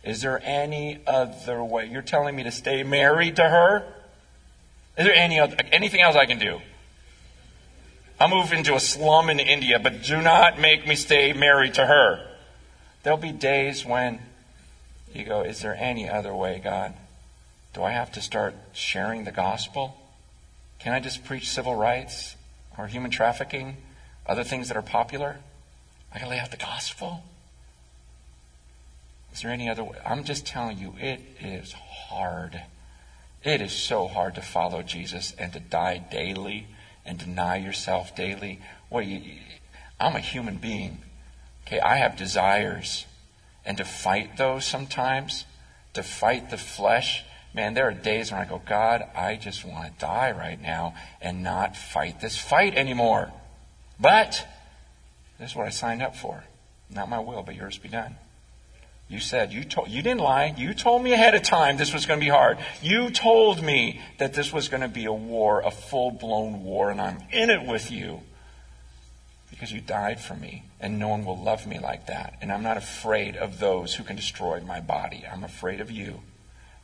Is 0.03 0.20
there 0.20 0.41
any 0.45 1.01
other 1.07 1.62
way? 1.62 1.87
You're 1.87 2.03
telling 2.03 2.37
me 2.37 2.43
to 2.43 2.51
stay 2.51 2.83
married 2.83 3.37
to 3.37 3.49
her? 3.49 3.87
Is 4.99 5.07
there 5.07 5.14
any 5.14 5.39
other, 5.39 5.57
anything 5.72 6.01
else 6.01 6.16
I 6.16 6.27
can 6.27 6.39
do? 6.39 6.61
I'll 8.20 8.29
move 8.29 8.53
into 8.53 8.75
a 8.75 8.81
slum 8.81 9.31
in 9.31 9.41
India, 9.41 9.79
but 9.79 10.03
do 10.03 10.20
not 10.20 10.61
make 10.61 10.87
me 10.87 10.95
stay 10.95 11.33
married 11.33 11.75
to 11.75 11.87
her. 11.87 12.27
There'll 13.03 13.18
be 13.18 13.33
days 13.33 13.85
when 13.85 14.20
you 15.12 15.25
go, 15.25 15.43
Is 15.43 15.61
there 15.61 15.75
any 15.75 16.09
other 16.09 16.35
way, 16.35 16.61
God? 16.62 16.95
Do 17.72 17.83
I 17.83 17.91
have 17.91 18.12
to 18.12 18.20
start 18.20 18.55
sharing 18.72 19.25
the 19.25 19.33
gospel? 19.33 19.97
Can 20.85 20.93
I 20.93 21.01
just 21.01 21.24
preach 21.24 21.49
civil 21.49 21.74
rights 21.74 22.37
or 22.76 22.89
human 22.89 23.11
trafficking, 23.11 23.78
other 24.26 24.45
things 24.45 24.68
that 24.68 24.76
are 24.76 24.82
popular? 24.82 25.39
I 26.12 26.18
can 26.18 26.28
lay 26.28 26.39
out 26.39 26.51
the 26.51 26.59
gospel. 26.59 27.22
Is 29.32 29.41
there 29.41 29.51
any 29.51 29.66
other 29.66 29.82
way? 29.82 29.97
I'm 30.05 30.24
just 30.24 30.45
telling 30.45 30.76
you, 30.76 30.95
it 31.01 31.22
is 31.41 31.72
hard. 31.72 32.61
It 33.43 33.62
is 33.62 33.72
so 33.72 34.09
hard 34.09 34.35
to 34.35 34.43
follow 34.43 34.82
Jesus 34.82 35.35
and 35.39 35.55
to 35.55 35.61
die 35.61 36.05
daily 36.11 36.66
and 37.07 37.18
deny 37.18 37.57
yourself 37.57 38.14
daily. 38.14 38.61
Well, 38.91 39.03
you, 39.03 39.39
I'm 39.99 40.16
a 40.16 40.20
human 40.20 40.57
being. 40.59 40.99
Okay, 41.66 41.80
I 41.80 41.97
have 41.97 42.18
desires. 42.18 43.07
And 43.64 43.78
to 43.78 43.87
fight 43.87 44.37
those 44.37 44.66
sometimes, 44.66 45.47
to 45.95 46.03
fight 46.03 46.51
the 46.51 46.59
flesh, 46.59 47.24
Man, 47.55 47.74
there 47.74 47.88
are 47.88 47.92
days 47.92 48.32
when 48.32 48.40
I 48.40 48.44
go, 48.44 48.61
God, 48.66 49.05
I 49.14 49.36
just 49.36 49.64
want 49.64 49.86
to 49.86 50.00
die 50.00 50.32
right 50.32 50.61
now 50.61 50.94
and 51.20 51.44
not 51.44 51.76
fight 51.76 52.20
this 52.20 52.36
fight 52.36 52.74
anymore. 52.74 53.32
But 54.00 54.46
this 55.38 55.50
is 55.50 55.57
what 55.57 55.66
I 55.66 55.70
signed 55.70 56.02
up 56.02 56.16
for. 56.16 56.42
Not 56.90 57.09
my 57.09 57.20
will, 57.20 57.44
but 57.44 57.55
yours 57.55 57.78
be 57.78 57.88
done. 57.88 58.16
You 59.09 59.20
said, 59.20 59.52
you 59.52 59.62
told, 59.64 59.88
you 59.88 60.02
didn't 60.02 60.20
lie. 60.20 60.55
You 60.57 60.74
told 60.74 61.02
me 61.02 61.12
ahead 61.12 61.34
of 61.34 61.42
time 61.42 61.76
this 61.76 61.94
was 61.94 62.07
going 62.07 62.18
to 62.18 62.24
be 62.24 62.30
hard. 62.30 62.59
You 62.82 63.11
told 63.11 63.62
me 63.62 64.00
that 64.18 64.34
this 64.34 64.52
was 64.52 64.68
going 64.68 64.80
to 64.80 64.88
be 64.88 65.05
a 65.05 65.12
war, 65.12 65.61
a 65.61 65.70
full 65.70 66.11
blown 66.11 66.64
war, 66.64 66.90
and 66.90 67.00
I'm 67.00 67.18
in 67.30 67.50
it 67.50 67.64
with 67.66 67.92
you 67.92 68.22
because 69.50 69.70
you 69.70 69.80
died 69.80 70.20
for 70.20 70.34
me, 70.34 70.64
and 70.80 70.98
no 70.98 71.09
one 71.09 71.24
will 71.24 71.40
love 71.40 71.66
me 71.66 71.78
like 71.78 72.07
that. 72.07 72.36
And 72.40 72.50
I'm 72.50 72.62
not 72.62 72.76
afraid 72.76 73.36
of 73.36 73.61
those 73.61 73.94
who 73.94 74.02
can 74.02 74.16
destroy 74.16 74.61
my 74.61 74.80
body. 74.80 75.24
I'm 75.30 75.44
afraid 75.44 75.80
of 75.80 75.90
you. 75.90 76.20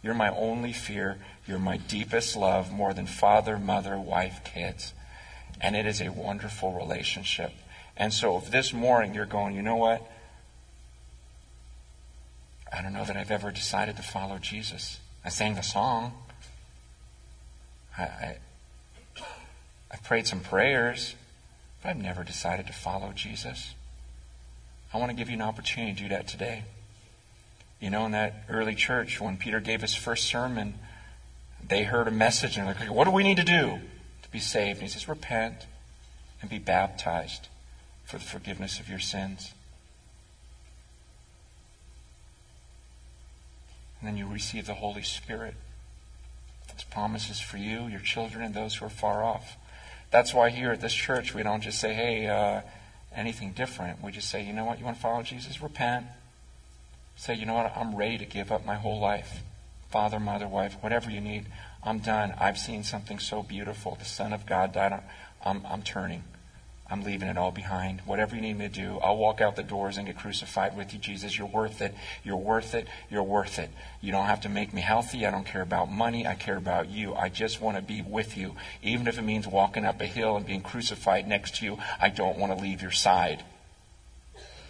You're 0.02 0.14
my 0.14 0.30
only 0.30 0.72
fear. 0.72 1.18
You're 1.46 1.58
my 1.58 1.76
deepest 1.76 2.36
love, 2.36 2.72
more 2.72 2.94
than 2.94 3.06
father, 3.06 3.58
mother, 3.58 3.98
wife, 3.98 4.40
kids. 4.44 4.94
And 5.60 5.76
it 5.76 5.86
is 5.86 6.00
a 6.00 6.10
wonderful 6.10 6.72
relationship. 6.72 7.52
And 7.96 8.12
so 8.12 8.38
if 8.38 8.50
this 8.50 8.72
morning 8.72 9.14
you're 9.14 9.26
going, 9.26 9.54
you 9.54 9.62
know 9.62 9.76
what? 9.76 10.10
I 12.72 12.82
don't 12.82 12.92
know 12.92 13.04
that 13.04 13.16
I've 13.16 13.30
ever 13.30 13.50
decided 13.50 13.96
to 13.96 14.02
follow 14.02 14.38
Jesus. 14.38 15.00
I 15.24 15.28
sang 15.28 15.54
the 15.54 15.62
song. 15.62 16.12
I, 17.98 18.02
I, 18.02 18.36
I 19.90 19.96
prayed 20.04 20.26
some 20.26 20.40
prayers, 20.40 21.14
but 21.82 21.90
I've 21.90 21.98
never 21.98 22.24
decided 22.24 22.66
to 22.68 22.72
follow 22.72 23.12
Jesus. 23.14 23.74
I 24.94 24.98
want 24.98 25.10
to 25.10 25.16
give 25.16 25.28
you 25.28 25.34
an 25.34 25.42
opportunity 25.42 25.92
to 25.94 26.02
do 26.04 26.08
that 26.08 26.26
today. 26.26 26.62
You 27.80 27.88
know, 27.88 28.04
in 28.04 28.12
that 28.12 28.44
early 28.50 28.74
church, 28.74 29.20
when 29.20 29.38
Peter 29.38 29.58
gave 29.58 29.80
his 29.80 29.94
first 29.94 30.26
sermon, 30.26 30.74
they 31.66 31.84
heard 31.84 32.06
a 32.06 32.10
message 32.10 32.58
and 32.58 32.66
they're 32.66 32.74
like, 32.74 32.94
What 32.94 33.04
do 33.04 33.10
we 33.10 33.22
need 33.22 33.38
to 33.38 33.44
do 33.44 33.78
to 34.22 34.30
be 34.30 34.38
saved? 34.38 34.80
And 34.80 34.82
he 34.82 34.88
says, 34.88 35.08
Repent 35.08 35.66
and 36.42 36.50
be 36.50 36.58
baptized 36.58 37.48
for 38.04 38.18
the 38.18 38.24
forgiveness 38.24 38.80
of 38.80 38.88
your 38.88 38.98
sins. 38.98 39.52
And 44.00 44.08
then 44.08 44.16
you 44.16 44.26
receive 44.26 44.66
the 44.66 44.74
Holy 44.74 45.02
Spirit. 45.02 45.54
His 46.74 46.84
promises 46.84 47.40
for 47.40 47.56
you, 47.56 47.86
your 47.86 48.00
children, 48.00 48.44
and 48.44 48.54
those 48.54 48.76
who 48.76 48.86
are 48.86 48.90
far 48.90 49.22
off. 49.24 49.56
That's 50.10 50.34
why 50.34 50.50
here 50.50 50.72
at 50.72 50.80
this 50.80 50.94
church, 50.94 51.34
we 51.34 51.42
don't 51.42 51.60
just 51.60 51.78
say, 51.78 51.92
hey, 51.94 52.26
uh, 52.26 52.62
anything 53.14 53.52
different. 53.52 54.02
We 54.02 54.12
just 54.12 54.30
say, 54.30 54.42
you 54.42 54.52
know 54.52 54.64
what, 54.64 54.78
you 54.78 54.84
want 54.84 54.96
to 54.96 55.02
follow 55.02 55.22
Jesus? 55.22 55.62
Repent 55.62 56.06
Say, 57.20 57.34
you 57.34 57.44
know 57.44 57.52
what? 57.52 57.76
I'm 57.76 57.96
ready 57.96 58.16
to 58.16 58.24
give 58.24 58.50
up 58.50 58.64
my 58.64 58.76
whole 58.76 58.98
life. 58.98 59.42
Father, 59.90 60.18
mother, 60.18 60.48
wife, 60.48 60.78
whatever 60.80 61.10
you 61.10 61.20
need. 61.20 61.44
I'm 61.84 61.98
done. 61.98 62.32
I've 62.40 62.56
seen 62.56 62.82
something 62.82 63.18
so 63.18 63.42
beautiful. 63.42 63.94
The 63.98 64.06
Son 64.06 64.32
of 64.32 64.46
God 64.46 64.72
died. 64.72 65.02
I'm, 65.44 65.66
I'm 65.66 65.82
turning. 65.82 66.24
I'm 66.88 67.02
leaving 67.02 67.28
it 67.28 67.36
all 67.36 67.50
behind. 67.50 68.00
Whatever 68.06 68.36
you 68.36 68.40
need 68.40 68.56
me 68.56 68.68
to 68.68 68.74
do, 68.74 68.98
I'll 69.02 69.18
walk 69.18 69.42
out 69.42 69.54
the 69.54 69.62
doors 69.62 69.98
and 69.98 70.06
get 70.06 70.16
crucified 70.16 70.74
with 70.74 70.94
you, 70.94 70.98
Jesus. 70.98 71.36
You're 71.36 71.46
worth 71.46 71.82
it. 71.82 71.94
You're 72.24 72.38
worth 72.38 72.74
it. 72.74 72.88
You're 73.10 73.22
worth 73.22 73.58
it. 73.58 73.68
You 74.00 74.12
don't 74.12 74.24
have 74.24 74.40
to 74.40 74.48
make 74.48 74.72
me 74.72 74.80
healthy. 74.80 75.26
I 75.26 75.30
don't 75.30 75.44
care 75.44 75.60
about 75.60 75.92
money. 75.92 76.26
I 76.26 76.36
care 76.36 76.56
about 76.56 76.88
you. 76.88 77.14
I 77.14 77.28
just 77.28 77.60
want 77.60 77.76
to 77.76 77.82
be 77.82 78.00
with 78.00 78.34
you. 78.34 78.54
Even 78.82 79.06
if 79.06 79.18
it 79.18 79.22
means 79.22 79.46
walking 79.46 79.84
up 79.84 80.00
a 80.00 80.06
hill 80.06 80.38
and 80.38 80.46
being 80.46 80.62
crucified 80.62 81.28
next 81.28 81.56
to 81.56 81.66
you, 81.66 81.76
I 82.00 82.08
don't 82.08 82.38
want 82.38 82.56
to 82.56 82.62
leave 82.62 82.80
your 82.80 82.92
side. 82.92 83.44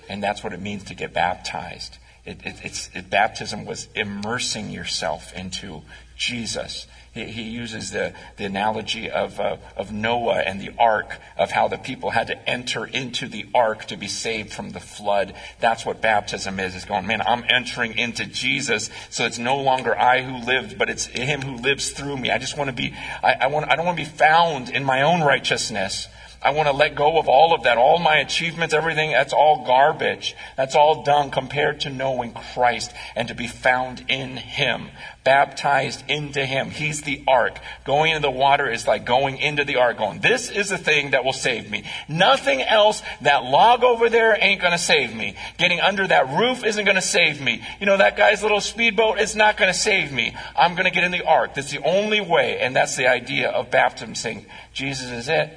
And 0.08 0.20
that's 0.20 0.42
what 0.42 0.52
it 0.52 0.60
means 0.60 0.82
to 0.86 0.94
get 0.94 1.14
baptized. 1.14 1.98
It, 2.24 2.40
it, 2.44 2.90
it, 2.94 3.10
baptism 3.10 3.64
was 3.64 3.88
immersing 3.94 4.70
yourself 4.70 5.32
into 5.34 5.82
Jesus. 6.16 6.86
He, 7.12 7.24
he 7.24 7.42
uses 7.42 7.90
the, 7.90 8.12
the 8.36 8.44
analogy 8.44 9.10
of, 9.10 9.40
uh, 9.40 9.56
of 9.76 9.90
Noah 9.90 10.40
and 10.40 10.60
the 10.60 10.70
ark, 10.78 11.18
of 11.38 11.50
how 11.50 11.66
the 11.68 11.78
people 11.78 12.10
had 12.10 12.26
to 12.26 12.48
enter 12.48 12.84
into 12.84 13.26
the 13.26 13.46
ark 13.54 13.86
to 13.86 13.96
be 13.96 14.06
saved 14.06 14.52
from 14.52 14.70
the 14.70 14.80
flood. 14.80 15.34
That's 15.60 15.86
what 15.86 16.02
baptism 16.02 16.60
is. 16.60 16.76
It's 16.76 16.84
going, 16.84 17.06
man, 17.06 17.22
I'm 17.22 17.44
entering 17.48 17.96
into 17.96 18.26
Jesus, 18.26 18.90
so 19.08 19.24
it's 19.24 19.38
no 19.38 19.56
longer 19.56 19.98
I 19.98 20.22
who 20.22 20.44
lived, 20.44 20.78
but 20.78 20.90
it's 20.90 21.06
Him 21.06 21.40
who 21.40 21.56
lives 21.56 21.90
through 21.90 22.18
me. 22.18 22.30
I 22.30 22.38
just 22.38 22.56
want 22.56 22.68
to 22.68 22.76
be, 22.76 22.94
I, 23.22 23.32
I, 23.40 23.46
want, 23.46 23.70
I 23.70 23.76
don't 23.76 23.86
want 23.86 23.98
to 23.98 24.04
be 24.04 24.10
found 24.10 24.68
in 24.68 24.84
my 24.84 25.02
own 25.02 25.22
righteousness. 25.22 26.06
I 26.42 26.52
want 26.52 26.68
to 26.68 26.74
let 26.74 26.94
go 26.94 27.18
of 27.18 27.28
all 27.28 27.54
of 27.54 27.64
that. 27.64 27.76
All 27.76 27.98
my 27.98 28.16
achievements, 28.16 28.72
everything, 28.72 29.10
that's 29.10 29.34
all 29.34 29.66
garbage. 29.66 30.34
That's 30.56 30.74
all 30.74 31.02
dung 31.02 31.30
compared 31.30 31.80
to 31.80 31.90
knowing 31.90 32.32
Christ 32.32 32.94
and 33.14 33.28
to 33.28 33.34
be 33.34 33.46
found 33.46 34.06
in 34.08 34.38
Him. 34.38 34.88
Baptized 35.22 36.02
into 36.08 36.46
Him. 36.46 36.70
He's 36.70 37.02
the 37.02 37.22
ark. 37.28 37.58
Going 37.84 38.12
into 38.12 38.22
the 38.22 38.30
water 38.30 38.70
is 38.70 38.86
like 38.86 39.04
going 39.04 39.36
into 39.36 39.66
the 39.66 39.76
ark, 39.76 39.98
going, 39.98 40.20
this 40.20 40.50
is 40.50 40.70
the 40.70 40.78
thing 40.78 41.10
that 41.10 41.26
will 41.26 41.34
save 41.34 41.70
me. 41.70 41.84
Nothing 42.08 42.62
else, 42.62 43.02
that 43.20 43.44
log 43.44 43.84
over 43.84 44.08
there 44.08 44.38
ain't 44.40 44.62
going 44.62 44.72
to 44.72 44.78
save 44.78 45.14
me. 45.14 45.36
Getting 45.58 45.80
under 45.80 46.06
that 46.06 46.30
roof 46.30 46.64
isn't 46.64 46.86
going 46.86 46.94
to 46.94 47.02
save 47.02 47.42
me. 47.42 47.62
You 47.80 47.86
know, 47.86 47.98
that 47.98 48.16
guy's 48.16 48.42
little 48.42 48.62
speedboat 48.62 49.20
is 49.20 49.36
not 49.36 49.58
going 49.58 49.70
to 49.70 49.78
save 49.78 50.10
me. 50.10 50.34
I'm 50.56 50.72
going 50.72 50.86
to 50.86 50.90
get 50.90 51.04
in 51.04 51.12
the 51.12 51.26
ark. 51.26 51.54
That's 51.54 51.70
the 51.70 51.84
only 51.84 52.22
way. 52.22 52.60
And 52.60 52.74
that's 52.74 52.96
the 52.96 53.08
idea 53.08 53.50
of 53.50 53.70
baptism, 53.70 54.14
saying, 54.14 54.46
Jesus 54.72 55.10
is 55.10 55.28
it. 55.28 55.54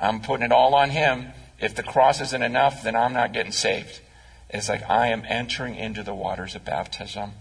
I'm 0.00 0.20
putting 0.20 0.46
it 0.46 0.52
all 0.52 0.74
on 0.74 0.90
Him. 0.90 1.28
If 1.60 1.74
the 1.74 1.82
cross 1.82 2.20
isn't 2.20 2.42
enough, 2.42 2.82
then 2.82 2.96
I'm 2.96 3.12
not 3.12 3.32
getting 3.32 3.52
saved. 3.52 4.00
It's 4.50 4.68
like 4.68 4.88
I 4.88 5.08
am 5.08 5.24
entering 5.26 5.74
into 5.74 6.02
the 6.02 6.14
waters 6.14 6.54
of 6.54 6.64
baptism 6.64 7.32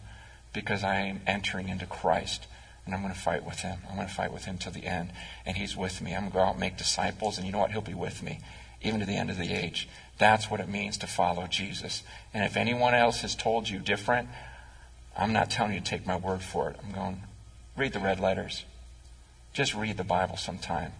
because 0.54 0.84
I 0.84 1.02
am 1.02 1.22
entering 1.28 1.70
into 1.70 1.86
Christ. 1.86 2.48
And 2.86 2.94
I'm 2.94 3.02
going 3.02 3.14
to 3.14 3.20
fight 3.20 3.46
with 3.46 3.60
him. 3.60 3.80
I'm 3.90 3.96
going 3.96 4.08
to 4.08 4.14
fight 4.14 4.34
with 4.34 4.46
him 4.46 4.58
to 4.60 4.70
the 4.70 4.86
end. 4.86 5.12
And 5.46 5.58
he's 5.58 5.76
with 5.76 6.02
me. 6.02 6.14
I'm 6.14 6.22
going 6.22 6.32
to 6.32 6.38
go 6.38 6.44
out 6.44 6.52
and 6.52 6.60
make 6.60 6.78
disciples. 6.78 7.38
And 7.38 7.46
you 7.46 7.54
know 7.54 7.60
what? 7.60 7.72
He'll 7.72 7.82
be 7.82 7.94
with 7.94 8.22
me, 8.22 8.40
even 8.82 9.00
to 9.00 9.06
the 9.06 9.16
end 9.16 9.30
of 9.30 9.38
the 9.38 9.54
age. 9.54 9.88
That's 10.18 10.52
what 10.52 10.60
it 10.60 10.68
means 10.68 10.98
to 10.98 11.08
follow 11.08 11.48
Jesus. 11.48 12.04
And 12.34 12.44
if 12.44 12.58
anyone 12.58 12.94
else 12.94 13.22
has 13.22 13.36
told 13.36 13.70
you 13.70 13.80
different, 13.80 14.28
I'm 15.18 15.34
not 15.34 15.50
telling 15.50 15.74
you 15.74 15.80
to 15.80 15.86
take 15.86 16.06
my 16.06 16.16
word 16.16 16.42
for 16.42 16.70
it. 16.70 16.78
I'm 16.84 16.92
going, 16.92 17.22
read 17.78 17.94
the 17.94 18.00
red 18.00 18.20
letters. 18.20 18.66
Just 19.54 19.76
read 19.76 19.98
the 19.98 20.04
Bible 20.04 20.36
sometime, 20.36 20.94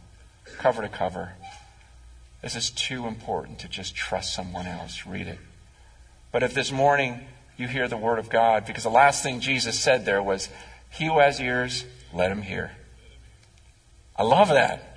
cover 0.58 0.84
to 0.84 0.90
cover. 0.90 1.34
This 2.44 2.58
is 2.58 2.70
too 2.70 3.08
important 3.08 3.60
to 3.60 3.70
just 3.70 3.96
trust 3.96 4.34
someone 4.34 4.68
else. 4.68 5.08
Read 5.08 5.28
it. 5.28 5.40
But 6.34 6.44
if 6.44 6.54
this 6.54 6.74
morning 6.74 7.22
you 7.56 7.70
hear 7.70 7.88
the 7.88 7.98
word 7.98 8.20
of 8.20 8.30
God, 8.30 8.66
because 8.66 8.84
the 8.84 8.90
last 8.90 9.24
thing 9.24 9.40
Jesus 9.40 9.80
said 9.80 10.04
there 10.04 10.22
was, 10.22 10.50
He 10.92 11.06
who 11.06 11.20
has 11.20 11.40
ears, 11.40 11.86
let 12.14 12.32
him 12.32 12.42
hear. 12.42 12.72
I 14.18 14.24
love 14.24 14.50
that. 14.50 14.90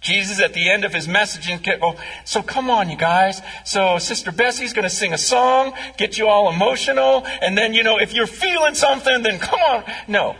Jesus 0.00 0.40
at 0.40 0.52
the 0.52 0.70
end 0.70 0.84
of 0.84 0.92
his 0.92 1.08
message 1.08 1.48
and 1.48 1.66
oh, 1.82 1.96
so 2.24 2.42
come 2.42 2.70
on 2.70 2.88
you 2.88 2.96
guys. 2.96 3.40
So 3.64 3.98
Sister 3.98 4.30
Bessie's 4.30 4.72
going 4.72 4.84
to 4.84 4.90
sing 4.90 5.12
a 5.12 5.18
song, 5.18 5.72
get 5.96 6.18
you 6.18 6.28
all 6.28 6.52
emotional, 6.52 7.24
and 7.42 7.58
then 7.58 7.74
you 7.74 7.82
know 7.82 7.98
if 7.98 8.12
you're 8.12 8.28
feeling 8.28 8.74
something 8.74 9.22
then 9.22 9.38
come 9.38 9.60
on. 9.60 9.84
No. 10.06 10.36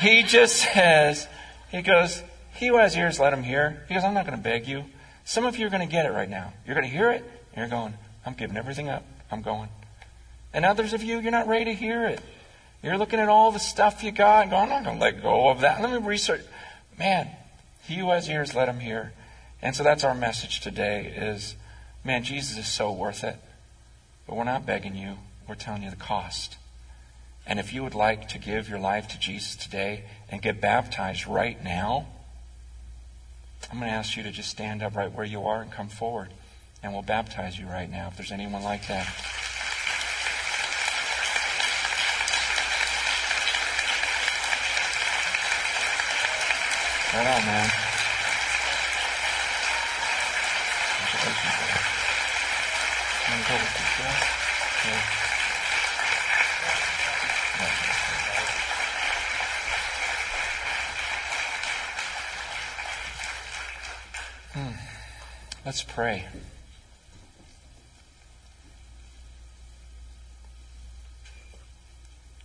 He 0.00 0.24
just 0.24 0.56
says, 0.56 1.28
he 1.70 1.82
goes, 1.82 2.22
he 2.54 2.68
who 2.68 2.78
has 2.78 2.96
ears 2.96 3.20
let 3.20 3.32
him 3.32 3.44
hear. 3.44 3.84
He 3.88 3.94
goes, 3.94 4.02
I'm 4.02 4.14
not 4.14 4.26
going 4.26 4.36
to 4.36 4.42
beg 4.42 4.66
you. 4.66 4.84
Some 5.24 5.44
of 5.46 5.56
you 5.56 5.66
are 5.66 5.70
going 5.70 5.86
to 5.86 5.92
get 5.92 6.06
it 6.06 6.12
right 6.12 6.28
now. 6.28 6.52
You're 6.66 6.74
going 6.74 6.86
to 6.86 6.92
hear 6.92 7.10
it, 7.10 7.22
and 7.52 7.58
you're 7.58 7.68
going, 7.68 7.94
I'm 8.26 8.34
giving 8.34 8.56
everything 8.56 8.88
up. 8.88 9.04
I'm 9.30 9.42
going. 9.42 9.68
And 10.52 10.64
others 10.64 10.92
of 10.92 11.02
you, 11.02 11.18
you're 11.18 11.32
not 11.32 11.48
ready 11.48 11.66
to 11.66 11.74
hear 11.74 12.06
it. 12.06 12.20
You're 12.82 12.98
looking 12.98 13.20
at 13.20 13.28
all 13.28 13.52
the 13.52 13.58
stuff 13.58 14.02
you 14.02 14.10
got 14.10 14.42
and 14.42 14.50
going, 14.50 14.64
I'm 14.64 14.68
not 14.68 14.84
going 14.84 14.98
to 14.98 15.04
let 15.04 15.22
go 15.22 15.48
of 15.48 15.60
that. 15.60 15.80
Let 15.80 15.90
me 15.90 16.06
research. 16.06 16.42
Man, 16.98 17.28
he 17.84 17.96
who 17.96 18.10
has 18.10 18.28
ears, 18.28 18.54
let 18.54 18.68
him 18.68 18.80
hear. 18.80 19.12
And 19.62 19.76
so 19.76 19.84
that's 19.84 20.02
our 20.02 20.14
message 20.14 20.60
today 20.60 21.06
is, 21.16 21.54
man, 22.04 22.24
Jesus 22.24 22.58
is 22.58 22.66
so 22.66 22.92
worth 22.92 23.22
it. 23.22 23.36
But 24.26 24.36
we're 24.36 24.44
not 24.44 24.66
begging 24.66 24.96
you. 24.96 25.18
We're 25.48 25.54
telling 25.54 25.82
you 25.82 25.90
the 25.90 25.96
cost. 25.96 26.56
And 27.46 27.58
if 27.58 27.72
you 27.72 27.82
would 27.82 27.94
like 27.94 28.28
to 28.28 28.38
give 28.38 28.68
your 28.68 28.78
life 28.78 29.08
to 29.08 29.18
Jesus 29.18 29.56
today 29.56 30.04
and 30.28 30.42
get 30.42 30.60
baptized 30.60 31.26
right 31.26 31.62
now, 31.62 32.06
I'm 33.70 33.78
going 33.78 33.90
to 33.90 33.96
ask 33.96 34.16
you 34.16 34.22
to 34.22 34.30
just 34.30 34.50
stand 34.50 34.82
up 34.82 34.96
right 34.96 35.12
where 35.12 35.26
you 35.26 35.42
are 35.42 35.62
and 35.62 35.70
come 35.70 35.88
forward. 35.88 36.28
And 36.82 36.92
we'll 36.92 37.02
baptize 37.02 37.58
you 37.58 37.66
right 37.66 37.90
now 37.90 38.08
if 38.08 38.16
there's 38.16 38.32
anyone 38.32 38.62
like 38.62 38.86
that. 38.88 39.06
Right 47.14 47.26
on, 47.26 47.44
man. 47.44 47.70
Let's 65.72 65.84
pray. 65.84 66.26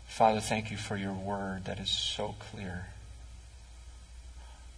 Father, 0.08 0.40
thank 0.40 0.72
you 0.72 0.78
for 0.78 0.96
your 0.96 1.12
word 1.12 1.66
that 1.66 1.78
is 1.78 1.90
so 1.90 2.36
clear. 2.40 2.86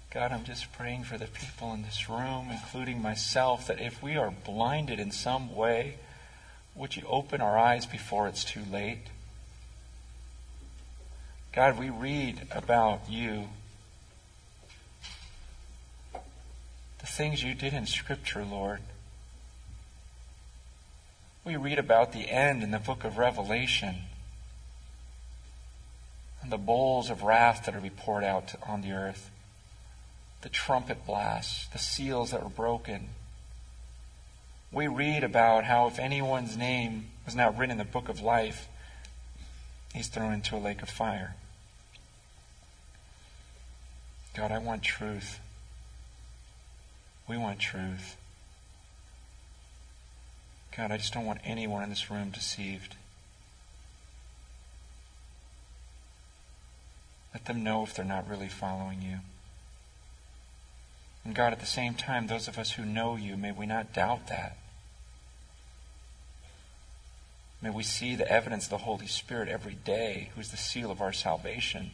God, 0.09 0.31
I'm 0.31 0.45
just 0.45 0.73
praying 0.73 1.03
for 1.03 1.19
the 1.19 1.27
people 1.27 1.71
in 1.73 1.83
this 1.83 2.09
room, 2.09 2.47
including 2.49 3.03
myself, 3.03 3.67
that 3.67 3.79
if 3.79 4.01
we 4.01 4.17
are 4.17 4.31
blinded 4.31 4.99
in 4.99 5.11
some 5.11 5.55
way, 5.55 5.97
would 6.73 6.95
you 6.95 7.03
open 7.07 7.41
our 7.41 7.55
eyes 7.55 7.85
before 7.85 8.27
it's 8.27 8.43
too 8.43 8.63
late? 8.71 9.09
God, 11.53 11.77
we 11.77 11.91
read 11.91 12.47
about 12.49 13.01
you 13.07 13.49
the 16.99 17.07
things 17.07 17.43
you 17.43 17.55
did 17.55 17.73
in 17.73 17.85
Scripture, 17.85 18.43
Lord. 18.43 18.81
We 21.43 21.55
read 21.55 21.79
about 21.79 22.11
the 22.11 22.29
end 22.29 22.61
in 22.61 22.71
the 22.71 22.79
book 22.79 23.03
of 23.03 23.17
Revelation 23.17 23.95
and 26.41 26.51
the 26.51 26.57
bowls 26.57 27.09
of 27.09 27.23
wrath 27.23 27.65
that 27.65 27.75
are 27.75 27.81
be 27.81 27.89
poured 27.89 28.23
out 28.23 28.55
on 28.67 28.81
the 28.81 28.91
earth, 28.91 29.31
the 30.41 30.49
trumpet 30.49 31.05
blasts, 31.05 31.67
the 31.67 31.77
seals 31.77 32.31
that 32.31 32.43
were 32.43 32.49
broken. 32.49 33.09
We 34.71 34.87
read 34.87 35.23
about 35.23 35.63
how 35.63 35.87
if 35.87 35.99
anyone's 35.99 36.55
name 36.55 37.07
was 37.25 37.35
not 37.35 37.57
written 37.57 37.71
in 37.71 37.77
the 37.77 37.83
book 37.83 38.09
of 38.09 38.21
life, 38.21 38.67
he's 39.93 40.07
thrown 40.07 40.33
into 40.33 40.55
a 40.55 40.57
lake 40.57 40.81
of 40.81 40.89
fire. 40.89 41.35
God, 44.35 44.51
I 44.51 44.59
want 44.59 44.83
truth. 44.83 45.39
We 47.29 47.37
want 47.37 47.59
truth. 47.59 48.17
God, 50.75 50.91
I 50.91 50.97
just 50.97 51.13
don't 51.13 51.27
want 51.27 51.41
anyone 51.45 51.83
in 51.83 51.89
this 51.89 52.09
room 52.09 52.31
deceived. 52.31 52.95
Let 57.31 57.45
them 57.45 57.63
know 57.63 57.83
if 57.83 57.93
they're 57.93 58.03
not 58.03 58.27
really 58.27 58.47
following 58.47 59.03
you. 59.03 59.19
And 61.23 61.35
God, 61.35 61.53
at 61.53 61.59
the 61.59 61.67
same 61.67 61.93
time, 61.93 62.25
those 62.25 62.47
of 62.47 62.57
us 62.57 62.71
who 62.71 62.83
know 62.83 63.15
you, 63.15 63.37
may 63.37 63.51
we 63.51 63.67
not 63.67 63.93
doubt 63.93 64.27
that. 64.29 64.57
May 67.61 67.69
we 67.69 67.83
see 67.83 68.15
the 68.15 68.31
evidence 68.31 68.63
of 68.63 68.71
the 68.71 68.77
Holy 68.79 69.05
Spirit 69.05 69.49
every 69.49 69.75
day, 69.75 70.31
who's 70.33 70.49
the 70.49 70.57
seal 70.57 70.89
of 70.89 71.01
our 71.01 71.13
salvation. 71.13 71.91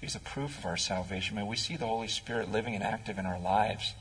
He's 0.00 0.12
the 0.12 0.20
proof 0.20 0.58
of 0.58 0.66
our 0.66 0.76
salvation. 0.76 1.34
May 1.34 1.42
we 1.42 1.56
see 1.56 1.76
the 1.76 1.86
Holy 1.86 2.08
Spirit 2.08 2.52
living 2.52 2.74
and 2.74 2.84
active 2.84 3.18
in 3.18 3.26
our 3.26 3.40
lives 3.40 3.94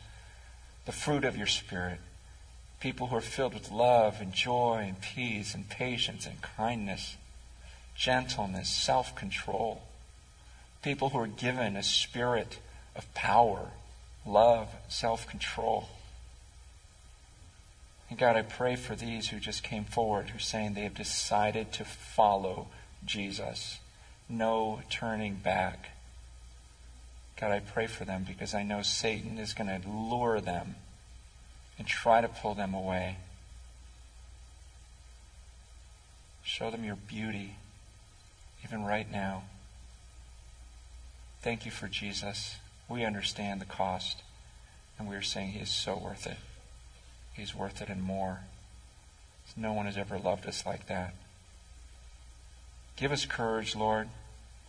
the 0.85 0.91
fruit 0.91 1.23
of 1.23 1.37
your 1.37 1.47
Spirit. 1.47 1.99
People 2.79 3.07
who 3.07 3.15
are 3.15 3.21
filled 3.21 3.53
with 3.53 3.71
love 3.71 4.19
and 4.19 4.33
joy 4.33 4.85
and 4.87 4.99
peace 4.99 5.53
and 5.53 5.69
patience 5.69 6.25
and 6.25 6.41
kindness, 6.41 7.15
gentleness, 7.95 8.69
self 8.69 9.15
control. 9.15 9.83
People 10.81 11.09
who 11.09 11.19
are 11.19 11.27
given 11.27 11.75
a 11.75 11.83
spirit 11.83 12.57
of 12.95 13.13
power, 13.13 13.69
love, 14.25 14.69
self 14.89 15.27
control. 15.27 15.89
And 18.09 18.17
God, 18.17 18.35
I 18.35 18.41
pray 18.41 18.75
for 18.75 18.95
these 18.95 19.29
who 19.29 19.39
just 19.39 19.63
came 19.63 19.85
forward 19.85 20.29
who 20.29 20.37
are 20.37 20.39
saying 20.39 20.73
they 20.73 20.81
have 20.81 20.95
decided 20.95 21.71
to 21.73 21.85
follow 21.85 22.67
Jesus. 23.05 23.79
No 24.27 24.81
turning 24.89 25.35
back. 25.35 25.91
God, 27.41 27.51
I 27.51 27.59
pray 27.59 27.87
for 27.87 28.05
them 28.05 28.23
because 28.25 28.53
I 28.53 28.61
know 28.61 28.83
Satan 28.83 29.39
is 29.39 29.55
going 29.55 29.67
to 29.67 29.89
lure 29.89 30.39
them 30.39 30.75
and 31.79 31.87
try 31.87 32.21
to 32.21 32.27
pull 32.27 32.53
them 32.53 32.75
away. 32.75 33.17
Show 36.43 36.69
them 36.69 36.83
your 36.83 36.95
beauty, 36.95 37.55
even 38.63 38.83
right 38.83 39.11
now. 39.11 39.43
Thank 41.41 41.65
you 41.65 41.71
for 41.71 41.87
Jesus. 41.87 42.57
We 42.87 43.03
understand 43.03 43.59
the 43.59 43.65
cost, 43.65 44.21
and 44.99 45.09
we 45.09 45.15
are 45.15 45.23
saying 45.23 45.53
He 45.53 45.59
is 45.61 45.71
so 45.71 45.97
worth 45.97 46.27
it. 46.27 46.37
He's 47.33 47.55
worth 47.55 47.81
it 47.81 47.89
and 47.89 48.03
more. 48.03 48.41
No 49.57 49.73
one 49.73 49.87
has 49.87 49.97
ever 49.97 50.19
loved 50.19 50.45
us 50.45 50.63
like 50.63 50.85
that. 50.87 51.15
Give 52.97 53.11
us 53.11 53.25
courage, 53.25 53.75
Lord, 53.75 54.09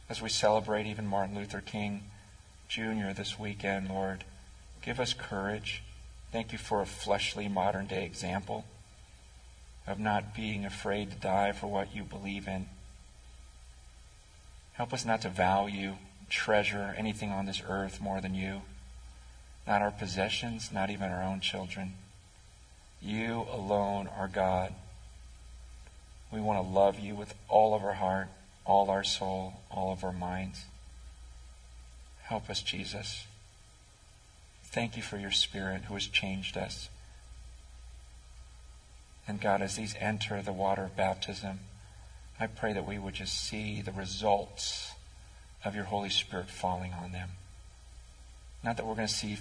as 0.09 0.23
we 0.23 0.31
celebrate 0.31 0.87
even 0.87 1.07
Martin 1.07 1.37
Luther 1.37 1.61
King 1.61 2.05
Jr. 2.73 3.13
this 3.15 3.39
weekend, 3.39 3.91
Lord. 3.91 4.25
Give 4.81 4.99
us 4.99 5.13
courage. 5.13 5.83
Thank 6.33 6.53
you 6.53 6.59
for 6.59 6.81
a 6.81 6.87
fleshly 6.87 7.47
modern 7.47 7.87
day 7.87 8.03
example 8.07 8.65
of 9.87 9.99
not 9.99 10.35
being 10.35 10.65
afraid 10.65 11.11
to 11.11 11.17
die 11.17 11.53
for 11.53 11.67
what 11.67 11.95
you 11.95 12.03
believe 12.03 12.49
in. 12.49 12.65
Help 14.73 14.95
us 14.95 15.05
not 15.05 15.21
to 15.21 15.29
value, 15.29 15.97
treasure 16.31 16.95
anything 16.97 17.31
on 17.31 17.45
this 17.45 17.61
earth 17.69 18.01
more 18.01 18.23
than 18.23 18.35
you. 18.35 18.63
Not 19.67 19.83
our 19.83 19.91
possessions, 19.91 20.71
not 20.73 20.89
even 20.89 21.11
our 21.11 21.23
own 21.23 21.41
children. 21.41 21.93
You 23.03 23.45
alone 23.53 24.09
are 24.17 24.29
God. 24.29 24.73
We 26.33 26.41
want 26.41 26.65
to 26.65 26.73
love 26.73 26.99
you 26.99 27.15
with 27.15 27.35
all 27.51 27.75
of 27.75 27.85
our 27.85 27.93
heart, 27.93 28.29
all 28.65 28.89
our 28.89 29.05
soul, 29.05 29.61
all 29.71 29.93
of 29.93 30.03
our 30.05 30.13
minds. 30.13 30.65
Help 32.33 32.49
us, 32.49 32.63
Jesus. 32.63 33.27
Thank 34.65 34.97
you 34.97 35.03
for 35.03 35.19
your 35.19 35.31
Spirit 35.31 35.83
who 35.83 35.93
has 35.93 36.07
changed 36.07 36.57
us. 36.57 36.89
And 39.29 39.39
God, 39.39 39.61
as 39.61 39.77
these 39.77 39.95
enter 40.01 40.41
the 40.41 40.51
water 40.51 40.85
of 40.85 40.97
baptism, 40.97 41.61
I 42.41 42.47
pray 42.47 42.73
that 42.73 42.87
we 42.87 42.99
would 42.99 43.13
just 43.13 43.39
see 43.39 43.83
the 43.83 43.93
results 43.93 44.93
of 45.63 45.75
your 45.75 45.85
Holy 45.85 46.09
Spirit 46.09 46.49
falling 46.49 46.95
on 46.95 47.13
them. 47.13 47.29
Not 48.65 48.79
that 48.79 48.87
we're 48.87 48.95
going 48.95 49.09
to 49.09 49.13
see 49.13 49.37